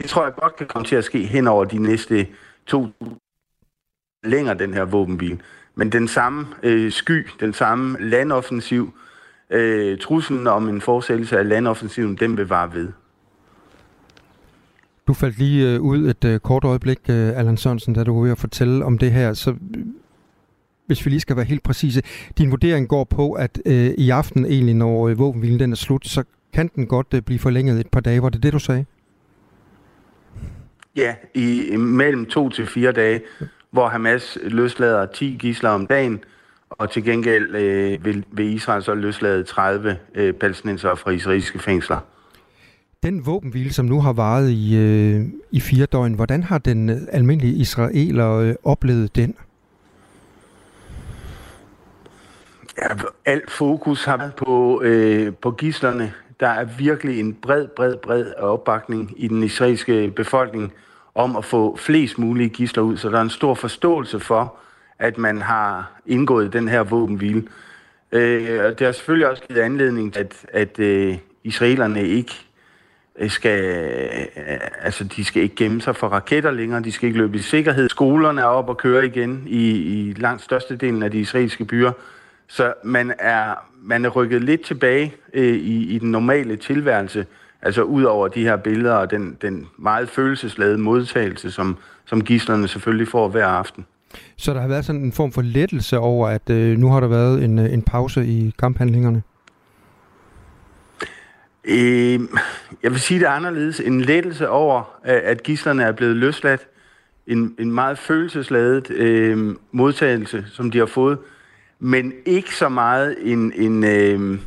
Det 0.01 0.09
tror 0.09 0.23
jeg 0.23 0.33
godt 0.35 0.55
kan 0.55 0.67
komme 0.67 0.85
til 0.85 0.95
at 0.95 1.03
ske 1.03 1.25
hen 1.25 1.47
over 1.47 1.65
de 1.65 1.77
næste 1.77 2.27
to 2.65 2.87
længere, 4.23 4.57
den 4.57 4.73
her 4.73 4.85
våbenbil. 4.85 5.41
Men 5.75 5.91
den 5.91 6.07
samme 6.07 6.47
øh, 6.63 6.91
sky, 6.91 7.27
den 7.39 7.53
samme 7.53 7.97
landoffensiv, 7.99 8.93
øh, 9.49 9.97
truslen 9.97 10.47
om 10.47 10.69
en 10.69 10.81
fortsættelse 10.81 11.37
af 11.37 11.49
landoffensiven, 11.49 12.15
den 12.15 12.37
vil 12.37 12.47
vare 12.47 12.73
ved. 12.73 12.91
Du 15.07 15.13
faldt 15.13 15.37
lige 15.37 15.73
øh, 15.73 15.81
ud 15.81 16.09
et 16.09 16.25
øh, 16.25 16.39
kort 16.39 16.63
øjeblik, 16.63 16.99
øh, 17.09 17.37
Allan 17.37 17.57
Sørensen, 17.57 17.93
da 17.93 18.03
du 18.03 18.15
var 18.15 18.21
ved 18.21 18.31
at 18.31 18.37
fortælle 18.37 18.85
om 18.85 18.97
det 18.97 19.11
her. 19.11 19.33
Så 19.33 19.55
hvis 20.85 21.05
vi 21.05 21.09
lige 21.09 21.19
skal 21.19 21.35
være 21.35 21.45
helt 21.45 21.63
præcise, 21.63 22.01
din 22.37 22.51
vurdering 22.51 22.87
går 22.87 23.03
på, 23.03 23.31
at 23.31 23.61
øh, 23.65 23.87
i 23.97 24.09
aften 24.09 24.45
egentlig, 24.45 24.75
når 24.75 25.07
øh, 25.07 25.19
våbenhvilen 25.19 25.59
den 25.59 25.71
er 25.71 25.75
slut, 25.75 26.07
så 26.07 26.23
kan 26.53 26.69
den 26.75 26.87
godt 26.87 27.07
øh, 27.13 27.21
blive 27.21 27.39
forlænget 27.39 27.79
et 27.79 27.87
par 27.87 27.99
dage. 27.99 28.21
Var 28.21 28.29
det 28.29 28.43
det, 28.43 28.53
du 28.53 28.59
sagde? 28.59 28.85
Ja, 30.95 31.15
i 31.33 31.75
mellem 31.77 32.25
to 32.25 32.49
til 32.49 32.67
fire 32.67 32.91
dage, 32.91 33.21
hvor 33.71 33.87
Hamas 33.87 34.37
løslader 34.43 35.05
10 35.05 35.37
gisler 35.39 35.69
om 35.69 35.87
dagen, 35.87 36.23
og 36.69 36.91
til 36.91 37.03
gengæld 37.03 37.55
øh, 37.55 38.05
vil, 38.05 38.25
vil 38.31 38.53
Israel 38.53 38.83
så 38.83 38.93
løslade 38.93 39.43
30 39.43 39.97
øh, 40.15 40.33
palæstinenser 40.33 40.95
fra 40.95 41.11
israelske 41.11 41.59
fængsler. 41.59 41.99
Den 43.03 43.25
våbenhvile, 43.25 43.73
som 43.73 43.85
nu 43.85 44.01
har 44.01 44.13
varet 44.13 44.49
i, 44.49 44.77
øh, 44.77 45.25
i 45.51 45.59
fire 45.59 45.85
døgn, 45.85 46.13
hvordan 46.13 46.43
har 46.43 46.57
den 46.57 47.07
almindelige 47.11 47.53
israeler 47.53 48.35
øh, 48.35 48.55
oplevet 48.63 49.15
den? 49.15 49.35
Ja, 52.77 52.87
alt 53.25 53.51
fokus 53.51 54.05
har 54.05 54.17
været 54.17 54.35
på, 54.35 54.81
øh, 54.81 55.33
på 55.41 55.51
gislerne. 55.51 56.13
Der 56.39 56.47
er 56.47 56.63
virkelig 56.63 57.19
en 57.19 57.33
bred, 57.33 57.67
bred, 57.67 57.95
bred 57.97 58.33
opbakning 58.33 59.13
i 59.17 59.27
den 59.27 59.43
israelske 59.43 60.13
befolkning 60.15 60.73
om 61.15 61.35
at 61.35 61.45
få 61.45 61.77
flest 61.77 62.17
mulige 62.17 62.49
gisler 62.49 62.83
ud. 62.83 62.97
Så 62.97 63.09
der 63.09 63.17
er 63.17 63.21
en 63.21 63.29
stor 63.29 63.53
forståelse 63.53 64.19
for, 64.19 64.55
at 64.99 65.17
man 65.17 65.41
har 65.41 65.91
indgået 66.05 66.53
den 66.53 66.67
her 66.67 66.83
våbenhvile. 66.83 67.47
Øh, 68.11 68.65
og 68.65 68.79
det 68.79 68.85
har 68.85 68.91
selvfølgelig 68.91 69.27
også 69.27 69.43
givet 69.47 69.59
anledning 69.59 70.13
til, 70.13 70.19
at, 70.19 70.45
at 70.53 70.79
øh, 70.79 71.17
israelerne 71.43 72.07
ikke 72.07 72.45
øh, 73.19 73.29
skal, 73.29 73.63
øh, 73.63 74.59
altså 74.81 75.03
de 75.03 75.25
skal 75.25 75.43
ikke 75.43 75.55
gemme 75.55 75.81
sig 75.81 75.95
for 75.95 76.07
raketter 76.07 76.51
længere, 76.51 76.83
de 76.83 76.91
skal 76.91 77.07
ikke 77.07 77.19
løbe 77.19 77.37
i 77.37 77.41
sikkerhed. 77.41 77.89
Skolerne 77.89 78.41
er 78.41 78.45
op 78.45 78.69
og 78.69 78.77
køre 78.77 79.05
igen 79.05 79.43
i, 79.47 79.69
i 79.69 80.13
langt 80.13 80.41
størstedelen 80.41 81.03
af 81.03 81.11
de 81.11 81.19
israelske 81.19 81.65
byer. 81.65 81.91
Så 82.47 82.73
man 82.83 83.13
er, 83.19 83.68
man 83.81 84.05
er 84.05 84.09
rykket 84.09 84.43
lidt 84.43 84.61
tilbage 84.61 85.13
øh, 85.33 85.55
i, 85.55 85.95
i 85.95 85.99
den 85.99 86.11
normale 86.11 86.55
tilværelse, 86.55 87.25
altså 87.61 87.83
ud 87.83 88.03
over 88.03 88.27
de 88.27 88.43
her 88.43 88.55
billeder 88.55 88.93
og 88.93 89.11
den, 89.11 89.37
den 89.41 89.67
meget 89.77 90.09
følelsesladede 90.09 90.77
modtagelse, 90.77 91.51
som, 91.51 91.77
som 92.05 92.23
gislerne 92.23 92.67
selvfølgelig 92.67 93.07
får 93.07 93.27
hver 93.27 93.45
aften. 93.45 93.85
Så 94.37 94.53
der 94.53 94.61
har 94.61 94.67
været 94.67 94.85
sådan 94.85 95.01
en 95.01 95.11
form 95.11 95.31
for 95.31 95.41
lettelse 95.41 95.97
over, 95.97 96.27
at 96.27 96.49
øh, 96.49 96.77
nu 96.77 96.91
har 96.91 96.99
der 96.99 97.07
været 97.07 97.43
en, 97.43 97.59
øh, 97.59 97.73
en 97.73 97.81
pause 97.81 98.25
i 98.25 98.53
kamphandlingerne? 98.59 99.23
Øh, 101.65 102.19
jeg 102.83 102.91
vil 102.91 102.99
sige 102.99 103.19
det 103.19 103.25
anderledes. 103.25 103.79
En 103.79 104.01
lettelse 104.01 104.49
over, 104.49 104.99
at 105.03 105.43
gislerne 105.43 105.83
er 105.83 105.91
blevet 105.91 106.15
løsladt. 106.15 106.67
En, 107.27 107.55
en 107.59 107.71
meget 107.71 107.97
følelsesladet 107.97 108.91
øh, 108.91 109.55
modtagelse, 109.71 110.45
som 110.47 110.71
de 110.71 110.77
har 110.77 110.85
fået. 110.85 111.17
Men 111.79 112.13
ikke 112.25 112.55
så 112.55 112.69
meget 112.69 113.17
en, 113.31 113.53
en, 113.55 113.83
øh, 113.83 114.39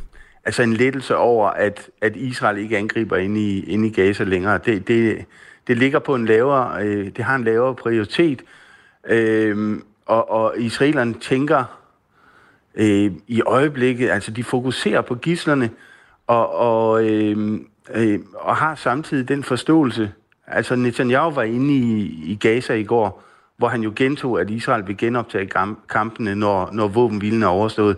altså 0.43 0.63
en 0.63 0.73
lettelse 0.73 1.17
over, 1.17 1.49
at, 1.49 1.89
at 2.01 2.15
Israel 2.15 2.57
ikke 2.57 2.77
angriber 2.77 3.17
ind 3.17 3.37
i, 3.37 3.63
ind 3.63 3.85
i 3.85 3.89
Gaza 3.89 4.23
længere. 4.23 4.57
Det, 4.57 4.87
det, 4.87 5.25
det 5.67 5.77
ligger 5.77 5.99
på 5.99 6.15
en 6.15 6.25
lavere, 6.25 6.83
øh, 6.83 7.05
det 7.15 7.25
har 7.25 7.35
en 7.35 7.43
lavere 7.43 7.75
prioritet. 7.75 8.41
Øh, 9.07 9.79
og, 10.05 10.31
og 10.31 10.53
israelerne 10.57 11.13
tænker 11.13 11.63
øh, 12.75 13.11
i 13.27 13.41
øjeblikket, 13.41 14.09
altså 14.09 14.31
de 14.31 14.43
fokuserer 14.43 15.01
på 15.01 15.15
gislerne, 15.15 15.69
og, 16.27 16.55
og, 16.55 17.05
øh, 17.05 17.59
øh, 17.93 18.19
og 18.33 18.55
har 18.55 18.75
samtidig 18.75 19.27
den 19.27 19.43
forståelse. 19.43 20.11
Altså 20.47 20.75
Netanyahu 20.75 21.31
var 21.31 21.43
inde 21.43 21.73
i, 21.73 22.01
i 22.31 22.35
Gaza 22.35 22.73
i 22.73 22.83
går, 22.83 23.23
hvor 23.57 23.67
han 23.67 23.81
jo 23.81 23.93
gentog, 23.95 24.41
at 24.41 24.49
Israel 24.49 24.87
vil 24.87 24.97
genoptage 24.97 25.49
kampene, 25.89 26.35
når, 26.35 26.69
når 26.71 26.87
våbenhvilen 26.87 27.43
er 27.43 27.47
overstået. 27.47 27.97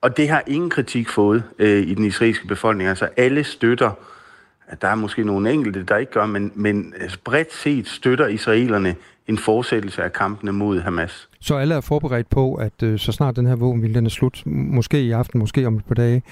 Og 0.00 0.16
det 0.16 0.28
har 0.28 0.42
ingen 0.46 0.70
kritik 0.70 1.08
fået 1.08 1.42
øh, 1.58 1.82
i 1.82 1.94
den 1.94 2.04
israelske 2.04 2.46
befolkning. 2.46 2.88
Altså 2.88 3.08
alle 3.16 3.44
støtter, 3.44 3.90
der 4.82 4.88
er 4.88 4.94
måske 4.94 5.24
nogle 5.24 5.52
enkelte, 5.52 5.82
der 5.82 5.96
ikke 5.96 6.12
gør, 6.12 6.26
men, 6.26 6.52
men 6.54 6.94
bredt 7.24 7.52
set 7.52 7.88
støtter 7.88 8.26
israelerne 8.26 8.96
en 9.26 9.38
fortsættelse 9.38 10.02
af 10.02 10.12
kampene 10.12 10.52
mod 10.52 10.80
Hamas. 10.80 11.28
Så 11.40 11.56
alle 11.56 11.74
er 11.74 11.80
forberedt 11.80 12.30
på, 12.30 12.54
at 12.54 12.82
øh, 12.82 12.98
så 12.98 13.12
snart 13.12 13.36
den 13.36 13.46
her 13.46 13.56
våbenhvile 13.56 13.94
den 13.94 14.06
er 14.06 14.10
slut, 14.10 14.42
måske 14.46 15.02
i 15.02 15.10
aften, 15.12 15.38
måske 15.38 15.66
om 15.66 15.76
et 15.76 15.84
par 15.84 15.94
dage, 15.94 16.22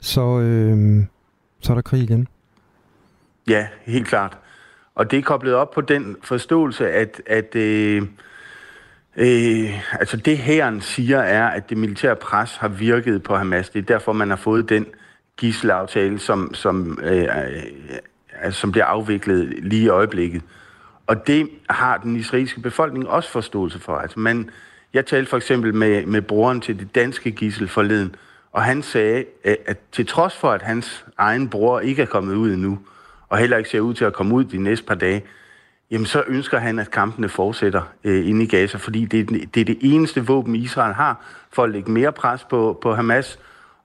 så, 0.00 0.40
øh, 0.40 1.04
så 1.60 1.72
er 1.72 1.74
der 1.74 1.82
krig 1.82 2.02
igen? 2.02 2.28
Ja, 3.48 3.66
helt 3.84 4.06
klart. 4.06 4.38
Og 4.94 5.10
det 5.10 5.18
er 5.18 5.22
koblet 5.22 5.54
op 5.54 5.70
på 5.70 5.80
den 5.80 6.16
forståelse, 6.22 6.90
at, 6.90 7.22
at 7.26 7.56
øh, 7.56 8.02
øh, 9.16 9.98
altså 10.00 10.16
det 10.16 10.38
herren 10.38 10.80
siger 10.80 11.18
er, 11.18 11.46
at 11.46 11.70
det 11.70 11.78
militære 11.78 12.16
pres 12.16 12.56
har 12.56 12.68
virket 12.68 13.22
på 13.22 13.36
Hamas. 13.36 13.68
Det 13.68 13.78
er 13.78 13.82
derfor, 13.82 14.12
man 14.12 14.28
har 14.28 14.36
fået 14.36 14.68
den 14.68 14.86
gisselaftale, 15.36 16.18
som, 16.18 16.54
som, 16.54 16.98
øh, 17.02 17.28
øh, 18.44 18.52
som 18.52 18.72
bliver 18.72 18.84
afviklet 18.84 19.54
lige 19.58 19.82
i 19.82 19.88
øjeblikket. 19.88 20.42
Og 21.06 21.26
det 21.26 21.48
har 21.70 21.98
den 21.98 22.16
israelske 22.16 22.60
befolkning 22.60 23.08
også 23.08 23.30
forståelse 23.30 23.78
for. 23.78 23.96
Altså 23.96 24.20
man, 24.20 24.50
jeg 24.92 25.06
talte 25.06 25.30
for 25.30 25.36
eksempel 25.36 25.74
med, 25.74 26.06
med 26.06 26.22
broren 26.22 26.60
til 26.60 26.78
det 26.78 26.94
danske 26.94 27.30
gissel 27.30 27.68
forleden, 27.68 28.14
og 28.52 28.62
han 28.62 28.82
sagde, 28.82 29.24
at 29.44 29.78
til 29.92 30.06
trods 30.06 30.36
for, 30.36 30.50
at 30.50 30.62
hans 30.62 31.04
egen 31.18 31.48
bror 31.48 31.80
ikke 31.80 32.02
er 32.02 32.06
kommet 32.06 32.34
ud 32.34 32.52
endnu, 32.52 32.78
og 33.28 33.38
heller 33.38 33.56
ikke 33.56 33.70
ser 33.70 33.80
ud 33.80 33.94
til 33.94 34.04
at 34.04 34.12
komme 34.12 34.34
ud 34.34 34.44
de 34.44 34.58
næste 34.58 34.86
par 34.86 34.94
dage, 34.94 35.22
jamen 35.90 36.06
så 36.06 36.22
ønsker 36.28 36.58
han, 36.58 36.78
at 36.78 36.90
kampene 36.90 37.28
fortsætter 37.28 37.82
øh, 38.04 38.28
inde 38.28 38.44
i 38.44 38.46
Gaza, 38.46 38.78
fordi 38.78 39.04
det 39.04 39.20
er, 39.20 39.46
det 39.54 39.60
er 39.60 39.64
det 39.64 39.78
eneste 39.80 40.26
våben, 40.26 40.56
Israel 40.56 40.94
har 40.94 41.24
for 41.52 41.62
at 41.62 41.70
lægge 41.70 41.90
mere 41.90 42.12
pres 42.12 42.44
på, 42.50 42.78
på 42.82 42.94
Hamas, 42.94 43.38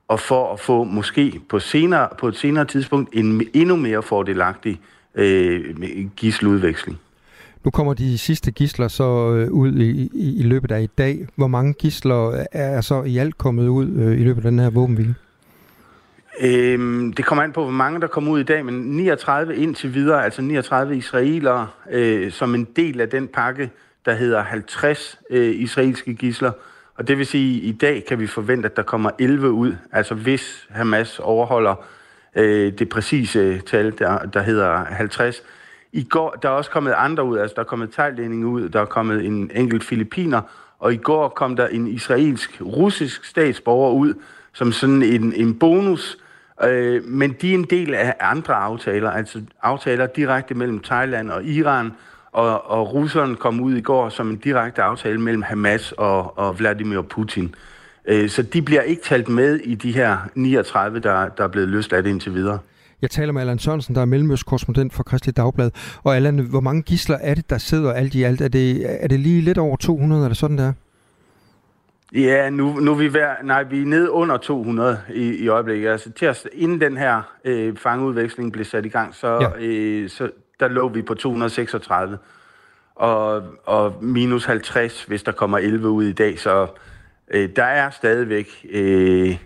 og 0.07 0.19
for 0.19 0.53
at 0.53 0.59
få 0.59 0.83
måske 0.83 1.41
på, 1.49 1.59
senere, 1.59 2.07
på 2.19 2.27
et 2.27 2.35
senere 2.35 2.65
tidspunkt 2.65 3.15
en 3.15 3.41
endnu 3.53 3.75
mere 3.75 4.03
fordelagtig 4.03 4.79
øh, 5.15 5.75
gisseludveksling. 6.15 6.99
Nu 7.63 7.71
kommer 7.71 7.93
de 7.93 8.17
sidste 8.17 8.51
gisler 8.51 8.87
så 8.87 9.33
øh, 9.33 9.51
ud 9.51 9.73
i, 9.73 10.09
i, 10.13 10.39
i 10.39 10.43
løbet 10.43 10.71
af 10.71 10.81
i 10.81 10.87
dag. 10.97 11.27
Hvor 11.35 11.47
mange 11.47 11.73
gisler 11.73 12.45
er 12.51 12.81
så 12.81 13.03
i 13.03 13.17
alt 13.17 13.37
kommet 13.37 13.67
ud 13.67 13.89
øh, 13.89 14.19
i 14.19 14.23
løbet 14.23 14.45
af 14.45 14.51
den 14.51 14.59
her 14.59 14.69
våbenhvile? 14.69 15.15
Øhm, 16.41 17.13
det 17.13 17.25
kommer 17.25 17.43
an 17.43 17.51
på, 17.51 17.63
hvor 17.63 17.71
mange 17.71 18.01
der 18.01 18.07
kommer 18.07 18.31
ud 18.31 18.39
i 18.39 18.43
dag, 18.43 18.65
men 18.65 18.73
39 18.73 19.55
indtil 19.55 19.93
videre, 19.93 20.23
altså 20.23 20.41
39 20.41 20.97
israelere, 20.97 21.67
øh, 21.91 22.31
som 22.31 22.55
en 22.55 22.63
del 22.63 23.01
af 23.01 23.09
den 23.09 23.27
pakke, 23.27 23.71
der 24.05 24.13
hedder 24.13 24.43
50 24.43 25.19
øh, 25.29 25.55
israelske 25.55 26.13
gisler. 26.13 26.51
Og 26.95 27.07
det 27.07 27.17
vil 27.17 27.25
sige, 27.25 27.57
at 27.57 27.63
i 27.63 27.71
dag 27.71 28.05
kan 28.07 28.19
vi 28.19 28.27
forvente, 28.27 28.69
at 28.69 28.75
der 28.75 28.83
kommer 28.83 29.09
11 29.19 29.51
ud, 29.51 29.75
altså 29.91 30.15
hvis 30.15 30.67
Hamas 30.69 31.19
overholder 31.19 31.75
øh, 32.35 32.73
det 32.79 32.89
præcise 32.89 33.39
øh, 33.39 33.59
tal, 33.59 33.99
der, 33.99 34.17
der 34.17 34.41
hedder 34.41 34.85
50. 34.85 35.43
I 35.93 36.03
går, 36.03 36.31
der 36.31 36.49
er 36.49 36.53
også 36.53 36.71
kommet 36.71 36.93
andre 36.97 37.23
ud, 37.23 37.37
altså 37.37 37.53
der 37.55 37.61
er 37.61 37.65
kommet 37.65 37.91
thailændinge 37.91 38.47
ud, 38.47 38.69
der 38.69 38.81
er 38.81 38.85
kommet 38.85 39.25
en 39.25 39.51
enkelt 39.55 39.83
filipiner, 39.83 40.41
og 40.79 40.93
i 40.93 40.97
går 40.97 41.29
kom 41.29 41.55
der 41.55 41.67
en 41.67 41.87
israelsk-russisk 41.87 43.25
statsborger 43.25 43.91
ud, 43.91 44.13
som 44.53 44.71
sådan 44.71 45.03
en, 45.03 45.33
en 45.33 45.59
bonus, 45.59 46.17
øh, 46.63 47.03
men 47.05 47.35
de 47.41 47.49
er 47.49 47.53
en 47.53 47.63
del 47.63 47.93
af 47.93 48.15
andre 48.19 48.53
aftaler, 48.53 49.11
altså 49.11 49.41
aftaler 49.61 50.07
direkte 50.07 50.53
mellem 50.53 50.79
Thailand 50.79 51.31
og 51.31 51.43
Iran, 51.43 51.91
og, 52.31 52.71
og 52.71 52.93
russerne 52.93 53.35
kom 53.35 53.61
ud 53.61 53.75
i 53.75 53.81
går 53.81 54.09
som 54.09 54.29
en 54.29 54.37
direkte 54.37 54.81
aftale 54.81 55.21
mellem 55.21 55.41
Hamas 55.41 55.91
og, 55.91 56.37
og 56.37 56.59
Vladimir 56.59 57.01
Putin. 57.01 57.55
Øh, 58.05 58.29
så 58.29 58.41
de 58.41 58.61
bliver 58.61 58.81
ikke 58.81 59.01
talt 59.01 59.29
med 59.29 59.55
i 59.55 59.75
de 59.75 59.91
her 59.91 60.17
39, 60.35 60.99
der, 60.99 61.29
der 61.29 61.43
er 61.43 61.47
blevet 61.47 61.69
løsladt 61.69 62.05
indtil 62.07 62.33
videre. 62.33 62.59
Jeg 63.01 63.09
taler 63.09 63.33
med 63.33 63.41
Allan 63.41 63.59
Sørensen, 63.59 63.95
der 63.95 64.01
er 64.01 64.05
mellemøstkorrespondent 64.05 64.93
for 64.93 65.03
Kristelig 65.03 65.37
Dagblad. 65.37 65.71
Og 66.03 66.15
Allan, 66.15 66.39
hvor 66.39 66.59
mange 66.59 66.81
gisler 66.81 67.17
er 67.21 67.35
det, 67.35 67.49
der 67.49 67.57
sidder 67.57 67.93
alt 67.93 68.15
i 68.15 68.23
alt? 68.23 68.41
Er 68.41 68.47
det, 68.47 68.85
er 69.03 69.07
det 69.07 69.19
lige 69.19 69.41
lidt 69.41 69.57
over 69.57 69.77
200, 69.77 70.25
eller 70.25 70.35
sådan 70.35 70.57
der? 70.57 70.73
Ja, 72.13 72.49
nu, 72.49 72.79
nu 72.79 72.91
er 72.91 72.95
vi 72.95 73.13
ved, 73.13 73.21
nej, 73.43 73.63
vi 73.63 73.81
er 73.81 73.85
nede 73.85 74.11
under 74.11 74.37
200 74.37 74.99
i, 75.13 75.35
i 75.35 75.47
øjeblikket. 75.47 75.89
Altså, 75.89 76.11
til 76.11 76.25
at, 76.25 76.47
inden 76.53 76.81
den 76.81 76.97
her 76.97 77.21
øh, 77.45 77.75
fangeudveksling 77.75 78.53
blev 78.53 78.65
sat 78.65 78.85
i 78.85 78.89
gang, 78.89 79.15
så, 79.15 79.27
ja. 79.27 79.65
øh, 79.65 80.09
så 80.09 80.29
der 80.59 80.67
lå 80.67 80.87
vi 80.87 81.01
på 81.01 81.13
236. 81.13 82.17
Og, 82.95 83.43
og 83.65 84.03
minus 84.03 84.45
50, 84.45 85.03
hvis 85.03 85.23
der 85.23 85.31
kommer 85.31 85.57
11 85.57 85.89
ud 85.89 86.03
i 86.03 86.13
dag. 86.13 86.39
Så 86.39 86.67
øh, 87.31 87.49
der 87.55 87.63
er 87.63 87.89
stadigvæk... 87.89 88.65
Øh, 88.69 89.37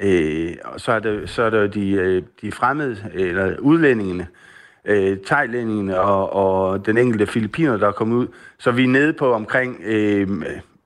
øh, 0.00 0.54
så 0.76 0.92
er 0.92 0.98
det, 0.98 1.30
så 1.30 1.42
er 1.42 1.50
det 1.50 1.74
de, 1.74 1.90
øh, 1.90 2.22
de 2.42 2.52
fremmede, 2.52 3.10
eller 3.14 3.58
udlændingene, 3.58 4.26
øh, 4.84 5.16
thailændingene 5.26 6.00
og, 6.00 6.32
og 6.32 6.86
den 6.86 6.98
enkelte 6.98 7.26
filipiner, 7.26 7.76
der 7.76 7.88
er 7.88 7.92
kommet 7.92 8.16
ud. 8.16 8.26
Så 8.58 8.70
vi 8.70 8.84
er 8.84 8.88
nede 8.88 9.12
på 9.12 9.32
omkring 9.32 9.80
øh, 9.84 10.28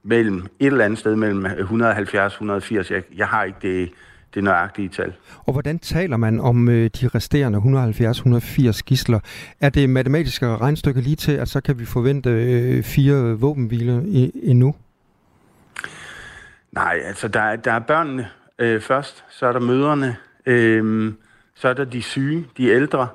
mellem 0.06 0.46
et 0.60 0.66
eller 0.66 0.84
andet 0.84 0.98
sted 0.98 1.16
mellem 1.16 1.46
170 1.46 2.32
180. 2.32 2.90
Jeg, 2.90 3.02
jeg 3.16 3.26
har 3.28 3.44
ikke 3.44 3.58
det, 3.62 3.90
det 4.34 4.44
nøjagtige 4.44 4.88
tal. 4.88 5.12
Og 5.44 5.52
hvordan 5.52 5.78
taler 5.78 6.16
man 6.16 6.40
om 6.40 6.68
øh, 6.68 6.90
de 7.00 7.08
resterende 7.08 7.58
170-180 7.58 8.80
gisler? 8.86 9.20
Er 9.60 9.68
det 9.68 9.90
matematiske 9.90 10.56
regnstykke 10.56 11.00
lige 11.00 11.16
til, 11.16 11.32
at 11.32 11.48
så 11.48 11.60
kan 11.60 11.78
vi 11.78 11.84
forvente 11.84 12.30
øh, 12.30 12.82
fire 12.82 13.38
våbenhviler 13.38 14.00
endnu? 14.42 14.74
Nej, 16.72 17.00
altså 17.04 17.28
der, 17.28 17.56
der 17.56 17.72
er 17.72 17.78
børnene 17.78 18.28
øh, 18.58 18.80
først, 18.80 19.24
så 19.30 19.46
er 19.46 19.52
der 19.52 19.60
mødrene, 19.60 20.16
øh, 20.46 21.12
så 21.54 21.68
er 21.68 21.74
der 21.74 21.84
de 21.84 22.02
syge, 22.02 22.46
de 22.56 22.68
ældre, 22.68 23.08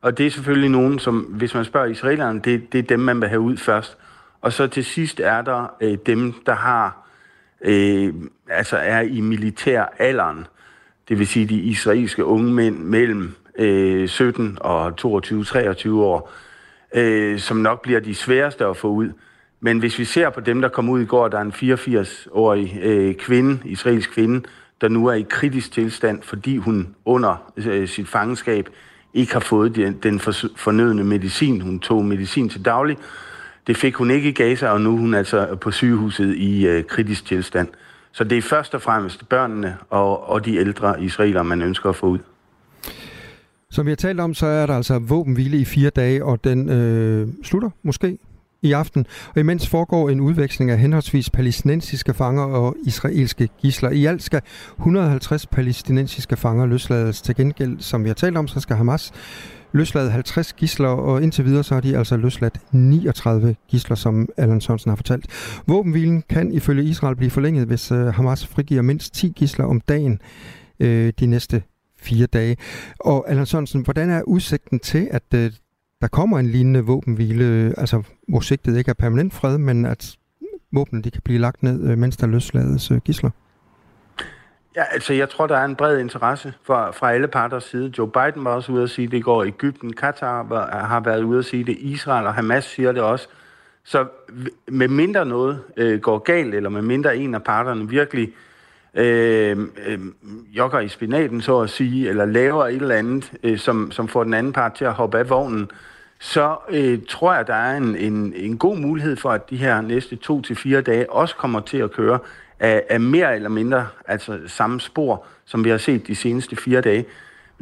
og 0.00 0.18
det 0.18 0.26
er 0.26 0.30
selvfølgelig 0.30 0.70
nogen, 0.70 0.98
som, 0.98 1.18
hvis 1.18 1.54
man 1.54 1.64
spørger 1.64 1.86
israelerne, 1.86 2.40
det, 2.40 2.72
det 2.72 2.78
er 2.78 2.82
dem, 2.82 3.00
man 3.00 3.20
vil 3.20 3.28
have 3.28 3.40
ud 3.40 3.56
først. 3.56 3.98
Og 4.40 4.52
så 4.52 4.66
til 4.66 4.84
sidst 4.84 5.20
er 5.20 5.42
der 5.42 5.74
øh, 5.80 5.98
dem, 6.06 6.34
der 6.46 6.54
har, 6.54 7.08
øh, 7.60 8.14
altså 8.50 8.76
er 8.76 9.00
i 9.00 9.20
militær 9.20 9.84
alderen, 9.98 10.46
det 11.08 11.18
vil 11.18 11.26
sige 11.26 11.46
de 11.46 11.60
israelske 11.60 12.24
unge 12.24 12.52
mænd 12.52 12.78
mellem 12.78 13.34
øh, 13.58 14.08
17 14.08 14.58
og 14.60 14.88
22-23 14.88 15.90
år, 15.90 16.32
øh, 16.94 17.38
som 17.38 17.56
nok 17.56 17.82
bliver 17.82 18.00
de 18.00 18.14
sværeste 18.14 18.66
at 18.66 18.76
få 18.76 18.88
ud. 18.88 19.10
Men 19.60 19.78
hvis 19.78 19.98
vi 19.98 20.04
ser 20.04 20.30
på 20.30 20.40
dem, 20.40 20.60
der 20.60 20.68
kom 20.68 20.88
ud 20.88 21.00
i 21.00 21.04
går, 21.04 21.28
der 21.28 21.38
er 21.38 21.42
en 21.42 21.52
84-årig 21.52 22.78
øh, 22.82 23.14
kvinde, 23.14 23.58
israelsk 23.64 24.12
kvinde, 24.12 24.42
der 24.80 24.88
nu 24.88 25.06
er 25.06 25.14
i 25.14 25.26
kritisk 25.28 25.72
tilstand, 25.72 26.22
fordi 26.22 26.56
hun 26.56 26.94
under 27.04 27.52
øh, 27.56 27.88
sit 27.88 28.08
fangenskab 28.08 28.68
ikke 29.14 29.32
har 29.32 29.40
fået 29.40 29.76
den, 29.76 29.92
den 30.02 30.20
fornødende 30.56 31.04
medicin. 31.04 31.60
Hun 31.60 31.80
tog 31.80 32.04
medicin 32.04 32.48
til 32.48 32.64
daglig. 32.64 32.96
Det 33.66 33.76
fik 33.76 33.94
hun 33.94 34.10
ikke 34.10 34.28
i 34.28 34.32
Gaza, 34.32 34.68
og 34.68 34.80
nu 34.80 34.94
er 34.94 34.98
hun 34.98 35.14
altså 35.14 35.56
på 35.60 35.70
sygehuset 35.70 36.36
i 36.36 36.66
øh, 36.66 36.84
kritisk 36.84 37.26
tilstand. 37.26 37.68
Så 38.12 38.24
det 38.24 38.38
er 38.38 38.42
først 38.42 38.74
og 38.74 38.82
fremmest 38.82 39.28
børnene 39.28 39.76
og, 39.90 40.28
og 40.28 40.44
de 40.44 40.56
ældre 40.56 41.02
israelere, 41.02 41.44
man 41.44 41.62
ønsker 41.62 41.88
at 41.88 41.96
få 41.96 42.06
ud. 42.06 42.18
Som 43.70 43.86
vi 43.86 43.90
har 43.90 43.96
talt 43.96 44.20
om, 44.20 44.34
så 44.34 44.46
er 44.46 44.66
der 44.66 44.76
altså 44.76 44.98
våbenhvile 44.98 45.58
i 45.58 45.64
fire 45.64 45.90
dage, 45.90 46.24
og 46.24 46.44
den 46.44 46.70
øh, 46.70 47.28
slutter 47.44 47.70
måske 47.82 48.18
i 48.62 48.72
aften. 48.72 49.06
Og 49.34 49.40
imens 49.40 49.68
foregår 49.68 50.10
en 50.10 50.20
udveksling 50.20 50.70
af 50.70 50.78
henholdsvis 50.78 51.30
palæstinensiske 51.30 52.14
fanger 52.14 52.42
og 52.42 52.76
israelske 52.84 53.48
gisler. 53.60 53.90
I 53.90 54.04
alt 54.04 54.22
skal 54.22 54.42
150 54.78 55.46
palæstinensiske 55.46 56.36
fanger 56.36 56.66
løslades 56.66 57.22
til 57.22 57.36
gengæld. 57.36 57.80
Som 57.80 58.04
vi 58.04 58.08
har 58.08 58.14
talt 58.14 58.36
om, 58.36 58.48
så 58.48 58.60
skal 58.60 58.76
Hamas 58.76 59.12
løsladt 59.72 60.12
50 60.12 60.52
gisler, 60.52 60.88
og 60.88 61.22
indtil 61.22 61.44
videre 61.44 61.64
så 61.64 61.74
har 61.74 61.80
de 61.80 61.96
altså 61.96 62.16
løsladt 62.16 62.60
39 62.72 63.56
gisler, 63.68 63.96
som 63.96 64.28
Allan 64.36 64.60
Sørensen 64.60 64.88
har 64.88 64.96
fortalt. 64.96 65.26
Våbenhvilen 65.66 66.22
kan 66.28 66.52
ifølge 66.52 66.84
Israel 66.84 67.16
blive 67.16 67.30
forlænget, 67.30 67.66
hvis 67.66 67.92
øh, 67.92 68.06
Hamas 68.06 68.46
frigiver 68.46 68.82
mindst 68.82 69.14
10 69.14 69.32
gisler 69.36 69.64
om 69.64 69.80
dagen 69.80 70.18
øh, 70.80 71.12
de 71.20 71.26
næste 71.26 71.62
fire 71.98 72.26
dage. 72.26 72.56
Og 73.00 73.30
Allan 73.30 73.46
Sørensen, 73.46 73.82
hvordan 73.82 74.10
er 74.10 74.22
udsigten 74.22 74.78
til, 74.78 75.08
at 75.10 75.34
øh, 75.34 75.52
der 76.00 76.08
kommer 76.08 76.38
en 76.38 76.46
lignende 76.46 76.80
våbenhvile, 76.80 77.74
altså 77.78 78.02
hvor 78.28 78.40
sigtet 78.40 78.76
ikke 78.78 78.88
er 78.88 78.94
permanent 78.94 79.34
fred, 79.34 79.58
men 79.58 79.86
at 79.86 80.16
våbnene 80.72 81.02
de 81.02 81.10
kan 81.10 81.22
blive 81.24 81.38
lagt 81.38 81.62
ned, 81.62 81.90
øh, 81.90 81.98
mens 81.98 82.16
der 82.16 82.26
løslades 82.26 82.90
øh, 82.90 82.98
gisler? 82.98 83.30
Ja, 84.76 84.84
altså 84.92 85.12
jeg 85.12 85.28
tror, 85.28 85.46
der 85.46 85.56
er 85.56 85.64
en 85.64 85.76
bred 85.76 85.98
interesse 85.98 86.54
fra, 86.62 86.90
fra 86.90 87.12
alle 87.12 87.28
parters 87.28 87.64
side. 87.64 87.92
Joe 87.98 88.10
Biden 88.10 88.44
var 88.44 88.54
også 88.54 88.72
ude 88.72 88.82
at 88.82 88.90
sige 88.90 89.08
det 89.08 89.16
i 89.16 89.20
går. 89.20 89.44
Egypten, 89.44 89.92
Katar 89.92 90.42
var, 90.42 90.70
har 90.86 91.00
været 91.00 91.22
ude 91.22 91.38
at 91.38 91.44
sige 91.44 91.64
det. 91.64 91.76
Israel 91.78 92.26
og 92.26 92.34
Hamas 92.34 92.64
siger 92.64 92.92
det 92.92 93.02
også. 93.02 93.28
Så 93.84 94.06
med 94.68 94.88
mindre 94.88 95.26
noget 95.26 95.62
øh, 95.76 96.00
går 96.00 96.18
galt, 96.18 96.54
eller 96.54 96.70
med 96.70 96.82
mindre 96.82 97.16
en 97.16 97.34
af 97.34 97.44
parterne 97.44 97.88
virkelig 97.88 98.32
øh, 98.94 99.58
øh, 99.86 99.98
jogger 100.56 100.80
i 100.80 100.88
spinaten, 100.88 101.40
så 101.40 101.60
at 101.60 101.70
sige, 101.70 102.08
eller 102.08 102.24
laver 102.24 102.66
et 102.66 102.74
eller 102.74 102.94
andet, 102.94 103.32
øh, 103.42 103.58
som, 103.58 103.90
som 103.90 104.08
får 104.08 104.24
den 104.24 104.34
anden 104.34 104.52
part 104.52 104.72
til 104.72 104.84
at 104.84 104.92
hoppe 104.92 105.18
af 105.18 105.30
vognen, 105.30 105.70
så 106.18 106.56
øh, 106.70 106.98
tror 107.08 107.34
jeg, 107.34 107.46
der 107.46 107.54
er 107.54 107.76
en, 107.76 107.96
en, 107.96 108.32
en 108.36 108.58
god 108.58 108.76
mulighed 108.76 109.16
for, 109.16 109.30
at 109.30 109.50
de 109.50 109.56
her 109.56 109.80
næste 109.80 110.16
to 110.16 110.42
til 110.42 110.56
fire 110.56 110.80
dage 110.80 111.12
også 111.12 111.36
kommer 111.36 111.60
til 111.60 111.78
at 111.78 111.90
køre 111.90 112.18
af, 112.60 112.82
af 112.90 113.00
mere 113.00 113.34
eller 113.34 113.48
mindre 113.48 113.86
altså 114.06 114.38
samme 114.46 114.80
spor, 114.80 115.24
som 115.44 115.64
vi 115.64 115.70
har 115.70 115.78
set 115.78 116.06
de 116.06 116.14
seneste 116.14 116.56
fire 116.56 116.80
dage. 116.80 117.04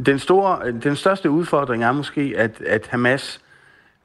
Den, 0.07 0.19
store, 0.19 0.73
den 0.73 0.97
største 0.97 1.31
udfordring 1.31 1.85
er 1.85 1.93
måske, 1.93 2.35
at, 2.37 2.63
at 2.67 2.87
Hamas 2.87 3.41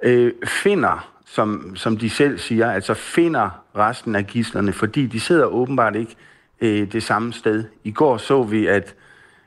øh, 0.03 0.31
finder, 0.45 1.09
som, 1.25 1.75
som 1.75 1.97
de 1.97 2.09
selv 2.09 2.37
siger, 2.37 2.71
altså 2.71 2.93
finder 2.93 3.63
resten 3.75 4.15
af 4.15 4.27
gislerne, 4.27 4.73
fordi 4.73 5.05
de 5.05 5.19
sidder 5.19 5.45
åbenbart 5.45 5.95
ikke 5.95 6.15
øh, 6.61 6.91
det 6.91 7.03
samme 7.03 7.33
sted. 7.33 7.63
I 7.83 7.91
går 7.91 8.17
så 8.17 8.43
vi, 8.43 8.67
at 8.67 8.95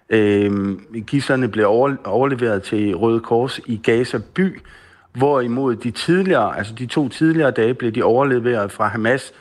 øh, 0.09 0.79
gislerne 1.07 1.49
blev 1.49 1.67
over, 1.69 1.97
overleveret 2.05 2.63
til 2.63 2.97
Røde 2.97 3.21
Kors 3.21 3.61
i 3.67 3.77
Gaza 3.77 4.19
by, 4.35 4.61
hvorimod 5.13 5.77
de 5.77 5.91
tidligere, 5.91 6.59
altså 6.59 6.75
de 6.75 6.87
to 6.87 7.09
tidligere 7.09 7.51
dage, 7.51 7.75
blev 7.75 7.93
de 7.93 8.03
overleveret 8.03 8.73
fra 8.73 8.89
Hamas 8.89 9.33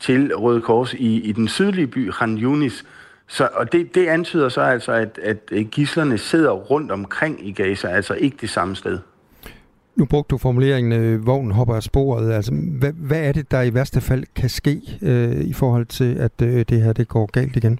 til 0.00 0.36
Røde 0.36 0.60
Kors 0.60 0.94
i, 0.94 1.20
i 1.20 1.32
den 1.32 1.48
sydlige 1.48 1.86
by 1.86 2.10
Khan 2.10 2.38
Yunis. 2.38 2.84
Så, 3.26 3.48
og 3.54 3.72
det, 3.72 3.94
det 3.94 4.06
antyder 4.06 4.48
så 4.48 4.60
altså, 4.60 4.92
at, 4.92 5.18
at 5.22 5.70
gislerne 5.70 6.18
sidder 6.18 6.50
rundt 6.50 6.90
omkring 6.90 7.48
i 7.48 7.52
Gaza, 7.52 7.88
altså 7.88 8.14
ikke 8.14 8.36
det 8.40 8.50
samme 8.50 8.76
sted. 8.76 8.98
Nu 9.96 10.04
brugte 10.04 10.30
du 10.30 10.38
formuleringen, 10.38 10.92
øh, 10.92 11.26
vognen 11.26 11.52
hopper 11.52 11.74
af 11.74 11.82
sporet. 11.82 12.32
Altså, 12.32 12.52
hvad, 12.54 12.92
hvad 12.92 13.20
er 13.20 13.32
det, 13.32 13.50
der 13.50 13.62
i 13.62 13.74
værste 13.74 14.00
fald 14.00 14.24
kan 14.36 14.48
ske 14.48 14.80
øh, 15.02 15.40
i 15.40 15.52
forhold 15.52 15.86
til, 15.86 16.14
at 16.14 16.32
øh, 16.42 16.64
det 16.68 16.82
her 16.82 16.92
det 16.92 17.08
går 17.08 17.26
galt 17.26 17.56
igen? 17.56 17.78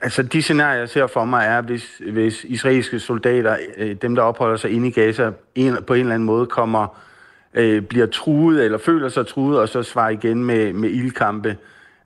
Altså 0.00 0.22
de 0.22 0.42
scenarier, 0.42 0.78
jeg 0.78 0.88
ser 0.88 1.06
for 1.06 1.24
mig, 1.24 1.46
er, 1.46 1.60
hvis, 1.60 2.02
hvis 2.12 2.44
israelske 2.44 3.00
soldater, 3.00 3.56
øh, 3.76 3.96
dem 4.02 4.14
der 4.14 4.22
opholder 4.22 4.56
sig 4.56 4.70
inde 4.70 4.88
i 4.88 4.90
Gaza, 4.90 5.30
en, 5.54 5.76
på 5.86 5.94
en 5.94 6.00
eller 6.00 6.14
anden 6.14 6.26
måde 6.26 6.46
kommer, 6.46 6.98
øh, 7.56 7.82
bliver 7.82 8.06
truet 8.06 8.64
eller 8.64 8.78
føler 8.78 9.08
sig 9.08 9.26
truet, 9.26 9.58
og 9.58 9.68
så 9.68 9.82
svarer 9.82 10.10
igen 10.10 10.44
med, 10.44 10.72
med 10.72 10.90
ildkampe. 10.90 11.56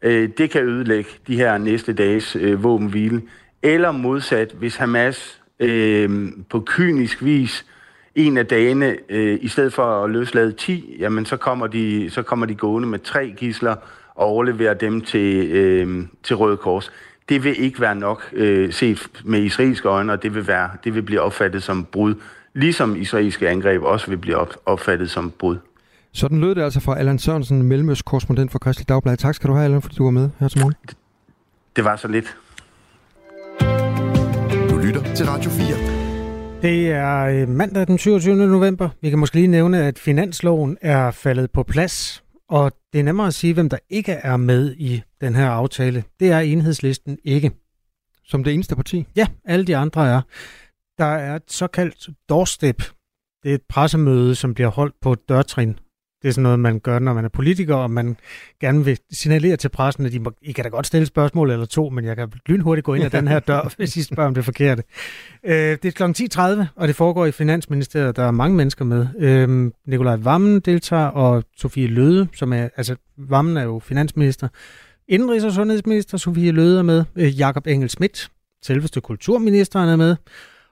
Øh, 0.02 0.28
det 0.38 0.50
kan 0.50 0.62
ødelægge 0.62 1.10
de 1.26 1.36
her 1.36 1.58
næste 1.58 1.92
dages 1.92 2.36
øh, 2.36 2.62
våbenhvile. 2.62 3.22
Eller 3.62 3.92
modsat, 3.92 4.52
hvis 4.58 4.76
Hamas 4.76 5.40
øh, 5.60 6.28
på 6.50 6.62
kynisk 6.66 7.24
vis 7.24 7.66
en 8.14 8.36
af 8.36 8.46
dagene, 8.46 8.96
øh, 9.08 9.38
i 9.40 9.48
stedet 9.48 9.72
for 9.72 10.04
at 10.04 10.10
løslade 10.10 10.52
10, 10.52 10.96
jamen 10.98 11.24
så 11.24 11.36
kommer 11.36 11.66
de, 11.66 12.10
så 12.10 12.22
kommer 12.22 12.46
de 12.46 12.54
gående 12.54 12.88
med 12.88 12.98
tre 12.98 13.34
gisler 13.36 13.76
og 14.14 14.26
overleverer 14.26 14.74
dem 14.74 15.00
til, 15.00 15.50
øh, 15.50 16.04
til 16.22 16.36
Røde 16.36 16.56
Kors 16.56 16.92
det 17.30 17.44
vil 17.44 17.64
ikke 17.64 17.80
være 17.80 17.94
nok 17.94 18.28
øh, 18.32 18.72
set 18.72 19.08
med 19.24 19.42
israelske 19.42 19.88
øjne, 19.88 20.12
og 20.12 20.22
det 20.22 20.34
vil, 20.34 20.46
være, 20.46 20.70
det 20.84 20.94
vil 20.94 21.02
blive 21.02 21.20
opfattet 21.20 21.62
som 21.62 21.84
brud. 21.84 22.14
Ligesom 22.54 22.96
israelske 22.96 23.48
angreb 23.48 23.82
også 23.82 24.06
vil 24.06 24.16
blive 24.18 24.36
op, 24.36 24.54
opfattet 24.66 25.10
som 25.10 25.32
brud. 25.38 25.56
Sådan 26.12 26.40
lød 26.40 26.54
det 26.54 26.62
altså 26.62 26.80
fra 26.80 26.98
Allan 26.98 27.18
Sørensen, 27.18 27.62
Mellemøst-korrespondent 27.62 28.52
for 28.52 28.58
Kristelig 28.58 28.88
Dagblad. 28.88 29.16
Tak 29.16 29.34
skal 29.34 29.48
du 29.48 29.54
have, 29.54 29.64
Allan, 29.64 29.82
fordi 29.82 29.94
du 29.96 30.04
var 30.04 30.10
med 30.10 30.30
her 30.38 30.48
til 30.48 30.60
morgen. 30.60 30.74
Det 31.76 31.84
var 31.84 31.96
så 31.96 32.08
lidt. 32.08 32.36
Du 34.70 34.78
lytter 34.78 35.14
til 35.14 35.26
Radio 35.26 35.50
4. 35.50 36.00
Det 36.62 36.90
er 36.90 37.20
øh, 37.24 37.48
mandag 37.48 37.86
den 37.86 37.98
27. 37.98 38.36
november. 38.36 38.88
Vi 39.02 39.10
kan 39.10 39.18
måske 39.18 39.36
lige 39.36 39.46
nævne, 39.46 39.84
at 39.84 39.98
finansloven 39.98 40.76
er 40.80 41.10
faldet 41.10 41.50
på 41.50 41.62
plads, 41.62 42.24
og 42.48 42.72
det 42.92 43.00
er 43.00 43.04
nemmere 43.04 43.26
at 43.26 43.34
sige, 43.34 43.54
hvem 43.54 43.68
der 43.68 43.78
ikke 43.90 44.12
er 44.12 44.36
med 44.36 44.74
i 44.78 45.02
den 45.20 45.34
her 45.34 45.50
aftale. 45.50 46.04
Det 46.20 46.30
er 46.30 46.38
enhedslisten 46.38 47.18
ikke. 47.24 47.50
Som 48.24 48.44
det 48.44 48.54
eneste 48.54 48.76
parti? 48.76 49.06
Ja, 49.16 49.26
alle 49.44 49.64
de 49.64 49.76
andre 49.76 50.08
er. 50.08 50.20
Der 51.00 51.06
er 51.06 51.36
et 51.36 51.52
såkaldt 51.52 52.08
doorstep. 52.28 52.82
Det 53.42 53.50
er 53.50 53.54
et 53.54 53.62
pressemøde, 53.68 54.34
som 54.34 54.54
bliver 54.54 54.68
holdt 54.68 54.94
på 55.00 55.12
et 55.12 55.28
dørtrin 55.28 55.78
det 56.22 56.28
er 56.28 56.32
sådan 56.32 56.42
noget, 56.42 56.60
man 56.60 56.78
gør, 56.78 56.98
når 56.98 57.14
man 57.14 57.24
er 57.24 57.28
politiker, 57.28 57.74
og 57.74 57.90
man 57.90 58.16
gerne 58.60 58.84
vil 58.84 58.98
signalere 59.12 59.56
til 59.56 59.68
pressen, 59.68 60.06
at 60.06 60.12
de 60.12 60.20
må, 60.20 60.32
I 60.42 60.52
kan 60.52 60.64
da 60.64 60.70
godt 60.70 60.86
stille 60.86 61.06
spørgsmål 61.06 61.50
eller 61.50 61.66
to, 61.66 61.88
men 61.88 62.04
jeg 62.04 62.16
kan 62.16 62.32
lynhurtigt 62.46 62.84
gå 62.84 62.94
ind 62.94 63.04
ad 63.04 63.10
den 63.10 63.28
her 63.28 63.38
dør, 63.38 63.72
hvis 63.76 63.96
I 63.96 64.02
spørger 64.02 64.28
om 64.28 64.34
det 64.34 64.44
forkerte. 64.44 64.82
Øh, 65.44 65.54
det 65.54 65.84
er 65.84 65.90
kl. 65.90 66.62
10.30, 66.62 66.66
og 66.76 66.88
det 66.88 66.96
foregår 66.96 67.26
i 67.26 67.32
Finansministeriet. 67.32 68.16
Der 68.16 68.22
er 68.22 68.30
mange 68.30 68.56
mennesker 68.56 68.84
med. 68.84 69.06
Øh, 69.18 69.70
Nikolaj 69.86 70.16
Vammen 70.16 70.60
deltager, 70.60 71.06
og 71.06 71.44
Sofie 71.56 71.86
Løde, 71.86 72.28
som 72.34 72.52
er, 72.52 72.68
altså 72.76 72.96
Vammen 73.16 73.56
er 73.56 73.62
jo 73.62 73.78
finansminister. 73.78 74.48
Indrigs- 75.12 75.46
og 75.46 75.52
sundhedsminister 75.52 76.18
Sofie 76.18 76.52
Løde 76.52 76.78
er 76.78 76.82
med. 76.82 77.04
Øh, 77.16 77.38
Jakob 77.38 77.66
Engel 77.66 77.90
Schmidt, 77.90 78.30
selveste 78.62 79.00
kulturministeren 79.00 79.88
er 79.88 79.96
med. 79.96 80.16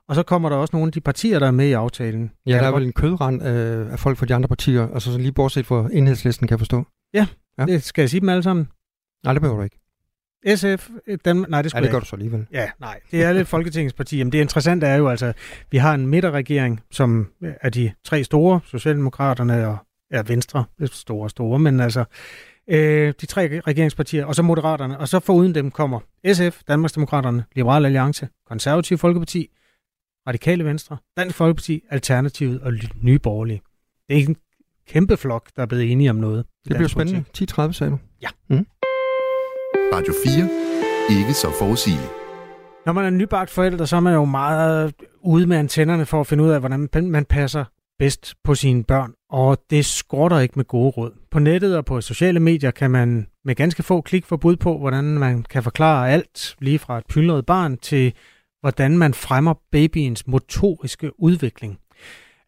Og 0.09 0.14
så 0.14 0.22
kommer 0.22 0.48
der 0.48 0.56
også 0.56 0.76
nogle 0.76 0.88
af 0.88 0.92
de 0.92 1.00
partier, 1.00 1.38
der 1.38 1.46
er 1.46 1.50
med 1.50 1.66
i 1.66 1.72
aftalen. 1.72 2.32
Ja, 2.46 2.52
der 2.52 2.62
er 2.62 2.72
vel 2.72 2.82
en 2.82 2.92
kødrand 2.92 3.42
øh, 3.42 3.92
af 3.92 3.98
folk 3.98 4.18
fra 4.18 4.26
de 4.26 4.34
andre 4.34 4.48
partier, 4.48 4.88
altså 4.94 5.12
så 5.12 5.18
lige 5.18 5.32
bortset 5.32 5.66
fra 5.66 5.88
enhedslisten, 5.92 6.48
kan 6.48 6.54
jeg 6.54 6.61
forstå. 6.61 6.84
Ja, 7.14 7.26
ja. 7.59 7.64
det 7.64 7.82
skal 7.82 8.02
jeg 8.02 8.11
sige 8.11 8.20
dem 8.20 8.28
alle 8.28 8.42
sammen. 8.42 8.68
Nej, 9.24 9.32
det 9.32 9.42
behøver 9.42 9.59
du 9.59 9.64
ikke. 9.64 9.78
SF, 10.56 10.88
dem, 11.24 11.44
nej, 11.48 11.62
det 11.62 11.70
skulle 11.70 11.80
ja, 11.80 11.84
det 11.84 11.92
gør 11.92 11.98
du 12.00 12.04
så 12.04 12.16
alligevel. 12.16 12.46
Ja, 12.52 12.70
nej, 12.80 13.00
det 13.11 13.24
er 13.24 13.32
lidt 13.32 13.48
Folketingets 13.54 13.94
parti. 13.94 14.22
Men 14.22 14.32
det 14.32 14.38
interessante 14.38 14.86
er 14.86 14.96
jo 14.96 15.09
altså, 15.09 15.32
vi 15.70 15.76
har 15.78 15.94
en 15.94 16.06
midterregering, 16.06 16.80
som 16.90 17.28
er 17.42 17.70
de 17.70 17.92
tre 18.04 18.24
store, 18.24 18.61
Socialdemokraterne 18.64 19.68
og 19.68 19.76
ja, 20.12 20.22
Venstre, 20.26 20.64
store 20.84 21.26
og 21.26 21.30
store, 21.30 21.59
men 21.59 21.80
altså 21.80 22.04
øh, 22.70 23.14
de 23.20 23.26
tre 23.26 23.61
regeringspartier, 23.66 24.24
og 24.24 24.34
så 24.34 24.42
Moderaterne, 24.42 24.98
og 24.98 25.09
så 25.09 25.20
foruden 25.20 25.54
dem 25.54 25.70
kommer 25.70 26.00
SF, 26.32 26.61
Danmarksdemokraterne, 26.68 27.44
Liberal 27.54 27.84
Alliance, 27.84 28.28
Konservative 28.48 28.98
Folkeparti, 28.98 29.48
Radikale 30.28 30.64
Venstre, 30.64 30.96
Dansk 31.16 31.36
Folkeparti, 31.36 31.82
Alternativet 31.90 32.60
og 32.60 32.72
Nye 33.02 33.18
Borgerlige. 33.18 33.60
Det 34.08 34.14
er 34.14 34.18
ikke 34.18 34.28
en 34.28 34.36
kæmpe 34.88 35.16
flok, 35.16 35.50
der 35.56 35.62
er 35.62 35.66
blevet 35.66 35.92
enige 35.92 36.10
om 36.10 36.16
noget. 36.16 36.46
Det 36.64 36.76
bliver 36.76 36.88
spændende. 36.88 37.24
10.30 37.38 37.72
sagde 37.72 37.90
du? 37.90 37.98
Ja. 38.22 38.28
Mm. 38.48 38.66
Radio 39.94 40.14
4. 40.24 41.18
Ikke 41.18 41.32
så 41.32 41.48
forudsigeligt. 41.58 42.10
Når 42.86 42.92
man 42.92 43.04
er 43.04 43.10
nybagt 43.10 43.50
forældre, 43.50 43.86
så 43.86 43.96
er 43.96 44.00
man 44.00 44.14
jo 44.14 44.24
meget 44.24 44.94
ude 45.20 45.46
med 45.46 45.56
antennerne 45.56 46.06
for 46.06 46.20
at 46.20 46.26
finde 46.26 46.44
ud 46.44 46.50
af, 46.50 46.60
hvordan 46.60 46.88
man 47.02 47.24
passer 47.24 47.64
bedst 47.98 48.34
på 48.44 48.54
sine 48.54 48.84
børn, 48.84 49.12
og 49.30 49.58
det 49.70 49.84
skorter 49.84 50.38
ikke 50.38 50.54
med 50.56 50.64
gode 50.64 50.90
råd. 50.90 51.12
På 51.30 51.38
nettet 51.38 51.76
og 51.76 51.84
på 51.84 52.00
sociale 52.00 52.40
medier 52.40 52.70
kan 52.70 52.90
man 52.90 53.26
med 53.44 53.54
ganske 53.54 53.82
få 53.82 54.00
klik 54.00 54.26
få 54.26 54.36
bud 54.36 54.56
på, 54.56 54.78
hvordan 54.78 55.04
man 55.04 55.42
kan 55.42 55.62
forklare 55.62 56.10
alt, 56.10 56.56
lige 56.60 56.78
fra 56.78 56.98
et 56.98 57.04
pyldret 57.08 57.46
barn 57.46 57.76
til 57.76 58.12
hvordan 58.61 58.98
man 58.98 59.14
fremmer 59.14 59.54
babyens 59.72 60.26
motoriske 60.26 61.20
udvikling. 61.20 61.78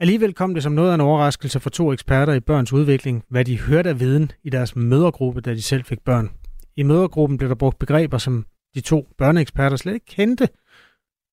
Alligevel 0.01 0.35
kom 0.35 0.55
det 0.55 0.63
som 0.63 0.73
noget 0.73 0.91
af 0.91 0.95
en 0.95 1.01
overraskelse 1.01 1.61
for 1.61 1.71
to 1.71 1.93
eksperter 1.93 2.33
i 2.33 2.41
børns 2.41 2.73
udvikling, 2.73 3.25
hvad 3.29 3.45
de 3.45 3.61
hørte 3.61 3.91
af 3.91 4.01
viden 4.01 4.33
i 4.45 4.51
deres 4.51 4.77
mødergruppe, 4.77 5.41
da 5.41 5.55
de 5.55 5.63
selv 5.63 5.85
fik 5.85 6.01
børn. 6.05 6.31
I 6.77 6.83
mødergruppen 6.83 7.39
blev 7.39 7.49
der 7.49 7.55
brugt 7.55 7.79
begreber, 7.79 8.19
som 8.19 8.47
de 8.75 8.81
to 8.81 9.09
børneeksperter 9.19 9.77
slet 9.77 9.95
ikke 9.95 10.07
kendte 10.07 10.49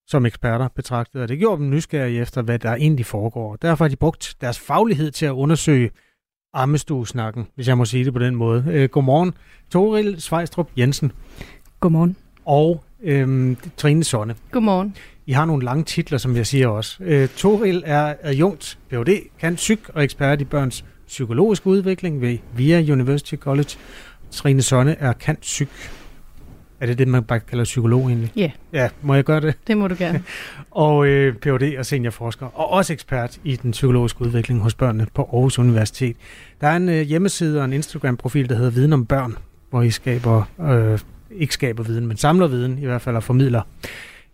som 0.07 0.25
eksperter 0.25 0.67
betragtede, 0.67 1.23
og 1.23 1.29
det 1.29 1.39
gjorde 1.39 1.61
dem 1.61 1.69
nysgerrige 1.69 2.21
efter, 2.21 2.41
hvad 2.41 2.59
der 2.59 2.75
egentlig 2.75 3.05
foregår. 3.05 3.55
Derfor 3.55 3.85
har 3.85 3.89
de 3.89 3.95
brugt 3.95 4.35
deres 4.41 4.59
faglighed 4.59 5.11
til 5.11 5.25
at 5.25 5.31
undersøge 5.31 5.91
ammestuesnakken, 6.53 7.47
hvis 7.55 7.67
jeg 7.67 7.77
må 7.77 7.85
sige 7.85 8.05
det 8.05 8.13
på 8.13 8.19
den 8.19 8.35
måde. 8.35 8.63
Øh, 8.67 8.89
godmorgen, 8.89 9.33
Toril 9.69 10.21
Svejstrup 10.21 10.69
Jensen. 10.77 11.11
Godmorgen. 11.79 12.26
Og 12.47 12.83
øhm, 13.03 13.57
Trine 13.77 14.03
Sonne. 14.03 14.35
Godmorgen. 14.51 14.95
I 15.25 15.31
har 15.31 15.45
nogle 15.45 15.65
lange 15.65 15.83
titler, 15.83 16.17
som 16.17 16.35
jeg 16.35 16.47
siger 16.47 16.67
også. 16.67 17.03
Øh, 17.03 17.27
Toril 17.27 17.83
er 17.85 18.13
adjunkt, 18.21 18.77
Ph.D., 18.89 19.29
kan 19.39 19.55
psyk 19.55 19.89
og 19.93 20.03
ekspert 20.03 20.41
i 20.41 20.45
børns 20.45 20.85
psykologiske 21.07 21.67
udvikling 21.67 22.21
ved 22.21 22.37
VIA 22.55 22.91
University 22.91 23.35
College. 23.35 23.69
Trine 24.31 24.61
Sonne 24.61 24.95
er 24.99 25.13
kant 25.13 25.39
psyk. 25.39 25.69
Er 26.79 26.85
det 26.85 26.97
det, 26.97 27.07
man 27.07 27.23
bare 27.23 27.39
kalder 27.39 27.63
psykolog 27.63 28.07
egentlig? 28.07 28.31
Ja. 28.35 28.41
Yeah. 28.41 28.51
Ja, 28.73 28.89
må 29.01 29.15
jeg 29.15 29.23
gøre 29.23 29.41
det? 29.41 29.55
Det 29.67 29.77
må 29.77 29.87
du 29.87 29.95
gerne. 29.97 30.23
og 30.71 31.07
øh, 31.07 31.35
Ph.D. 31.35 31.75
og 31.79 31.85
seniorforsker, 31.85 32.45
og 32.45 32.69
også 32.69 32.93
ekspert 32.93 33.39
i 33.43 33.55
den 33.55 33.71
psykologiske 33.71 34.21
udvikling 34.21 34.61
hos 34.61 34.75
børnene 34.75 35.07
på 35.13 35.21
Aarhus 35.21 35.59
Universitet. 35.59 36.15
Der 36.61 36.67
er 36.67 36.75
en 36.75 36.89
øh, 36.89 37.01
hjemmeside 37.01 37.59
og 37.59 37.65
en 37.65 37.73
Instagram-profil, 37.73 38.49
der 38.49 38.55
hedder 38.55 38.71
Viden 38.71 38.93
om 38.93 39.05
Børn, 39.05 39.37
hvor 39.69 39.81
I 39.81 39.91
skaber 39.91 40.43
øh, 40.61 40.99
ikke 41.31 41.53
skaber 41.53 41.83
viden, 41.83 42.07
men 42.07 42.17
samler 42.17 42.47
viden 42.47 42.77
i 42.77 42.85
hvert 42.85 43.01
fald 43.01 43.15
og 43.15 43.23
formidler. 43.23 43.61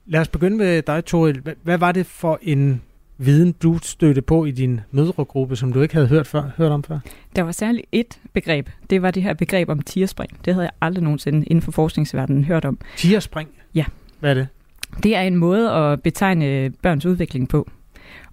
Lad 0.05 0.21
os 0.21 0.27
begynde 0.27 0.57
med 0.57 0.81
dig, 0.81 1.05
Toril. 1.05 1.41
Hvad 1.63 1.77
var 1.77 1.91
det 1.91 2.05
for 2.05 2.39
en 2.41 2.81
viden, 3.17 3.51
du 3.51 3.79
stødte 3.83 4.21
på 4.21 4.45
i 4.45 4.51
din 4.51 4.81
mødregruppe, 4.91 5.55
som 5.55 5.73
du 5.73 5.81
ikke 5.81 5.93
havde 5.93 6.07
hørt, 6.07 6.27
før, 6.27 6.43
hørt 6.57 6.71
om 6.71 6.83
før? 6.83 6.99
Der 7.35 7.41
var 7.41 7.51
særligt 7.51 7.85
et 7.91 8.19
begreb. 8.33 8.69
Det 8.89 9.01
var 9.01 9.11
det 9.11 9.23
her 9.23 9.33
begreb 9.33 9.69
om 9.69 9.81
tierspring. 9.81 10.45
Det 10.45 10.53
havde 10.53 10.65
jeg 10.65 10.71
aldrig 10.81 11.03
nogensinde 11.03 11.45
inden 11.45 11.61
for 11.61 11.71
forskningsverdenen 11.71 12.43
hørt 12.43 12.65
om. 12.65 12.77
Tierspring? 12.97 13.49
Ja. 13.75 13.85
Hvad 14.19 14.29
er 14.29 14.33
det? 14.33 14.47
Det 15.03 15.15
er 15.15 15.21
en 15.21 15.35
måde 15.35 15.71
at 15.71 16.01
betegne 16.01 16.71
børns 16.81 17.05
udvikling 17.05 17.49
på. 17.49 17.69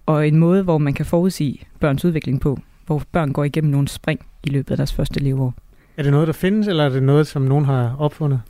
Og 0.05 0.27
en 0.27 0.35
måde, 0.35 0.63
hvor 0.63 0.77
man 0.77 0.93
kan 0.93 1.05
forudsige 1.05 1.61
børns 1.79 2.05
udvikling 2.05 2.41
på. 2.41 2.59
Hvor 2.85 3.03
børn 3.11 3.33
går 3.33 3.43
igennem 3.43 3.71
nogle 3.71 3.87
spring 3.87 4.19
i 4.43 4.49
løbet 4.49 4.71
af 4.71 4.77
deres 4.77 4.93
første 4.93 5.19
leveår. 5.19 5.53
Er 6.01 6.03
det 6.03 6.11
noget, 6.11 6.27
der 6.27 6.33
findes, 6.33 6.67
eller 6.67 6.85
er 6.85 6.89
det 6.89 7.03
noget, 7.03 7.27
som 7.27 7.41
nogen 7.41 7.65
har 7.65 7.95
opfundet? 7.99 8.41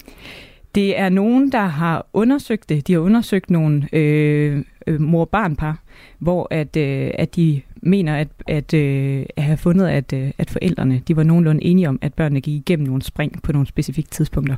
Det 0.76 1.00
er 1.00 1.10
nogen, 1.10 1.52
der 1.52 1.66
har 1.66 2.08
undersøgt 2.14 2.70
det. 2.70 2.88
De 2.88 2.94
har 2.94 3.00
undersøgt 3.00 3.50
nogle 3.50 3.88
øh, 3.94 4.64
øh, 4.88 5.02
mor-barn-par, 5.02 5.84
hvor 6.20 6.48
at, 6.52 6.78
øh, 6.78 7.12
at 7.14 7.36
de 7.36 7.62
mener 7.82 8.16
at, 8.16 8.28
at, 8.48 8.74
øh, 8.74 9.26
at 9.36 9.44
have 9.44 9.58
fundet, 9.58 9.88
at, 9.88 10.14
øh, 10.14 10.32
at 10.38 10.50
forældrene 10.50 11.02
de 11.08 11.16
var 11.16 11.24
nogenlunde 11.24 11.64
enige 11.64 11.90
om, 11.90 12.00
at 12.02 12.14
børnene 12.14 12.42
gik 12.42 12.56
igennem 12.56 12.88
nogle 12.88 13.02
spring 13.02 13.42
på 13.44 13.52
nogle 13.52 13.68
specifikke 13.68 14.10
tidspunkter. 14.10 14.56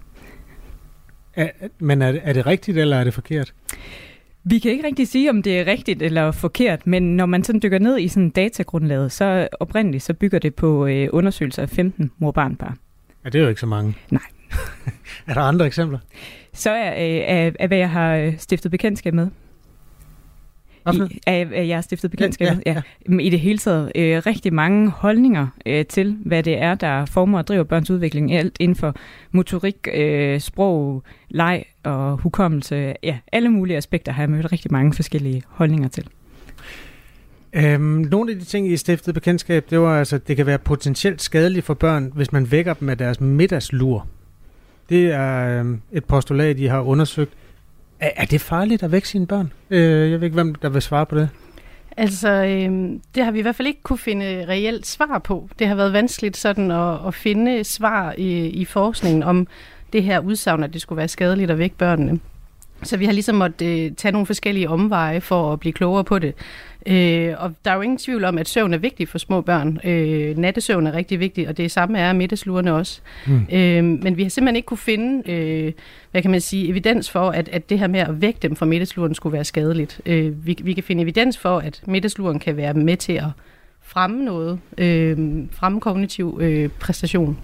Er, 1.35 1.49
men 1.79 2.01
er 2.01 2.11
det, 2.11 2.21
er 2.23 2.33
det 2.33 2.45
rigtigt, 2.45 2.77
eller 2.77 2.97
er 2.97 3.03
det 3.03 3.13
forkert? 3.13 3.53
Vi 4.43 4.59
kan 4.59 4.71
ikke 4.71 4.87
rigtig 4.87 5.07
sige, 5.07 5.29
om 5.29 5.41
det 5.41 5.59
er 5.59 5.67
rigtigt 5.67 6.01
eller 6.01 6.31
forkert, 6.31 6.87
men 6.87 7.15
når 7.15 7.25
man 7.25 7.43
sådan 7.43 7.61
dykker 7.63 7.79
ned 7.79 7.99
i 7.99 8.07
sådan 8.07 8.29
datagrundlaget, 8.29 9.11
så 9.11 9.47
oprindeligt 9.59 10.03
så 10.03 10.13
bygger 10.13 10.39
det 10.39 10.55
på 10.55 10.87
øh, 10.87 11.09
undersøgelser 11.11 11.61
af 11.61 11.69
15 11.69 12.11
mor-barn-par. 12.17 12.77
Ja, 13.25 13.29
det 13.29 13.39
er 13.39 13.43
jo 13.43 13.49
ikke 13.49 13.61
så 13.61 13.67
mange. 13.67 13.95
Nej. 14.09 14.21
er 15.27 15.33
der 15.33 15.41
andre 15.41 15.65
eksempler? 15.65 15.99
Så 16.53 16.69
er, 16.69 16.89
er, 16.89 17.51
er, 17.59 17.67
hvad 17.67 17.77
jeg 17.77 17.89
har 17.89 18.15
øh, 18.15 18.37
stiftet 18.37 18.71
bekendtskab 18.71 19.13
med. 19.13 19.27
I, 20.93 21.21
er, 21.27 21.45
er 21.53 21.63
jeg 21.63 21.77
har 21.77 21.81
stiftet 21.81 22.11
bekendtskab 22.11 22.47
ja, 22.47 22.71
ja, 22.73 22.81
ja. 23.09 23.17
I 23.17 23.29
det 23.29 23.39
hele 23.39 23.57
taget 23.57 23.91
øh, 23.95 24.21
rigtig 24.25 24.53
mange 24.53 24.89
holdninger 24.89 25.47
øh, 25.65 25.85
til, 25.85 26.17
hvad 26.25 26.43
det 26.43 26.61
er, 26.61 26.75
der 26.75 27.05
former 27.05 27.37
og 27.37 27.47
driver 27.47 27.63
børns 27.63 27.89
udvikling. 27.89 28.33
Alt 28.33 28.57
inden 28.59 28.75
for 28.75 28.95
motorik, 29.31 29.87
øh, 29.93 30.39
sprog, 30.39 31.03
leg 31.29 31.63
og 31.83 32.17
hukommelse. 32.17 32.93
Ja, 33.03 33.17
alle 33.31 33.49
mulige 33.49 33.77
aspekter 33.77 34.11
har 34.11 34.23
jeg 34.23 34.29
mødt 34.29 34.51
rigtig 34.51 34.71
mange 34.71 34.93
forskellige 34.93 35.43
holdninger 35.47 35.87
til. 35.87 36.07
Øhm, 37.53 37.81
nogle 37.81 38.31
af 38.31 38.39
de 38.39 38.45
ting, 38.45 38.71
I 38.71 38.77
stiftede 38.77 39.13
bekendtskab, 39.13 39.65
det 39.69 39.79
var 39.79 39.99
altså, 39.99 40.15
at 40.15 40.27
det 40.27 40.35
kan 40.35 40.45
være 40.45 40.57
potentielt 40.57 41.21
skadeligt 41.21 41.65
for 41.65 41.73
børn, 41.73 42.11
hvis 42.15 42.31
man 42.31 42.51
vækker 42.51 42.73
dem 42.73 42.85
med 42.85 42.95
deres 42.95 43.21
middagslur. 43.21 44.07
Det 44.89 45.11
er 45.11 45.59
øhm, 45.59 45.81
et 45.91 46.05
postulat, 46.05 46.59
I 46.59 46.65
har 46.65 46.81
undersøgt. 46.81 47.33
Er, 47.99 48.09
er 48.15 48.25
det 48.25 48.41
farligt 48.41 48.83
at 48.83 48.91
vække 48.91 49.07
sine 49.07 49.27
børn? 49.27 49.51
Øh, 49.69 50.11
jeg 50.11 50.21
ved 50.21 50.27
ikke, 50.27 50.33
hvem 50.33 50.55
der 50.55 50.69
vil 50.69 50.81
svare 50.81 51.05
på 51.05 51.15
det. 51.15 51.29
Altså, 51.97 52.29
øhm, 52.29 53.01
det 53.15 53.23
har 53.25 53.31
vi 53.31 53.39
i 53.39 53.41
hvert 53.41 53.55
fald 53.55 53.67
ikke 53.67 53.83
kunne 53.83 53.97
finde 53.97 54.45
reelt 54.47 54.87
svar 54.87 55.19
på. 55.19 55.49
Det 55.59 55.67
har 55.67 55.75
været 55.75 55.93
vanskeligt 55.93 56.37
sådan 56.37 56.71
at, 56.71 57.07
at 57.07 57.13
finde 57.13 57.63
svar 57.63 58.13
i, 58.17 58.47
i 58.47 58.65
forskningen 58.65 59.23
om 59.23 59.47
det 59.93 60.03
her 60.03 60.19
udsagn, 60.19 60.63
at 60.63 60.73
det 60.73 60.81
skulle 60.81 60.97
være 60.97 61.07
skadeligt 61.07 61.51
at 61.51 61.57
vække 61.57 61.75
børnene. 61.75 62.19
Så 62.83 62.97
vi 62.97 63.05
har 63.05 63.11
ligesom 63.11 63.35
måttet 63.35 63.65
øh, 63.65 63.91
tage 63.91 64.11
nogle 64.11 64.25
forskellige 64.25 64.69
omveje 64.69 65.21
for 65.21 65.53
at 65.53 65.59
blive 65.59 65.73
klogere 65.73 66.03
på 66.03 66.19
det. 66.19 66.33
Øh, 66.87 67.33
og 67.37 67.53
der 67.65 67.71
er 67.71 67.75
jo 67.75 67.81
ingen 67.81 67.97
tvivl 67.97 68.23
om, 68.23 68.37
at 68.37 68.49
søvn 68.49 68.73
er 68.73 68.77
vigtig 68.77 69.07
for 69.07 69.17
små 69.17 69.41
børn. 69.41 69.79
Øh, 69.83 70.37
nattesøvn 70.37 70.87
er 70.87 70.93
rigtig 70.93 71.19
vigtig, 71.19 71.47
og 71.47 71.57
det 71.57 71.71
samme 71.71 71.99
er 71.99 72.13
middagslurene 72.13 72.73
også. 72.73 73.01
Mm. 73.27 73.47
Øh, 73.51 73.83
men 73.83 74.17
vi 74.17 74.23
har 74.23 74.29
simpelthen 74.29 74.55
ikke 74.55 74.65
kunne 74.65 74.77
finde, 74.77 75.31
øh, 75.31 75.73
hvad 76.11 76.21
kan 76.21 76.31
man 76.31 76.41
sige, 76.41 76.69
evidens 76.69 77.09
for, 77.09 77.29
at, 77.29 77.49
at 77.49 77.69
det 77.69 77.79
her 77.79 77.87
med 77.87 77.99
at 77.99 78.21
vække 78.21 78.39
dem 78.41 78.55
fra 78.55 78.65
middagsluren 78.65 79.15
skulle 79.15 79.33
være 79.33 79.43
skadeligt. 79.43 80.01
Øh, 80.05 80.45
vi, 80.45 80.57
vi 80.63 80.73
kan 80.73 80.83
finde 80.83 81.01
evidens 81.01 81.37
for, 81.37 81.59
at 81.59 81.81
middagsluren 81.87 82.39
kan 82.39 82.57
være 82.57 82.73
med 82.73 82.97
til 82.97 83.13
at 83.13 83.29
fremme 83.81 84.25
noget, 84.25 84.59
øh, 84.77 85.17
fremme 85.51 85.79
kognitiv 85.79 86.39
øh, 86.41 86.69
præstation. 86.79 87.37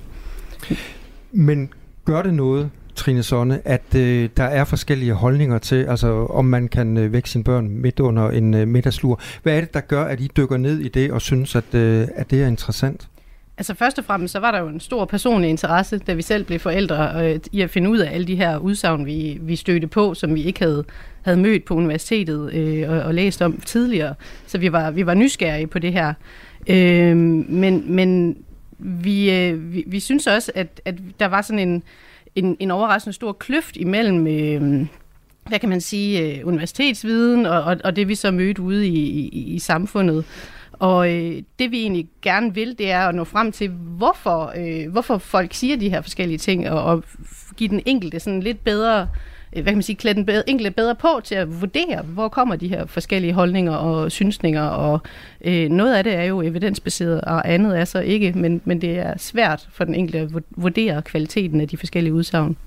Men 1.31 1.69
gør 2.05 2.21
det 2.21 2.33
noget, 2.33 2.69
Trine 2.99 3.23
Sonne, 3.23 3.61
at 3.65 3.95
øh, 3.95 4.29
der 4.37 4.43
er 4.43 4.63
forskellige 4.63 5.13
holdninger 5.13 5.57
til, 5.57 5.83
altså 5.83 6.25
om 6.25 6.45
man 6.45 6.67
kan 6.67 6.97
øh, 6.97 7.13
vække 7.13 7.29
sine 7.29 7.43
børn 7.43 7.69
midt 7.69 7.99
under 7.99 8.29
en 8.29 8.53
øh, 8.53 8.67
middagslur. 8.67 9.21
Hvad 9.43 9.57
er 9.57 9.59
det, 9.61 9.73
der 9.73 9.79
gør, 9.79 10.03
at 10.03 10.19
I 10.21 10.29
dykker 10.37 10.57
ned 10.57 10.79
i 10.79 10.87
det 10.87 11.11
og 11.11 11.21
synes, 11.21 11.55
at, 11.55 11.75
øh, 11.75 12.07
at 12.15 12.31
det 12.31 12.43
er 12.43 12.47
interessant? 12.47 13.07
Altså 13.57 13.73
først 13.73 13.99
og 13.99 14.05
fremmest, 14.05 14.31
så 14.31 14.39
var 14.39 14.51
der 14.51 14.59
jo 14.59 14.67
en 14.67 14.79
stor 14.79 15.05
personlig 15.05 15.49
interesse, 15.49 15.97
da 15.97 16.13
vi 16.13 16.21
selv 16.21 16.43
blev 16.43 16.59
forældre, 16.59 17.33
øh, 17.33 17.39
i 17.51 17.61
at 17.61 17.69
finde 17.69 17.89
ud 17.89 17.97
af 17.97 18.13
alle 18.13 18.27
de 18.27 18.35
her 18.35 18.57
udsagn, 18.57 19.05
vi, 19.05 19.37
vi 19.41 19.55
stødte 19.55 19.87
på, 19.87 20.13
som 20.13 20.35
vi 20.35 20.43
ikke 20.43 20.59
havde, 20.59 20.83
havde 21.21 21.37
mødt 21.37 21.65
på 21.65 21.73
universitetet 21.73 22.53
øh, 22.53 22.89
og, 22.89 22.99
og 23.01 23.13
læst 23.13 23.41
om 23.41 23.61
tidligere. 23.65 24.15
Så 24.47 24.57
vi 24.57 24.71
var, 24.71 24.91
vi 24.91 25.05
var 25.05 25.13
nysgerrige 25.13 25.67
på 25.67 25.79
det 25.79 25.93
her. 25.93 26.13
Øh, 26.69 27.17
men 27.17 27.95
men 27.95 28.37
vi, 28.79 29.31
øh, 29.31 29.73
vi, 29.73 29.83
vi 29.87 29.99
synes 29.99 30.27
også, 30.27 30.51
at, 30.55 30.81
at 30.85 30.95
der 31.19 31.25
var 31.25 31.41
sådan 31.41 31.69
en 31.69 31.83
en, 32.39 32.57
en 32.59 32.71
overraskende 32.71 33.13
stor 33.13 33.31
kløft 33.31 33.77
imellem, 33.77 34.27
øh, 34.27 34.87
hvad 35.47 35.59
kan 35.59 35.69
man 35.69 35.81
sige, 35.81 36.39
øh, 36.39 36.47
universitetsviden 36.47 37.45
og, 37.45 37.63
og, 37.63 37.77
og 37.83 37.95
det 37.95 38.07
vi 38.07 38.15
så 38.15 38.31
mødte 38.31 38.61
ude 38.61 38.87
i, 38.87 39.09
i, 39.09 39.53
i 39.53 39.59
samfundet. 39.59 40.25
Og 40.73 41.13
øh, 41.13 41.41
det 41.59 41.71
vi 41.71 41.81
egentlig 41.81 42.07
gerne 42.21 42.53
vil, 42.53 42.77
det 42.77 42.91
er 42.91 43.07
at 43.07 43.15
nå 43.15 43.23
frem 43.23 43.51
til, 43.51 43.69
hvorfor, 43.69 44.53
øh, 44.57 44.91
hvorfor 44.91 45.17
folk 45.17 45.53
siger 45.53 45.77
de 45.77 45.89
her 45.89 46.01
forskellige 46.01 46.37
ting, 46.37 46.69
og, 46.69 46.83
og 46.83 47.03
give 47.57 47.69
den 47.69 47.81
enkelte 47.85 48.19
sådan 48.19 48.43
lidt 48.43 48.63
bedre 48.63 49.01
Øh, 49.01 49.07
Øh, 49.55 49.63
hvad 49.63 49.71
kan 49.71 49.77
man 49.77 49.83
sige, 49.83 49.95
klæde 49.95 50.15
den 50.15 50.25
bedre, 50.25 50.49
enkelte 50.49 50.71
bedre 50.71 50.95
på 50.95 51.21
til 51.23 51.35
at 51.35 51.61
vurdere, 51.61 52.01
hvor 52.01 52.27
kommer 52.27 52.55
de 52.55 52.67
her 52.67 52.85
forskellige 52.85 53.33
holdninger 53.33 53.73
og 53.73 54.11
synsninger, 54.11 54.63
og 54.63 54.99
øh, 55.41 55.69
noget 55.69 55.95
af 55.95 56.03
det 56.03 56.13
er 56.13 56.23
jo 56.23 56.41
evidensbaseret, 56.41 57.21
og 57.21 57.51
andet 57.53 57.79
er 57.79 57.85
så 57.85 57.99
ikke, 57.99 58.33
men, 58.35 58.61
men 58.65 58.81
det 58.81 58.99
er 58.99 59.13
svært 59.17 59.67
for 59.71 59.83
den 59.83 59.95
enkelte 59.95 60.19
at 60.19 60.43
vurdere 60.55 61.01
kvaliteten 61.01 61.61
af 61.61 61.67
de 61.67 61.77
forskellige 61.77 62.13
udsagn. 62.13 62.57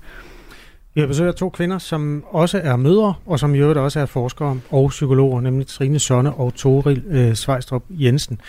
Jeg 0.95 1.07
har 1.07 1.31
to 1.31 1.49
kvinder, 1.49 1.77
som 1.77 2.23
også 2.29 2.61
er 2.63 2.75
mødre, 2.75 3.13
og 3.25 3.39
som 3.39 3.55
i 3.55 3.57
øvrigt 3.57 3.79
også 3.79 3.99
er 3.99 4.05
forskere 4.05 4.59
og 4.69 4.89
psykologer, 4.89 5.41
nemlig 5.41 5.67
Trine 5.67 5.99
Sonne 5.99 6.33
og 6.33 6.55
Toril 6.55 7.03
øh, 7.07 7.33
Svejstrup 7.33 7.83
Jensen. 7.89 8.41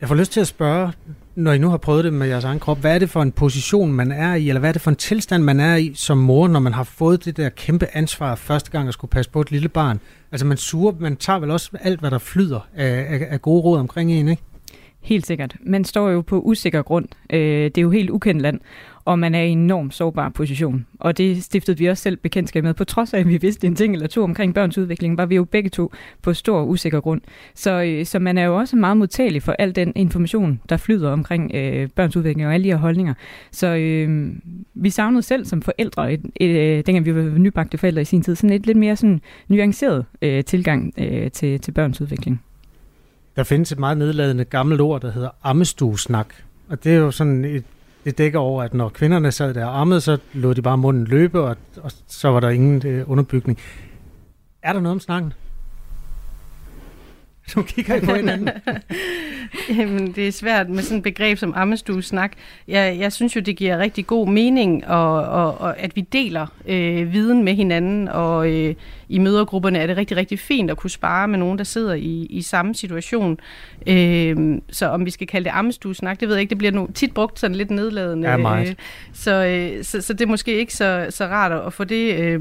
Jeg 0.00 0.08
får 0.08 0.14
lyst 0.14 0.32
til 0.32 0.40
at 0.40 0.46
spørge, 0.46 0.92
når 1.36 1.52
I 1.52 1.58
nu 1.58 1.68
har 1.68 1.76
prøvet 1.76 2.04
det 2.04 2.12
med 2.12 2.26
jeres 2.26 2.44
egen 2.44 2.60
krop, 2.60 2.78
hvad 2.78 2.94
er 2.94 2.98
det 2.98 3.10
for 3.10 3.22
en 3.22 3.32
position, 3.32 3.92
man 3.92 4.12
er 4.12 4.34
i, 4.34 4.48
eller 4.48 4.60
hvad 4.60 4.70
er 4.70 4.72
det 4.72 4.82
for 4.82 4.90
en 4.90 4.96
tilstand, 4.96 5.42
man 5.42 5.60
er 5.60 5.76
i 5.76 5.92
som 5.94 6.18
mor, 6.18 6.48
når 6.48 6.60
man 6.60 6.72
har 6.72 6.84
fået 6.84 7.24
det 7.24 7.36
der 7.36 7.48
kæmpe 7.48 7.86
ansvar 7.92 8.34
første 8.34 8.70
gang 8.70 8.88
at 8.88 8.94
skulle 8.94 9.10
passe 9.10 9.30
på 9.30 9.40
et 9.40 9.50
lille 9.50 9.68
barn? 9.68 10.00
Altså 10.32 10.46
man 10.46 10.56
suger, 10.56 10.92
man 10.98 11.16
tager 11.16 11.38
vel 11.38 11.50
også 11.50 11.70
alt, 11.80 12.00
hvad 12.00 12.10
der 12.10 12.18
flyder 12.18 12.68
af, 12.76 13.06
af, 13.08 13.26
af 13.30 13.42
gode 13.42 13.62
råd 13.62 13.78
omkring 13.78 14.12
en, 14.12 14.28
ikke? 14.28 14.42
Helt 15.00 15.26
sikkert. 15.26 15.56
Man 15.60 15.84
står 15.84 16.10
jo 16.10 16.20
på 16.20 16.40
usikker 16.40 16.82
grund. 16.82 17.08
Øh, 17.30 17.64
det 17.64 17.78
er 17.78 17.82
jo 17.82 17.90
helt 17.90 18.10
ukendt 18.10 18.42
land 18.42 18.60
og 19.06 19.18
man 19.18 19.34
er 19.34 19.42
i 19.42 19.48
en 19.48 19.58
enormt 19.58 19.94
sårbar 19.94 20.28
position. 20.28 20.86
Og 20.98 21.18
det 21.18 21.44
stiftede 21.44 21.78
vi 21.78 21.86
også 21.86 22.02
selv 22.02 22.16
bekendtskab 22.16 22.64
med. 22.64 22.74
På 22.74 22.84
trods 22.84 23.14
af, 23.14 23.20
at 23.20 23.28
vi 23.28 23.36
vidste 23.36 23.66
en 23.66 23.74
ting 23.74 23.94
eller 23.94 24.06
to 24.06 24.22
omkring 24.22 24.54
børns 24.54 24.78
udvikling, 24.78 25.18
var 25.18 25.26
vi 25.26 25.36
jo 25.36 25.44
begge 25.44 25.70
to 25.70 25.92
på 26.22 26.34
stor 26.34 26.62
usikker 26.62 27.00
grund. 27.00 27.20
Så, 27.54 27.82
øh, 27.82 28.06
så 28.06 28.18
man 28.18 28.38
er 28.38 28.44
jo 28.44 28.56
også 28.56 28.76
meget 28.76 28.96
modtagelig 28.96 29.42
for 29.42 29.52
al 29.52 29.76
den 29.76 29.92
information, 29.96 30.60
der 30.68 30.76
flyder 30.76 31.10
omkring 31.10 31.50
øh, 31.54 31.88
børns 31.94 32.16
udvikling 32.16 32.46
og 32.46 32.54
alle 32.54 32.64
de 32.64 32.70
her 32.70 32.76
holdninger. 32.76 33.14
Så 33.50 33.66
øh, 33.66 34.32
vi 34.74 34.90
savnede 34.90 35.22
selv 35.22 35.44
som 35.44 35.62
forældre, 35.62 36.12
et, 36.12 36.20
et, 36.36 36.78
et, 36.78 36.86
dengang 36.86 37.04
vi 37.04 37.14
var 37.14 37.38
nybagte 37.38 37.78
forældre 37.78 38.02
i 38.02 38.04
sin 38.04 38.22
tid, 38.22 38.36
sådan 38.36 38.50
et 38.50 38.66
lidt 38.66 38.78
mere 38.78 38.96
sådan 38.96 39.20
nuanceret 39.48 40.04
øh, 40.22 40.44
tilgang 40.44 40.92
øh, 40.98 41.30
til, 41.30 41.60
til 41.60 41.72
børns 41.72 42.00
udvikling. 42.00 42.42
Der 43.36 43.44
findes 43.44 43.72
et 43.72 43.78
meget 43.78 43.98
nedladende 43.98 44.44
gammelt 44.44 44.80
ord, 44.80 45.00
der 45.00 45.10
hedder 45.10 45.30
ammestuesnak. 45.42 46.26
Og 46.68 46.84
det 46.84 46.92
er 46.92 46.96
jo 46.96 47.10
sådan 47.10 47.44
et 47.44 47.64
det 48.06 48.18
dækker 48.18 48.38
over, 48.38 48.62
at 48.62 48.74
når 48.74 48.88
kvinderne 48.88 49.32
sad 49.32 49.54
der 49.54 49.64
og 49.64 49.80
ammede, 49.80 50.00
så 50.00 50.18
lå 50.32 50.52
de 50.52 50.62
bare 50.62 50.78
munden 50.78 51.04
løbe, 51.04 51.40
og, 51.40 51.56
og 51.76 51.92
så 52.06 52.28
var 52.28 52.40
der 52.40 52.48
ingen 52.48 52.86
øh, 52.86 53.10
underbygning. 53.10 53.58
Er 54.62 54.72
der 54.72 54.80
noget 54.80 54.92
om 54.92 55.00
snakken? 55.00 55.32
Så 57.48 57.62
kigger 57.62 57.94
I 57.94 58.00
på 58.00 58.14
hinanden. 58.14 58.48
Jamen, 59.78 60.12
det 60.12 60.28
er 60.28 60.32
svært 60.32 60.68
med 60.68 60.82
sådan 60.82 60.96
et 60.96 61.02
begreb 61.02 61.38
som 61.38 61.52
ammestuesnak. 61.56 62.32
Jeg, 62.68 62.96
jeg 62.98 63.12
synes 63.12 63.36
jo, 63.36 63.40
det 63.40 63.56
giver 63.56 63.78
rigtig 63.78 64.06
god 64.06 64.28
mening, 64.28 64.86
og, 64.86 65.24
og, 65.24 65.60
og 65.60 65.78
at 65.78 65.96
vi 65.96 66.00
deler 66.00 66.46
øh, 66.66 67.12
viden 67.12 67.44
med 67.44 67.54
hinanden, 67.54 68.08
og 68.08 68.52
øh, 68.52 68.74
i 69.08 69.18
mødergrupperne 69.18 69.78
er 69.78 69.86
det 69.86 69.96
rigtig, 69.96 70.16
rigtig 70.16 70.38
fint 70.38 70.70
at 70.70 70.76
kunne 70.76 70.90
spare 70.90 71.28
med 71.28 71.38
nogen, 71.38 71.58
der 71.58 71.64
sidder 71.64 71.94
i, 71.94 72.26
i 72.30 72.42
samme 72.42 72.74
situation. 72.74 73.38
Øh, 73.86 74.58
så 74.70 74.86
om 74.86 75.04
vi 75.04 75.10
skal 75.10 75.26
kalde 75.26 75.44
det 75.44 75.50
ammestuesnak, 75.54 76.20
det 76.20 76.28
ved 76.28 76.34
jeg 76.34 76.40
ikke, 76.40 76.50
det 76.50 76.58
bliver 76.58 76.72
nu 76.72 76.88
tit 76.94 77.14
brugt 77.14 77.38
sådan 77.38 77.56
lidt 77.56 77.70
nedladende. 77.70 78.30
Ja, 78.30 78.36
meget. 78.36 78.68
Øh, 78.68 78.74
så, 79.12 79.44
øh, 79.44 79.84
så, 79.84 80.00
så 80.00 80.12
det 80.12 80.20
er 80.20 80.26
måske 80.26 80.58
ikke 80.58 80.74
så, 80.74 81.06
så 81.10 81.24
rart 81.24 81.66
at 81.66 81.72
få 81.72 81.84
det 81.84 82.18
øh, 82.18 82.40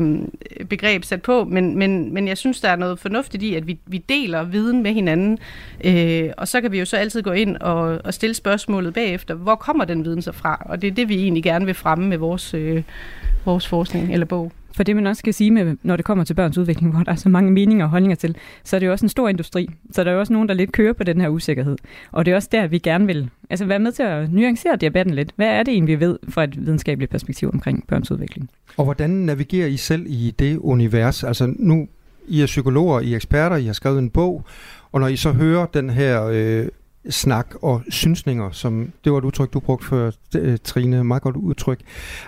begreb 0.69 1.03
sat 1.03 1.21
på, 1.21 1.43
men, 1.43 1.77
men, 1.77 2.13
men 2.13 2.27
jeg 2.27 2.37
synes, 2.37 2.61
der 2.61 2.69
er 2.69 2.75
noget 2.75 2.99
fornuftigt 2.99 3.43
i, 3.43 3.55
at 3.55 3.67
vi, 3.67 3.79
vi 3.85 3.97
deler 3.97 4.43
viden 4.43 4.83
med 4.83 4.93
hinanden, 4.93 5.39
øh, 5.83 6.29
og 6.37 6.47
så 6.47 6.61
kan 6.61 6.71
vi 6.71 6.79
jo 6.79 6.85
så 6.85 6.97
altid 6.97 7.21
gå 7.21 7.31
ind 7.31 7.57
og, 7.57 8.01
og 8.03 8.13
stille 8.13 8.33
spørgsmålet 8.33 8.93
bagefter, 8.93 9.33
hvor 9.33 9.55
kommer 9.55 9.85
den 9.85 10.05
viden 10.05 10.21
så 10.21 10.31
fra? 10.31 10.61
Og 10.65 10.81
det 10.81 10.87
er 10.87 10.91
det, 10.91 11.09
vi 11.09 11.15
egentlig 11.15 11.43
gerne 11.43 11.65
vil 11.65 11.75
fremme 11.75 12.07
med 12.07 12.17
vores, 12.17 12.53
øh, 12.53 12.83
vores 13.45 13.67
forskning 13.67 14.13
eller 14.13 14.25
bog. 14.25 14.51
For 14.75 14.83
det 14.83 14.95
man 14.95 15.07
også 15.07 15.19
skal 15.19 15.33
sige, 15.33 15.51
med, 15.51 15.77
når 15.83 15.95
det 15.95 16.05
kommer 16.05 16.23
til 16.23 16.33
børns 16.33 16.57
udvikling, 16.57 16.91
hvor 16.93 17.03
der 17.03 17.11
er 17.11 17.15
så 17.15 17.29
mange 17.29 17.51
meninger 17.51 17.85
og 17.85 17.91
holdninger 17.91 18.15
til, 18.15 18.35
så 18.63 18.75
er 18.75 18.79
det 18.79 18.87
jo 18.87 18.91
også 18.91 19.05
en 19.05 19.09
stor 19.09 19.29
industri. 19.29 19.69
Så 19.91 20.03
der 20.03 20.09
er 20.09 20.13
jo 20.13 20.19
også 20.19 20.33
nogen, 20.33 20.49
der 20.49 20.55
lidt 20.55 20.71
kører 20.71 20.93
på 20.93 21.03
den 21.03 21.21
her 21.21 21.29
usikkerhed. 21.29 21.77
Og 22.11 22.25
det 22.25 22.31
er 22.31 22.35
også 22.35 22.49
der, 22.51 22.67
vi 22.67 22.77
gerne 22.77 23.05
vil 23.05 23.29
altså 23.49 23.65
være 23.65 23.79
med 23.79 23.91
til 23.91 24.03
at 24.03 24.33
nuancere 24.33 24.75
debatten 24.75 25.15
lidt. 25.15 25.31
Hvad 25.35 25.47
er 25.47 25.63
det 25.63 25.71
egentlig, 25.71 25.99
vi 25.99 26.05
ved 26.05 26.19
fra 26.29 26.43
et 26.43 26.65
videnskabeligt 26.65 27.11
perspektiv 27.11 27.49
omkring 27.53 27.87
børns 27.87 28.11
udvikling? 28.11 28.49
Og 28.77 28.83
hvordan 28.83 29.09
navigerer 29.09 29.67
I 29.67 29.77
selv 29.77 30.05
i 30.07 30.33
det 30.39 30.57
univers? 30.57 31.23
Altså 31.23 31.53
nu, 31.59 31.87
I 32.27 32.41
er 32.41 32.45
psykologer, 32.45 32.99
I 32.99 33.11
er 33.11 33.15
eksperter, 33.15 33.55
I 33.55 33.65
har 33.65 33.73
skrevet 33.73 33.99
en 33.99 34.09
bog, 34.09 34.43
og 34.91 34.99
når 34.99 35.07
I 35.07 35.15
så 35.15 35.31
hører 35.31 35.65
den 35.65 35.89
her 35.89 36.25
øh, 36.25 36.67
snak 37.09 37.55
og 37.61 37.81
synsninger, 37.89 38.51
som 38.51 38.91
det 39.03 39.11
var 39.11 39.17
et 39.17 39.23
udtryk, 39.23 39.53
du 39.53 39.59
brugte 39.59 39.87
før, 39.87 40.11
øh, 40.35 40.57
Trine, 40.63 41.03
meget 41.03 41.23
godt 41.23 41.35
udtryk. 41.35 41.79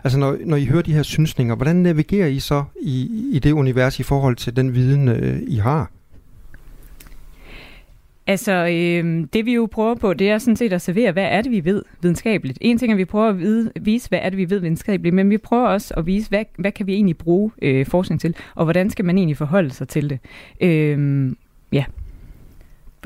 Altså 0.04 0.20
når, 0.20 0.38
når 0.46 0.58
I 0.58 0.66
hører 0.66 0.82
de 0.82 0.94
her 0.94 1.04
synsninger, 1.04 1.56
hvordan 1.56 1.76
navigerer 1.76 2.28
I 2.28 2.40
så 2.40 2.64
i, 2.82 3.30
i 3.34 3.40
det 3.40 3.52
univers 3.52 4.00
i 4.00 4.04
forhold 4.04 4.36
til 4.36 4.56
den 4.56 4.74
viden, 4.74 5.08
øh, 5.08 5.40
I 5.48 5.56
har? 5.56 5.92
Altså, 8.28 8.52
øh, 8.52 9.28
det 9.34 9.46
vi 9.46 9.54
jo 9.54 9.68
prøver 9.72 9.96
på, 9.96 10.14
det 10.14 10.30
er 10.30 10.38
sådan 10.38 10.56
set 10.56 10.74
at 10.74 10.82
servere, 10.82 11.12
hvad 11.12 11.24
er 11.24 11.42
det, 11.42 11.52
vi 11.52 11.66
ved 11.66 11.84
videnskabeligt. 12.02 12.58
En 12.62 12.78
ting 12.78 12.92
er, 12.92 12.96
at 12.96 12.98
vi 12.98 13.06
prøver 13.06 13.30
at 13.30 13.40
vide, 13.40 13.72
vise, 13.82 14.10
hvad 14.10 14.20
er 14.22 14.30
det, 14.30 14.38
vi 14.38 14.50
ved 14.50 14.60
videnskabeligt, 14.60 15.16
men 15.16 15.30
vi 15.30 15.38
prøver 15.38 15.68
også 15.68 15.94
at 15.98 16.06
vise, 16.06 16.30
hvad, 16.30 16.44
hvad 16.58 16.72
kan 16.72 16.88
vi 16.88 16.94
egentlig 16.94 17.18
bruge 17.18 17.52
øh, 17.62 17.86
forskning 17.86 18.22
til, 18.22 18.36
og 18.56 18.64
hvordan 18.64 18.90
skal 18.90 19.06
man 19.06 19.18
egentlig 19.18 19.38
forholde 19.38 19.70
sig 19.70 19.88
til 19.88 20.10
det. 20.10 20.20
Øh, 20.62 21.32
ja. 21.72 21.84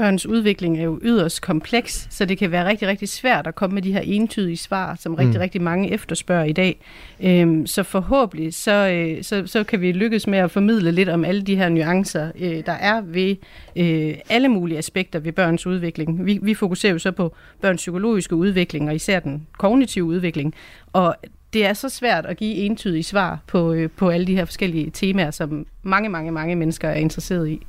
Børns 0.02 0.26
udvikling 0.26 0.80
er 0.80 0.84
jo 0.84 0.99
yderst 1.04 1.41
kompleks, 1.41 2.08
så 2.10 2.26
det 2.26 2.38
kan 2.38 2.52
være 2.52 2.68
rigtig, 2.68 2.88
rigtig 2.88 3.10
svært 3.10 3.47
at 3.47 3.56
komme 3.56 3.74
med 3.74 3.82
de 3.82 3.93
her 3.93 3.99
entydige 3.99 4.58
svar, 4.58 4.95
som 4.99 5.16
rigtig, 5.16 5.36
mm. 5.36 5.41
rigtig 5.41 5.62
mange 5.62 5.91
efterspørger 5.93 6.43
i 6.43 6.52
dag. 6.52 6.80
Øhm, 7.24 7.68
så 7.68 7.84
forhåbentlig, 7.84 8.54
så, 8.54 8.72
øh, 8.72 9.24
så, 9.24 9.43
så 9.45 9.64
kan 9.64 9.82
vi 9.82 9.91
lykkes 9.91 10.28
med 10.28 10.39
at 10.39 10.52
formidle 10.52 10.91
lidt 10.91 11.10
om 11.10 11.26
alle 11.26 11.41
de 11.41 11.56
her 11.56 11.70
nuancer, 11.70 12.32
øh, 12.39 12.66
der 12.66 12.72
er 12.72 13.02
ved 13.02 13.36
øh, 13.76 14.16
alle 14.30 14.47
mulige 14.47 14.78
aspekter 14.78 15.20
ved 15.20 15.32
børns 15.32 15.68
udvikling. 15.68 16.26
Vi, 16.26 16.39
vi 16.41 16.54
fokuserer 16.54 16.93
jo 16.93 16.99
så 16.99 17.12
på 17.12 17.36
børns 17.62 17.82
psykologiske 17.82 18.36
udvikling, 18.36 18.89
og 18.89 18.95
især 18.95 19.20
den 19.20 19.47
kognitive 19.58 20.06
udvikling. 20.06 20.54
Og 20.93 21.16
det 21.54 21.66
er 21.66 21.74
så 21.74 21.89
svært 21.89 22.26
at 22.26 22.38
give 22.38 22.56
entydige 22.56 23.04
svar 23.04 23.39
på, 23.47 23.74
øh, 23.74 23.89
på 23.89 24.10
alle 24.10 24.28
de 24.28 24.36
her 24.36 24.45
forskellige 24.45 24.89
temaer, 24.93 25.32
som 25.32 25.66
mange, 25.84 26.10
mange, 26.10 26.32
mange 26.32 26.56
mennesker 26.56 26.89
er 26.89 26.95
interesseret 26.95 27.49
i. 27.49 27.62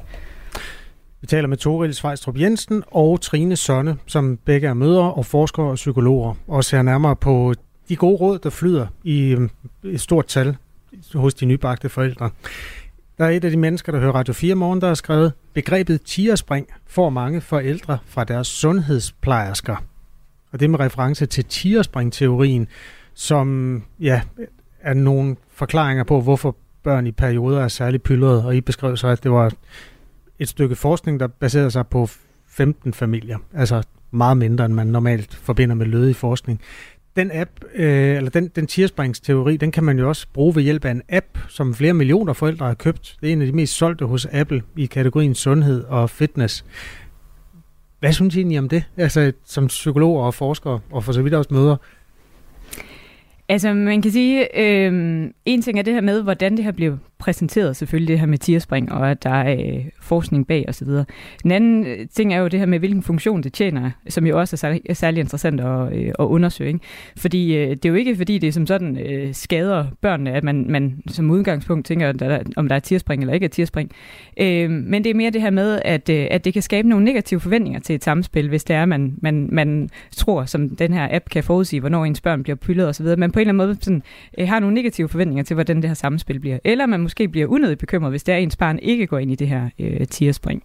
Vi 1.23 1.27
taler 1.27 1.49
med 1.49 1.57
Toril 1.57 1.95
Svejstrup 1.95 2.41
Jensen 2.41 2.83
og 2.91 3.20
Trine 3.20 3.57
Sønne, 3.57 3.99
som 4.07 4.39
begge 4.45 4.68
er 4.68 4.75
mødre 4.75 5.14
og 5.14 5.27
forskere 5.27 5.66
og 5.66 5.75
psykologer, 5.75 6.35
og 6.49 6.64
ser 6.64 6.83
nærmere 6.83 7.16
på 7.16 7.55
de 7.89 7.97
gode 7.97 8.16
råd, 8.16 8.39
der 8.39 8.51
flyder 8.51 8.87
i 9.05 9.31
øhm, 9.31 9.51
et 9.85 10.01
stort 10.01 10.27
tal 10.27 10.57
hos 11.14 11.35
de 11.35 11.47
nybagte 11.47 11.89
forældre. 11.89 12.31
Der 13.18 13.25
er 13.25 13.29
et 13.31 13.45
af 13.45 13.51
de 13.51 13.57
mennesker, 13.57 13.93
der 13.93 13.99
hører 13.99 14.12
Radio 14.12 14.35
4 14.35 14.55
morgen, 14.55 14.81
der 14.81 14.87
har 14.87 14.95
skrevet, 14.95 15.33
begrebet 15.55 16.03
tierspring 16.03 16.66
får 16.87 17.11
mange 17.11 17.41
forældre 17.41 17.99
fra 18.07 18.25
deres 18.25 18.47
sundhedsplejersker. 18.47 19.77
Og 20.53 20.61
det 20.61 20.70
med 20.70 20.81
reference 20.81 21.27
til 21.27 21.45
tierspring-teorien, 21.45 22.66
som 23.14 23.83
ja, 24.01 24.20
er 24.81 24.95
nogle 24.95 25.37
forklaringer 25.51 26.05
på, 26.05 26.20
hvorfor 26.20 26.57
børn 26.83 27.07
i 27.07 27.12
perioder 27.12 27.64
er 27.64 27.68
særlig 27.68 28.03
pyldrede, 28.03 28.47
og 28.47 28.57
I 28.57 28.61
beskrev 28.61 28.97
så, 28.97 29.09
at 29.09 29.23
det 29.23 29.31
var 29.31 29.53
et 30.43 30.49
stykke 30.49 30.76
forskning, 30.76 31.20
der 31.20 31.26
baserer 31.26 31.68
sig 31.68 31.86
på 31.86 32.09
15 32.49 32.95
familier, 32.95 33.38
altså 33.55 33.82
meget 34.11 34.36
mindre, 34.36 34.64
end 34.64 34.74
man 34.74 34.86
normalt 34.86 35.34
forbinder 35.34 35.74
med 35.74 35.86
lødig 35.86 36.16
forskning. 36.16 36.61
Den 37.16 37.30
app, 37.34 37.51
øh, 37.74 38.16
eller 38.16 38.30
den, 38.30 38.49
den 38.49 38.66
tierspringsteori, 38.66 39.57
den 39.57 39.72
kan 39.72 39.84
man 39.84 39.99
jo 39.99 40.09
også 40.09 40.26
bruge 40.32 40.55
ved 40.55 40.62
hjælp 40.62 40.84
af 40.84 40.90
en 40.90 41.03
app, 41.09 41.38
som 41.49 41.74
flere 41.74 41.95
millioner 41.95 42.32
forældre 42.32 42.66
har 42.66 42.74
købt. 42.74 43.16
Det 43.20 43.28
er 43.28 43.32
en 43.32 43.40
af 43.40 43.47
de 43.47 43.53
mest 43.53 43.74
solgte 43.74 44.05
hos 44.05 44.26
Apple 44.32 44.62
i 44.76 44.86
kategorien 44.86 45.34
sundhed 45.34 45.84
og 45.84 46.11
fitness. 46.11 46.64
Hvad 48.01 48.12
synes 48.12 48.36
I 48.36 48.38
egentlig 48.38 48.59
om 48.59 48.68
det? 48.68 48.84
Altså 48.97 49.32
som 49.45 49.66
psykologer 49.66 50.24
og 50.24 50.34
forskere, 50.34 50.80
og 50.90 51.05
for 51.05 51.12
så 51.12 51.22
vidt 51.22 51.34
også 51.34 51.55
møder, 51.55 51.76
Altså, 53.49 53.74
man 53.74 54.03
kan 54.03 54.11
sige, 54.11 54.61
øh, 54.61 54.93
en 55.45 55.62
ting 55.62 55.78
er 55.78 55.82
det 55.82 55.95
her 55.95 56.01
med, 56.01 56.22
hvordan 56.22 56.57
det 56.57 56.64
her 56.64 56.72
bliver 56.72 56.97
præsenteret, 57.23 57.77
selvfølgelig 57.77 58.09
det 58.09 58.18
her 58.18 58.27
med 58.27 58.39
tierspring, 58.39 58.93
og 58.93 59.11
at 59.11 59.23
der 59.23 59.31
er 59.31 59.53
øh, 59.53 59.85
forskning 60.01 60.47
bag 60.47 60.64
osv. 60.68 60.89
Den 61.43 61.51
anden 61.51 61.87
øh, 61.87 62.07
ting 62.14 62.35
er 62.35 62.39
jo 62.39 62.49
det 62.49 62.59
her 62.59 62.66
med, 62.66 62.79
hvilken 62.79 63.03
funktion 63.03 63.43
det 63.43 63.53
tjener, 63.53 63.91
som 64.09 64.27
jo 64.27 64.41
også 64.41 64.55
er 64.55 64.59
særlig, 64.59 64.81
er 64.87 64.95
særlig 64.95 65.20
interessant 65.20 65.61
at, 65.61 65.93
øh, 65.93 66.09
at 66.18 66.25
undersøge. 66.25 66.68
Ikke? 66.68 66.81
Fordi 67.16 67.57
øh, 67.57 67.70
det 67.70 67.85
er 67.85 67.89
jo 67.89 67.95
ikke, 67.95 68.16
fordi 68.16 68.39
det 68.39 68.55
som 68.55 68.66
sådan 68.66 68.99
øh, 68.99 69.35
skader 69.35 69.87
børnene, 70.01 70.33
at 70.33 70.45
man, 70.45 70.66
man 70.68 71.03
som 71.09 71.31
udgangspunkt 71.31 71.87
tænker, 71.87 72.09
at 72.09 72.18
der, 72.18 72.39
om 72.57 72.68
der 72.68 72.77
er 72.77 72.81
tierspring 72.81 73.23
eller 73.23 73.35
ikke 73.35 73.45
er 73.45 73.49
tierspring. 73.49 73.91
Øh, 74.41 74.70
men 74.70 75.05
det 75.05 75.11
er 75.11 75.14
mere 75.14 75.31
det 75.31 75.43
her 75.43 75.51
med, 75.51 75.81
at, 75.85 76.09
øh, 76.09 76.27
at 76.31 76.45
det 76.45 76.53
kan 76.53 76.62
skabe 76.62 76.89
nogle 76.89 77.05
negative 77.05 77.41
forventninger 77.41 77.81
til 77.81 77.95
et 77.95 78.05
samspil, 78.05 78.49
hvis 78.49 78.64
det 78.64 78.77
er, 78.77 78.85
man, 78.85 79.14
man, 79.23 79.49
man 79.53 79.91
tror, 80.16 80.45
som 80.45 80.77
den 80.77 80.93
her 80.93 81.09
app 81.11 81.25
kan 81.31 81.45
forudsige, 81.45 81.81
hvornår 81.81 82.05
ens 82.05 82.20
børn 82.20 82.43
bliver 82.43 82.57
pyllet 82.57 82.89
osv. 82.89 83.07
Man 83.07 83.33
på 83.33 83.39
en 83.39 83.41
eller 83.41 83.53
anden 83.53 83.66
måde 83.66 83.77
sådan, 83.81 84.03
øh, 84.39 84.49
har 84.49 84.61
nogle 84.61 84.75
negative 84.75 85.09
forventninger 85.09 85.45
til, 85.45 85.55
hvordan 85.55 85.77
det 85.77 85.85
her 85.85 85.95
samspil 85.95 86.41
bliver. 86.41 86.59
Eller 86.64 86.87
man 86.87 87.01
måske 87.13 87.29
bliver 87.29 87.47
unødigt 87.47 87.81
bekymret, 87.81 88.13
hvis 88.13 88.25
der 88.25 88.37
ens 88.37 88.57
barn 88.57 88.79
ikke 88.79 89.07
går 89.07 89.19
ind 89.19 89.33
i 89.33 89.35
det 89.35 89.49
her 89.49 89.69
øh, 89.79 90.07
tierspring. 90.07 90.63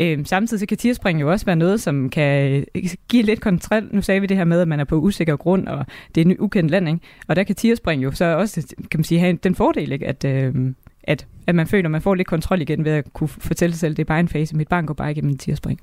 Øh, 0.00 0.26
samtidig 0.26 0.60
så 0.60 0.66
kan 0.66 0.78
tierspring 0.78 1.20
jo 1.20 1.30
også 1.30 1.46
være 1.46 1.56
noget, 1.56 1.80
som 1.80 2.10
kan 2.10 2.64
øh, 2.74 2.82
give 3.08 3.22
lidt 3.22 3.40
kontrol. 3.40 3.88
Nu 3.90 4.02
sagde 4.02 4.20
vi 4.20 4.26
det 4.26 4.36
her 4.36 4.44
med, 4.44 4.60
at 4.60 4.68
man 4.68 4.80
er 4.80 4.84
på 4.84 4.96
usikker 4.96 5.36
grund, 5.36 5.68
og 5.68 5.86
det 6.14 6.20
er 6.20 6.24
en 6.24 6.36
ukendt 6.38 6.70
land, 6.70 6.88
ikke? 6.88 7.00
Og 7.28 7.36
der 7.36 7.42
kan 7.42 7.54
tierspring 7.54 8.04
jo 8.04 8.10
så 8.10 8.24
også, 8.24 8.74
kan 8.90 8.98
man 8.98 9.04
sige, 9.04 9.20
have 9.20 9.32
den 9.32 9.54
fordel, 9.54 9.92
ikke? 9.92 10.06
At, 10.06 10.24
øh, 10.24 10.54
at, 11.02 11.26
at 11.46 11.54
man 11.54 11.66
føler, 11.66 11.86
at 11.86 11.90
man 11.90 12.02
får 12.02 12.14
lidt 12.14 12.28
kontrol 12.28 12.60
igen 12.60 12.84
ved 12.84 12.92
at 12.92 13.12
kunne 13.12 13.28
fortælle 13.28 13.72
sig 13.72 13.80
selv, 13.80 13.90
at 13.90 13.96
det 13.96 14.02
er 14.02 14.08
bare 14.08 14.20
en 14.20 14.28
fase. 14.28 14.56
Mit 14.56 14.68
barn 14.68 14.86
går 14.86 14.94
bare 14.94 15.10
igennem 15.10 15.30
en 15.30 15.38
tierspring. 15.38 15.80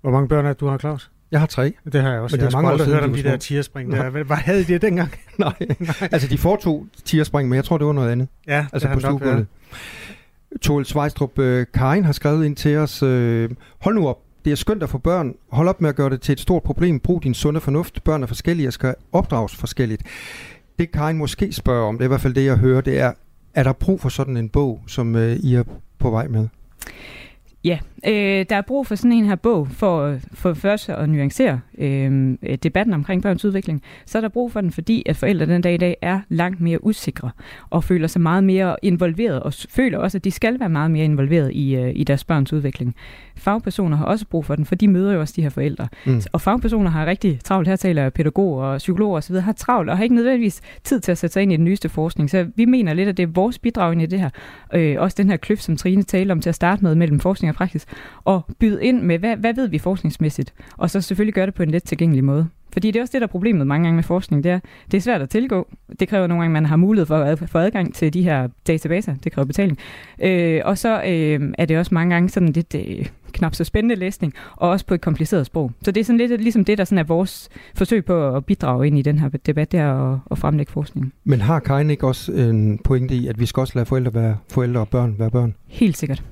Hvor 0.00 0.10
mange 0.10 0.28
børn 0.28 0.46
er 0.46 0.52
du 0.52 0.66
har, 0.66 0.78
Claus? 0.78 1.10
Jeg 1.32 1.40
har 1.40 1.46
tre. 1.46 1.72
Det 1.92 2.02
har 2.02 2.12
jeg 2.12 2.20
også. 2.20 2.36
Men 2.36 2.40
det 2.40 2.46
er 2.46 2.58
jeg 2.58 2.62
mange 2.62 2.72
år 2.72 2.84
siden, 2.84 2.92
hørt 2.92 3.04
om 3.04 3.14
de 3.14 3.22
der 3.22 3.36
tierspring. 3.36 3.92
Der. 3.92 4.10
Hvad 4.10 4.36
havde 4.36 4.60
I 4.60 4.64
det 4.64 4.82
dengang? 4.82 5.10
Nej. 5.38 5.54
altså 6.00 6.28
de 6.28 6.36
to 6.36 6.86
tierspring, 7.04 7.48
men 7.48 7.56
jeg 7.56 7.64
tror, 7.64 7.78
det 7.78 7.86
var 7.86 7.92
noget 7.92 8.10
andet. 8.10 8.28
Ja, 8.46 8.66
altså 8.72 8.88
det 8.88 8.94
på 8.94 9.00
stuegulvet. 9.00 9.46
Toel 10.62 10.84
Svejstrup 10.84 11.38
øh, 11.38 11.66
Karin 11.74 12.04
har 12.04 12.12
skrevet 12.12 12.44
ind 12.44 12.56
til 12.56 12.76
os, 12.76 13.02
øh, 13.02 13.50
hold 13.78 13.94
nu 13.94 14.08
op, 14.08 14.18
det 14.44 14.50
er 14.50 14.54
skønt 14.54 14.82
at 14.82 14.88
få 14.88 14.98
børn. 14.98 15.34
Hold 15.52 15.68
op 15.68 15.80
med 15.80 15.88
at 15.88 15.96
gøre 15.96 16.10
det 16.10 16.20
til 16.20 16.32
et 16.32 16.40
stort 16.40 16.62
problem. 16.62 17.00
Brug 17.00 17.22
din 17.22 17.34
sunde 17.34 17.60
fornuft. 17.60 18.04
Børn 18.04 18.22
er 18.22 18.26
forskellige 18.26 18.68
og 18.68 18.72
skal 18.72 18.94
opdrages 19.12 19.56
forskelligt. 19.56 20.02
Det 20.78 20.92
Karin 20.92 21.18
måske 21.18 21.52
spørger 21.52 21.88
om, 21.88 21.98
det 21.98 22.04
er 22.04 22.06
i 22.06 22.08
hvert 22.08 22.20
fald 22.20 22.34
det, 22.34 22.44
jeg 22.44 22.56
hører, 22.56 22.80
det 22.80 23.00
er, 23.00 23.12
er 23.54 23.62
der 23.62 23.72
brug 23.72 24.00
for 24.00 24.08
sådan 24.08 24.36
en 24.36 24.48
bog, 24.48 24.82
som 24.86 25.16
øh, 25.16 25.36
I 25.36 25.54
er 25.54 25.64
på 25.98 26.10
vej 26.10 26.28
med? 26.28 26.48
Ja, 27.64 27.78
øh, 28.06 28.46
der 28.50 28.56
er 28.56 28.62
brug 28.62 28.86
for 28.86 28.94
sådan 28.94 29.12
en 29.12 29.24
her 29.24 29.34
bog 29.34 29.68
for, 29.68 30.18
for 30.32 30.54
først 30.54 30.88
at 30.88 31.08
nuancere 31.08 31.60
øh, 31.78 32.34
debatten 32.62 32.94
omkring 32.94 33.22
børns 33.22 33.44
udvikling. 33.44 33.82
Så 34.06 34.18
er 34.18 34.22
der 34.22 34.28
brug 34.28 34.52
for 34.52 34.60
den, 34.60 34.72
fordi 34.72 35.02
at 35.06 35.16
forældre 35.16 35.46
den 35.46 35.62
dag 35.62 35.74
i 35.74 35.76
dag 35.76 35.96
er 36.02 36.20
langt 36.28 36.60
mere 36.60 36.84
usikre 36.84 37.30
og 37.70 37.84
føler 37.84 38.06
sig 38.06 38.22
meget 38.22 38.44
mere 38.44 38.76
involveret 38.82 39.40
og 39.40 39.52
føler 39.70 39.98
også, 39.98 40.18
at 40.18 40.24
de 40.24 40.30
skal 40.30 40.60
være 40.60 40.68
meget 40.68 40.90
mere 40.90 41.04
involveret 41.04 41.52
i, 41.52 41.76
øh, 41.76 41.92
i 41.94 42.04
deres 42.04 42.24
børns 42.24 42.52
udvikling. 42.52 42.94
Fagpersoner 43.36 43.96
har 43.96 44.04
også 44.04 44.26
brug 44.26 44.44
for 44.44 44.56
den, 44.56 44.64
for 44.64 44.74
de 44.74 44.88
møder 44.88 45.12
jo 45.12 45.20
også 45.20 45.34
de 45.36 45.42
her 45.42 45.50
forældre. 45.50 45.88
Mm. 46.06 46.22
Og 46.32 46.40
fagpersoner 46.40 46.90
har 46.90 47.06
rigtig 47.06 47.40
travlt, 47.44 47.68
her 47.68 47.76
taler 47.76 48.10
pædagoger 48.10 48.64
og 48.64 48.78
psykologer 48.78 49.16
osv., 49.16 49.36
har 49.36 49.52
travlt 49.52 49.90
og 49.90 49.96
har 49.96 50.02
ikke 50.02 50.14
nødvendigvis 50.14 50.60
tid 50.84 51.00
til 51.00 51.12
at 51.12 51.18
sætte 51.18 51.32
sig 51.32 51.42
ind 51.42 51.52
i 51.52 51.56
den 51.56 51.64
nyeste 51.64 51.88
forskning. 51.88 52.30
Så 52.30 52.46
vi 52.56 52.64
mener 52.64 52.94
lidt, 52.94 53.08
at 53.08 53.16
det 53.16 53.22
er 53.22 53.26
vores 53.26 53.58
bidrag 53.58 53.92
ind 53.92 54.02
i 54.02 54.06
det 54.06 54.20
her. 54.20 54.30
Øh, 54.74 54.96
også 54.98 55.14
den 55.18 55.30
her 55.30 55.36
kløft, 55.36 55.62
som 55.62 55.76
Trine 55.76 56.02
talte 56.02 56.32
om 56.32 56.40
til 56.40 56.48
at 56.48 56.54
starte 56.54 56.84
med 56.84 56.94
mellem 56.94 57.20
forskning 57.20 57.50
og 57.50 57.56
praksis 57.56 57.86
og 58.24 58.44
byde 58.58 58.84
ind 58.84 59.02
med, 59.02 59.18
hvad, 59.18 59.36
hvad 59.36 59.54
ved 59.54 59.68
vi 59.68 59.78
forskningsmæssigt, 59.78 60.54
og 60.76 60.90
så 60.90 61.00
selvfølgelig 61.00 61.34
gøre 61.34 61.46
det 61.46 61.54
på 61.54 61.62
en 61.62 61.70
let 61.70 61.82
tilgængelig 61.82 62.24
måde. 62.24 62.48
Fordi 62.72 62.90
det 62.90 62.96
er 62.98 63.02
også 63.02 63.12
det, 63.12 63.20
der 63.20 63.26
er 63.26 63.30
problemet 63.30 63.66
mange 63.66 63.84
gange 63.84 63.94
med 63.94 64.02
forskning, 64.02 64.44
det 64.44 64.52
er, 64.52 64.60
det 64.90 64.96
er 64.96 65.00
svært 65.00 65.22
at 65.22 65.28
tilgå. 65.28 65.68
Det 66.00 66.08
kræver 66.08 66.26
nogle 66.26 66.42
gange, 66.42 66.56
at 66.56 66.62
man 66.62 66.66
har 66.66 66.76
mulighed 66.76 67.06
for 67.06 67.16
at 67.16 67.38
få 67.38 67.58
adgang 67.58 67.94
til 67.94 68.14
de 68.14 68.22
her 68.22 68.48
databaser. 68.66 69.14
Det 69.24 69.32
kræver 69.32 69.46
betaling. 69.46 69.78
Øh, 70.22 70.60
og 70.64 70.78
så 70.78 71.02
øh, 71.02 71.52
er 71.58 71.64
det 71.64 71.78
også 71.78 71.94
mange 71.94 72.14
gange 72.14 72.28
sådan 72.28 72.48
lidt 72.48 72.74
øh, 72.74 73.06
knap 73.32 73.54
så 73.54 73.64
spændende 73.64 73.94
læsning, 73.94 74.34
og 74.56 74.70
også 74.70 74.86
på 74.86 74.94
et 74.94 75.00
kompliceret 75.00 75.46
sprog. 75.46 75.72
Så 75.82 75.90
det 75.90 76.00
er 76.00 76.04
sådan 76.04 76.18
lidt 76.18 76.40
ligesom 76.40 76.64
det, 76.64 76.78
der 76.78 76.84
sådan 76.84 76.98
er 76.98 77.04
vores 77.04 77.48
forsøg 77.74 78.04
på 78.04 78.36
at 78.36 78.44
bidrage 78.44 78.86
ind 78.86 78.98
i 78.98 79.02
den 79.02 79.18
her 79.18 79.28
debat, 79.28 79.72
der 79.72 79.86
og, 79.86 80.20
og 80.26 80.38
fremlægge 80.38 80.72
forskning. 80.72 81.12
Men 81.24 81.40
har 81.40 81.60
Karin 81.60 81.90
ikke 81.90 82.06
også 82.06 82.32
en 82.32 82.78
pointe 82.78 83.14
i, 83.14 83.26
at 83.26 83.40
vi 83.40 83.46
skal 83.46 83.60
også 83.60 83.72
lade 83.74 83.86
forældre 83.86 84.14
være 84.14 84.36
forældre 84.50 84.80
og 84.80 84.88
børn 84.88 85.14
være 85.18 85.30
børn? 85.30 85.54
Helt 85.68 85.96
sikkert. 85.96 86.22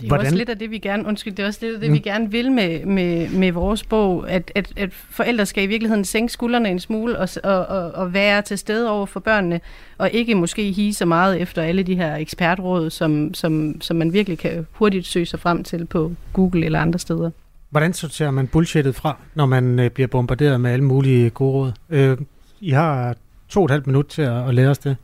Det 0.00 0.04
er 0.04 0.08
Hvordan? 0.08 0.26
også 0.26 0.36
lidt 0.36 0.48
af 0.48 0.58
det, 0.58 0.70
vi 0.70 0.78
gerne, 0.78 1.06
undskyld, 1.06 1.34
det 1.34 1.42
er 1.42 1.46
også 1.46 1.58
lidt 1.62 1.74
af 1.74 1.80
det, 1.80 1.88
mm. 1.90 1.94
vi 1.94 1.98
gerne 1.98 2.30
vil 2.30 2.52
med, 2.52 2.84
med, 2.84 3.28
med 3.28 3.52
vores 3.52 3.84
bog, 3.84 4.30
at, 4.30 4.52
at, 4.54 4.72
at 4.76 4.92
forældre 4.92 5.46
skal 5.46 5.64
i 5.64 5.66
virkeligheden 5.66 6.04
sænke 6.04 6.32
skuldrene 6.32 6.68
en 6.70 6.80
smule 6.80 7.18
og, 7.18 7.28
og, 7.44 7.66
og, 7.66 7.92
og 7.92 8.12
være 8.14 8.42
til 8.42 8.58
stede 8.58 8.90
over 8.90 9.06
for 9.06 9.20
børnene, 9.20 9.60
og 9.98 10.10
ikke 10.10 10.34
måske 10.34 10.72
hige 10.72 10.94
så 10.94 11.04
meget 11.04 11.40
efter 11.40 11.62
alle 11.62 11.82
de 11.82 11.94
her 11.94 12.16
ekspertråd, 12.16 12.90
som, 12.90 13.34
som, 13.34 13.80
som 13.80 13.96
man 13.96 14.12
virkelig 14.12 14.38
kan 14.38 14.66
hurtigt 14.72 15.06
søge 15.06 15.26
sig 15.26 15.40
frem 15.40 15.64
til 15.64 15.86
på 15.86 16.12
Google 16.32 16.66
eller 16.66 16.80
andre 16.80 16.98
steder. 16.98 17.30
Hvordan 17.70 17.92
sorterer 17.92 18.30
man 18.30 18.46
bullshittet 18.46 18.94
fra, 18.94 19.16
når 19.34 19.46
man 19.46 19.78
øh, 19.78 19.90
bliver 19.90 20.06
bombarderet 20.06 20.60
med 20.60 20.70
alle 20.70 20.84
mulige 20.84 21.30
gode 21.30 21.52
råd? 21.52 21.72
Øh, 21.90 22.18
I 22.60 22.70
har 22.70 23.16
to 23.48 23.60
og 23.60 23.64
et 23.64 23.70
halvt 23.70 23.86
minut 23.86 24.06
til 24.06 24.22
at, 24.22 24.48
at 24.48 24.54
lære 24.54 24.68
os 24.68 24.78
det. 24.78 24.96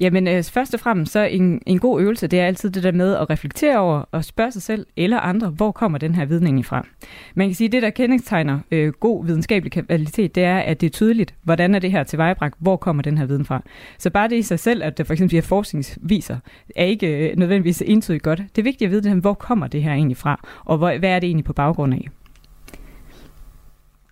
Jamen, 0.00 0.28
øh, 0.28 0.44
først 0.44 0.74
og 0.74 0.80
fremmest 0.80 1.12
så 1.12 1.20
en, 1.20 1.62
en 1.66 1.78
god 1.78 2.00
øvelse, 2.00 2.26
det 2.26 2.40
er 2.40 2.46
altid 2.46 2.70
det 2.70 2.82
der 2.82 2.92
med 2.92 3.14
at 3.16 3.30
reflektere 3.30 3.78
over 3.78 4.04
og 4.12 4.24
spørge 4.24 4.52
sig 4.52 4.62
selv 4.62 4.86
eller 4.96 5.20
andre, 5.20 5.48
hvor 5.48 5.72
kommer 5.72 5.98
den 5.98 6.14
her 6.14 6.24
vidning 6.24 6.66
fra? 6.66 6.86
Man 7.34 7.48
kan 7.48 7.54
sige, 7.54 7.66
at 7.66 7.72
det, 7.72 7.82
der 7.82 7.90
kendetegner 7.90 8.60
øh, 8.70 8.92
god 8.92 9.26
videnskabelig 9.26 9.72
kvalitet, 9.72 10.34
det 10.34 10.44
er, 10.44 10.58
at 10.58 10.80
det 10.80 10.86
er 10.86 10.90
tydeligt, 10.90 11.34
hvordan 11.42 11.74
er 11.74 11.78
det 11.78 11.90
her 11.90 12.04
tilvejebragt, 12.04 12.54
hvor 12.58 12.76
kommer 12.76 13.02
den 13.02 13.18
her 13.18 13.26
viden 13.26 13.44
fra? 13.44 13.62
Så 13.98 14.10
bare 14.10 14.28
det 14.28 14.36
i 14.36 14.42
sig 14.42 14.58
selv, 14.58 14.82
at 14.82 14.98
det 14.98 15.06
for 15.06 15.12
eksempel 15.12 15.36
er 15.36 15.42
forskningsviser, 15.42 16.36
er 16.76 16.84
ikke 16.84 17.30
øh, 17.30 17.36
nødvendigvis 17.36 17.82
entydigt 17.86 18.22
godt. 18.22 18.38
Det 18.38 18.58
er 18.58 18.64
vigtigt 18.64 18.88
at 18.88 18.90
vide, 18.90 19.02
det, 19.02 19.20
hvor 19.20 19.34
kommer 19.34 19.66
det 19.66 19.82
her 19.82 19.92
egentlig 19.92 20.16
fra, 20.16 20.48
og 20.64 20.78
hvor, 20.78 20.98
hvad 20.98 21.10
er 21.10 21.18
det 21.18 21.26
egentlig 21.26 21.44
på 21.44 21.52
baggrund 21.52 21.94
af? 21.94 22.08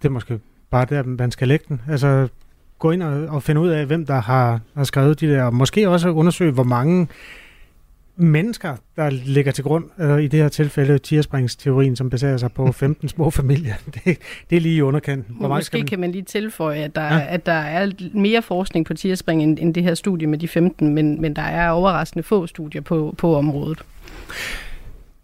Det 0.02 0.08
er 0.08 0.12
måske 0.12 0.40
bare 0.70 0.84
der, 0.84 1.02
man 1.02 1.30
skal 1.30 1.48
lægge 1.48 1.64
den. 1.68 1.80
Altså, 1.88 2.28
gå 2.80 2.90
ind 2.90 3.02
og, 3.02 3.28
og 3.28 3.42
finde 3.42 3.60
ud 3.60 3.68
af, 3.68 3.86
hvem 3.86 4.06
der 4.06 4.20
har, 4.20 4.60
har 4.76 4.84
skrevet 4.84 5.20
de 5.20 5.28
der, 5.28 5.42
og 5.42 5.54
måske 5.54 5.88
også 5.88 6.08
undersøge, 6.08 6.52
hvor 6.52 6.64
mange 6.64 7.08
mennesker, 8.16 8.76
der 8.96 9.10
ligger 9.10 9.52
til 9.52 9.64
grund 9.64 9.84
øh, 9.98 10.22
i 10.22 10.28
det 10.28 10.40
her 10.40 10.48
tilfælde 10.48 10.98
tierspringsteorien, 10.98 11.96
som 11.96 12.10
baserer 12.10 12.36
sig 12.36 12.52
på 12.52 12.72
15 12.82 13.08
små 13.08 13.30
familier. 13.30 13.74
Det, 13.94 14.18
det 14.50 14.56
er 14.56 14.60
lige 14.60 14.76
i 14.76 14.82
underkanten. 14.82 15.36
Hvor 15.38 15.48
måske 15.48 15.78
man... 15.78 15.86
kan 15.86 16.00
man 16.00 16.12
lige 16.12 16.22
tilføje, 16.22 16.78
at 16.78 16.94
der, 16.94 17.14
ja. 17.14 17.26
at 17.28 17.46
der 17.46 17.52
er 17.52 17.90
mere 18.14 18.42
forskning 18.42 18.86
på 18.86 18.94
tierspring 18.94 19.42
end, 19.42 19.58
end 19.60 19.74
det 19.74 19.82
her 19.82 19.94
studie 19.94 20.26
med 20.26 20.38
de 20.38 20.48
15, 20.48 20.94
men, 20.94 21.20
men 21.20 21.36
der 21.36 21.42
er 21.42 21.70
overraskende 21.70 22.22
få 22.22 22.46
studier 22.46 22.82
på, 22.82 23.14
på 23.18 23.36
området. 23.36 23.78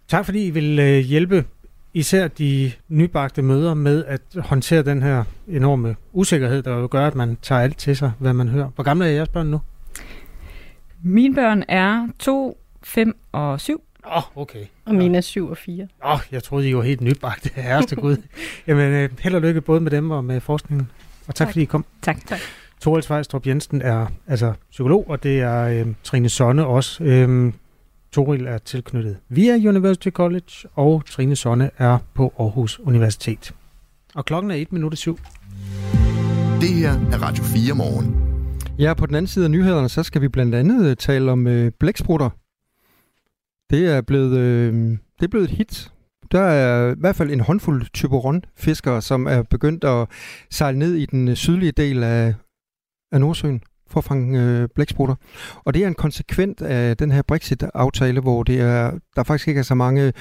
Tak 0.09 0.25
fordi 0.25 0.47
I 0.47 0.51
vil 0.51 0.79
øh, 0.79 0.99
hjælpe 0.99 1.45
især 1.97 2.29
de 2.29 2.73
nybagte 2.89 3.43
møder 3.43 3.75
med 3.75 4.05
at 4.05 4.21
håndtere 4.39 4.83
den 4.83 5.03
her 5.03 5.25
enorme 5.49 5.97
usikkerhed, 6.13 6.63
der 6.63 6.77
jo 6.77 6.89
gør, 6.91 7.07
at 7.07 7.15
man 7.15 7.39
tager 7.43 7.61
alt 7.61 7.79
til 7.79 7.97
sig, 7.97 8.13
hvad 8.19 8.33
man 8.33 8.49
hører. 8.49 8.71
Hvor 8.75 8.85
gamle 8.85 9.07
er 9.07 9.11
jeres 9.11 9.29
børn 9.29 9.47
nu? 9.47 9.61
Mine 11.03 11.35
børn 11.35 11.65
er 11.69 12.09
2, 12.19 12.59
5 12.83 13.17
og 13.33 13.61
7. 13.61 13.83
Åh, 14.07 14.17
oh, 14.17 14.43
okay. 14.43 14.65
Og 14.85 14.95
mine 14.95 15.17
er 15.17 15.21
7 15.21 15.49
og 15.49 15.57
4. 15.57 15.89
Åh, 16.05 16.13
oh, 16.13 16.21
jeg 16.33 16.43
troede, 16.43 16.69
I 16.71 16.77
var 16.77 16.83
helt 16.83 17.01
nybagte. 17.01 17.51
Herreste 17.63 17.97
Gud. 17.97 18.17
Jamen, 18.67 18.93
øh, 18.93 19.11
held 19.21 19.35
og 19.35 19.41
lykke 19.41 19.61
både 19.61 19.81
med 19.81 19.91
dem 19.91 20.11
og 20.11 20.25
med 20.25 20.41
forskningen. 20.41 20.91
Og 21.27 21.35
tak, 21.35 21.35
tak. 21.35 21.49
fordi 21.49 21.63
I 21.63 21.65
kom. 21.65 21.85
Tak. 22.03 22.27
tak. 22.27 22.41
Torald 22.81 23.03
Svejstrup 23.03 23.47
Jensen 23.47 23.83
er 23.83 24.07
altså 24.27 24.53
psykolog, 24.71 25.11
og 25.11 25.23
det 25.23 25.41
er 25.41 25.63
øh, 25.63 25.87
Trine 26.05 26.29
Sonne 26.29 26.67
også. 26.67 27.05
Øh, 27.05 27.53
Toril 28.17 28.47
er 28.47 28.59
tilknyttet 28.59 29.17
via 29.29 29.69
University 29.69 30.09
College, 30.09 30.69
og 30.75 31.07
Trine 31.07 31.37
Sonne 31.37 31.71
er 31.79 31.99
på 32.15 32.35
Aarhus 32.39 32.79
Universitet. 32.79 33.55
Og 34.15 34.25
klokken 34.25 34.51
er 34.51 34.55
1 34.55 34.73
minut 34.73 34.99
syv. 34.99 35.19
Det 36.61 36.69
her 36.69 36.91
er 36.91 37.23
Radio 37.23 37.45
4 37.45 37.75
morgen. 37.75 38.17
Ja, 38.79 38.95
på 38.95 39.07
den 39.07 39.15
anden 39.15 39.27
side 39.27 39.45
af 39.45 39.51
nyhederne, 39.51 39.89
så 39.89 40.03
skal 40.03 40.23
vi 40.23 40.29
blandt 40.29 40.55
andet 40.55 40.91
øh, 40.91 40.97
tale 40.97 41.33
om 41.33 41.47
øh, 41.47 41.73
blæksprutter. 41.81 42.31
Det 43.71 43.89
er 43.95 44.01
blevet, 44.01 44.39
øh, 44.39 44.75
det 45.19 45.25
er 45.25 45.29
blevet 45.29 45.51
et 45.51 45.57
hit. 45.57 45.93
Der 46.33 46.41
er 46.41 46.93
i 46.93 46.97
hvert 46.99 47.17
fald 47.17 47.31
en 47.31 47.41
håndfuld 47.41 47.87
typeron-fiskere, 47.93 49.03
som 49.03 49.27
er 49.27 49.43
begyndt 49.43 49.85
at 49.85 50.09
sejle 50.51 50.79
ned 50.79 50.95
i 50.95 51.07
den 51.07 51.37
sydlige 51.37 51.73
del 51.73 52.03
af, 52.03 52.35
af 53.13 53.21
Nordsøen 53.21 53.61
for 53.89 54.01
fange 54.01 54.43
øh, 54.43 54.69
blæksprutter. 54.75 55.15
Og 55.65 55.75
det 55.75 55.83
er 55.83 55.87
en 55.87 55.95
konsekvent 55.95 56.63
af 56.63 56.97
den 56.97 57.11
her 57.13 57.23
Brexit-aftale, 57.23 58.21
hvor 58.21 58.43
det 58.43 58.61
er, 58.61 58.99
der 59.17 59.23
faktisk 59.23 59.49
ikke 59.49 59.59
er 59.59 59.63
så 59.63 59.75
mange 59.75 60.13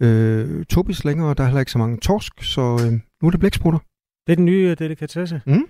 øh, 0.00 0.64
tobis 0.64 1.04
længere, 1.04 1.28
og 1.28 1.36
der 1.36 1.44
er 1.44 1.48
heller 1.48 1.60
ikke 1.60 1.72
så 1.72 1.78
mange 1.78 1.96
torsk, 1.96 2.42
så 2.42 2.60
øh, 2.60 2.92
nu 2.92 3.26
er 3.26 3.30
det 3.30 3.40
blæksprutter. 3.40 3.80
Det 4.26 4.32
er 4.32 4.36
den 4.36 4.44
nye 4.44 4.74
delikatesse. 4.74 5.40
Mm. 5.46 5.66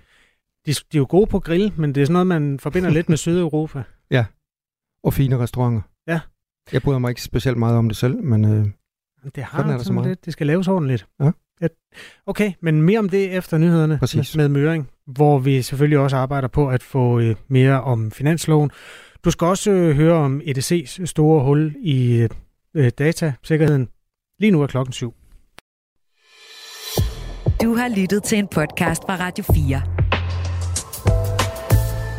De, 0.65 0.71
de 0.73 0.77
er 0.93 0.97
jo 0.97 1.05
gode 1.09 1.27
på 1.27 1.39
grill, 1.39 1.73
men 1.77 1.95
det 1.95 2.01
er 2.01 2.05
sådan 2.05 2.13
noget, 2.13 2.27
man 2.27 2.59
forbinder 2.59 2.89
lidt 2.89 3.09
med 3.09 3.17
Sydeuropa. 3.17 3.83
Ja, 4.11 4.25
og 5.03 5.13
fine 5.13 5.37
restauranter. 5.37 5.81
Ja. 6.07 6.19
Jeg 6.73 6.81
bryder 6.81 6.99
mig 6.99 7.09
ikke 7.09 7.21
specielt 7.21 7.57
meget 7.57 7.77
om 7.77 7.89
det 7.89 7.97
selv, 7.97 8.23
men 8.23 8.45
øh, 8.45 8.65
det 9.35 9.43
har 9.43 9.57
sådan 9.57 9.71
er 9.71 9.77
der 9.77 9.83
så 9.83 9.93
meget. 9.93 10.09
Det, 10.09 10.25
det 10.25 10.33
skal 10.33 10.47
laves 10.47 10.67
ordentligt. 10.67 11.07
Ja. 11.19 11.31
Okay, 12.25 12.53
men 12.61 12.81
mere 12.81 12.99
om 12.99 13.09
det 13.09 13.37
efter 13.37 13.57
nyhederne 13.57 13.97
Præcis. 13.97 14.35
med, 14.35 14.49
med 14.49 14.61
Møring, 14.61 14.89
hvor 15.07 15.39
vi 15.39 15.61
selvfølgelig 15.61 15.99
også 15.99 16.15
arbejder 16.15 16.47
på 16.47 16.69
at 16.69 16.83
få 16.83 17.19
øh, 17.19 17.35
mere 17.47 17.81
om 17.81 18.11
finansloven. 18.11 18.71
Du 19.25 19.31
skal 19.31 19.47
også 19.47 19.71
øh, 19.71 19.95
høre 19.95 20.13
om 20.13 20.41
EDC's 20.45 21.05
store 21.05 21.43
hul 21.43 21.75
i 21.81 22.27
øh, 22.73 22.91
datasikkerheden. 22.97 23.89
Lige 24.39 24.51
nu 24.51 24.61
er 24.61 24.67
klokken 24.67 24.93
syv. 24.93 25.13
Du 27.61 27.75
har 27.75 27.95
lyttet 27.97 28.23
til 28.23 28.37
en 28.37 28.47
podcast 28.47 29.01
fra 29.03 29.15
Radio 29.15 29.43
4. 29.43 29.81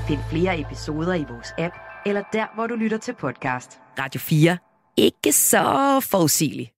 Find 0.08 0.20
flere 0.30 0.60
episoder 0.60 1.14
i 1.14 1.24
vores 1.28 1.48
app, 1.58 1.74
eller 2.06 2.22
der, 2.32 2.54
hvor 2.54 2.66
du 2.66 2.74
lytter 2.74 2.98
til 2.98 3.14
podcast. 3.20 3.70
Radio 3.98 4.18
4. 4.18 4.58
Ikke 4.96 5.32
så 5.32 6.00
forudsigeligt. 6.10 6.73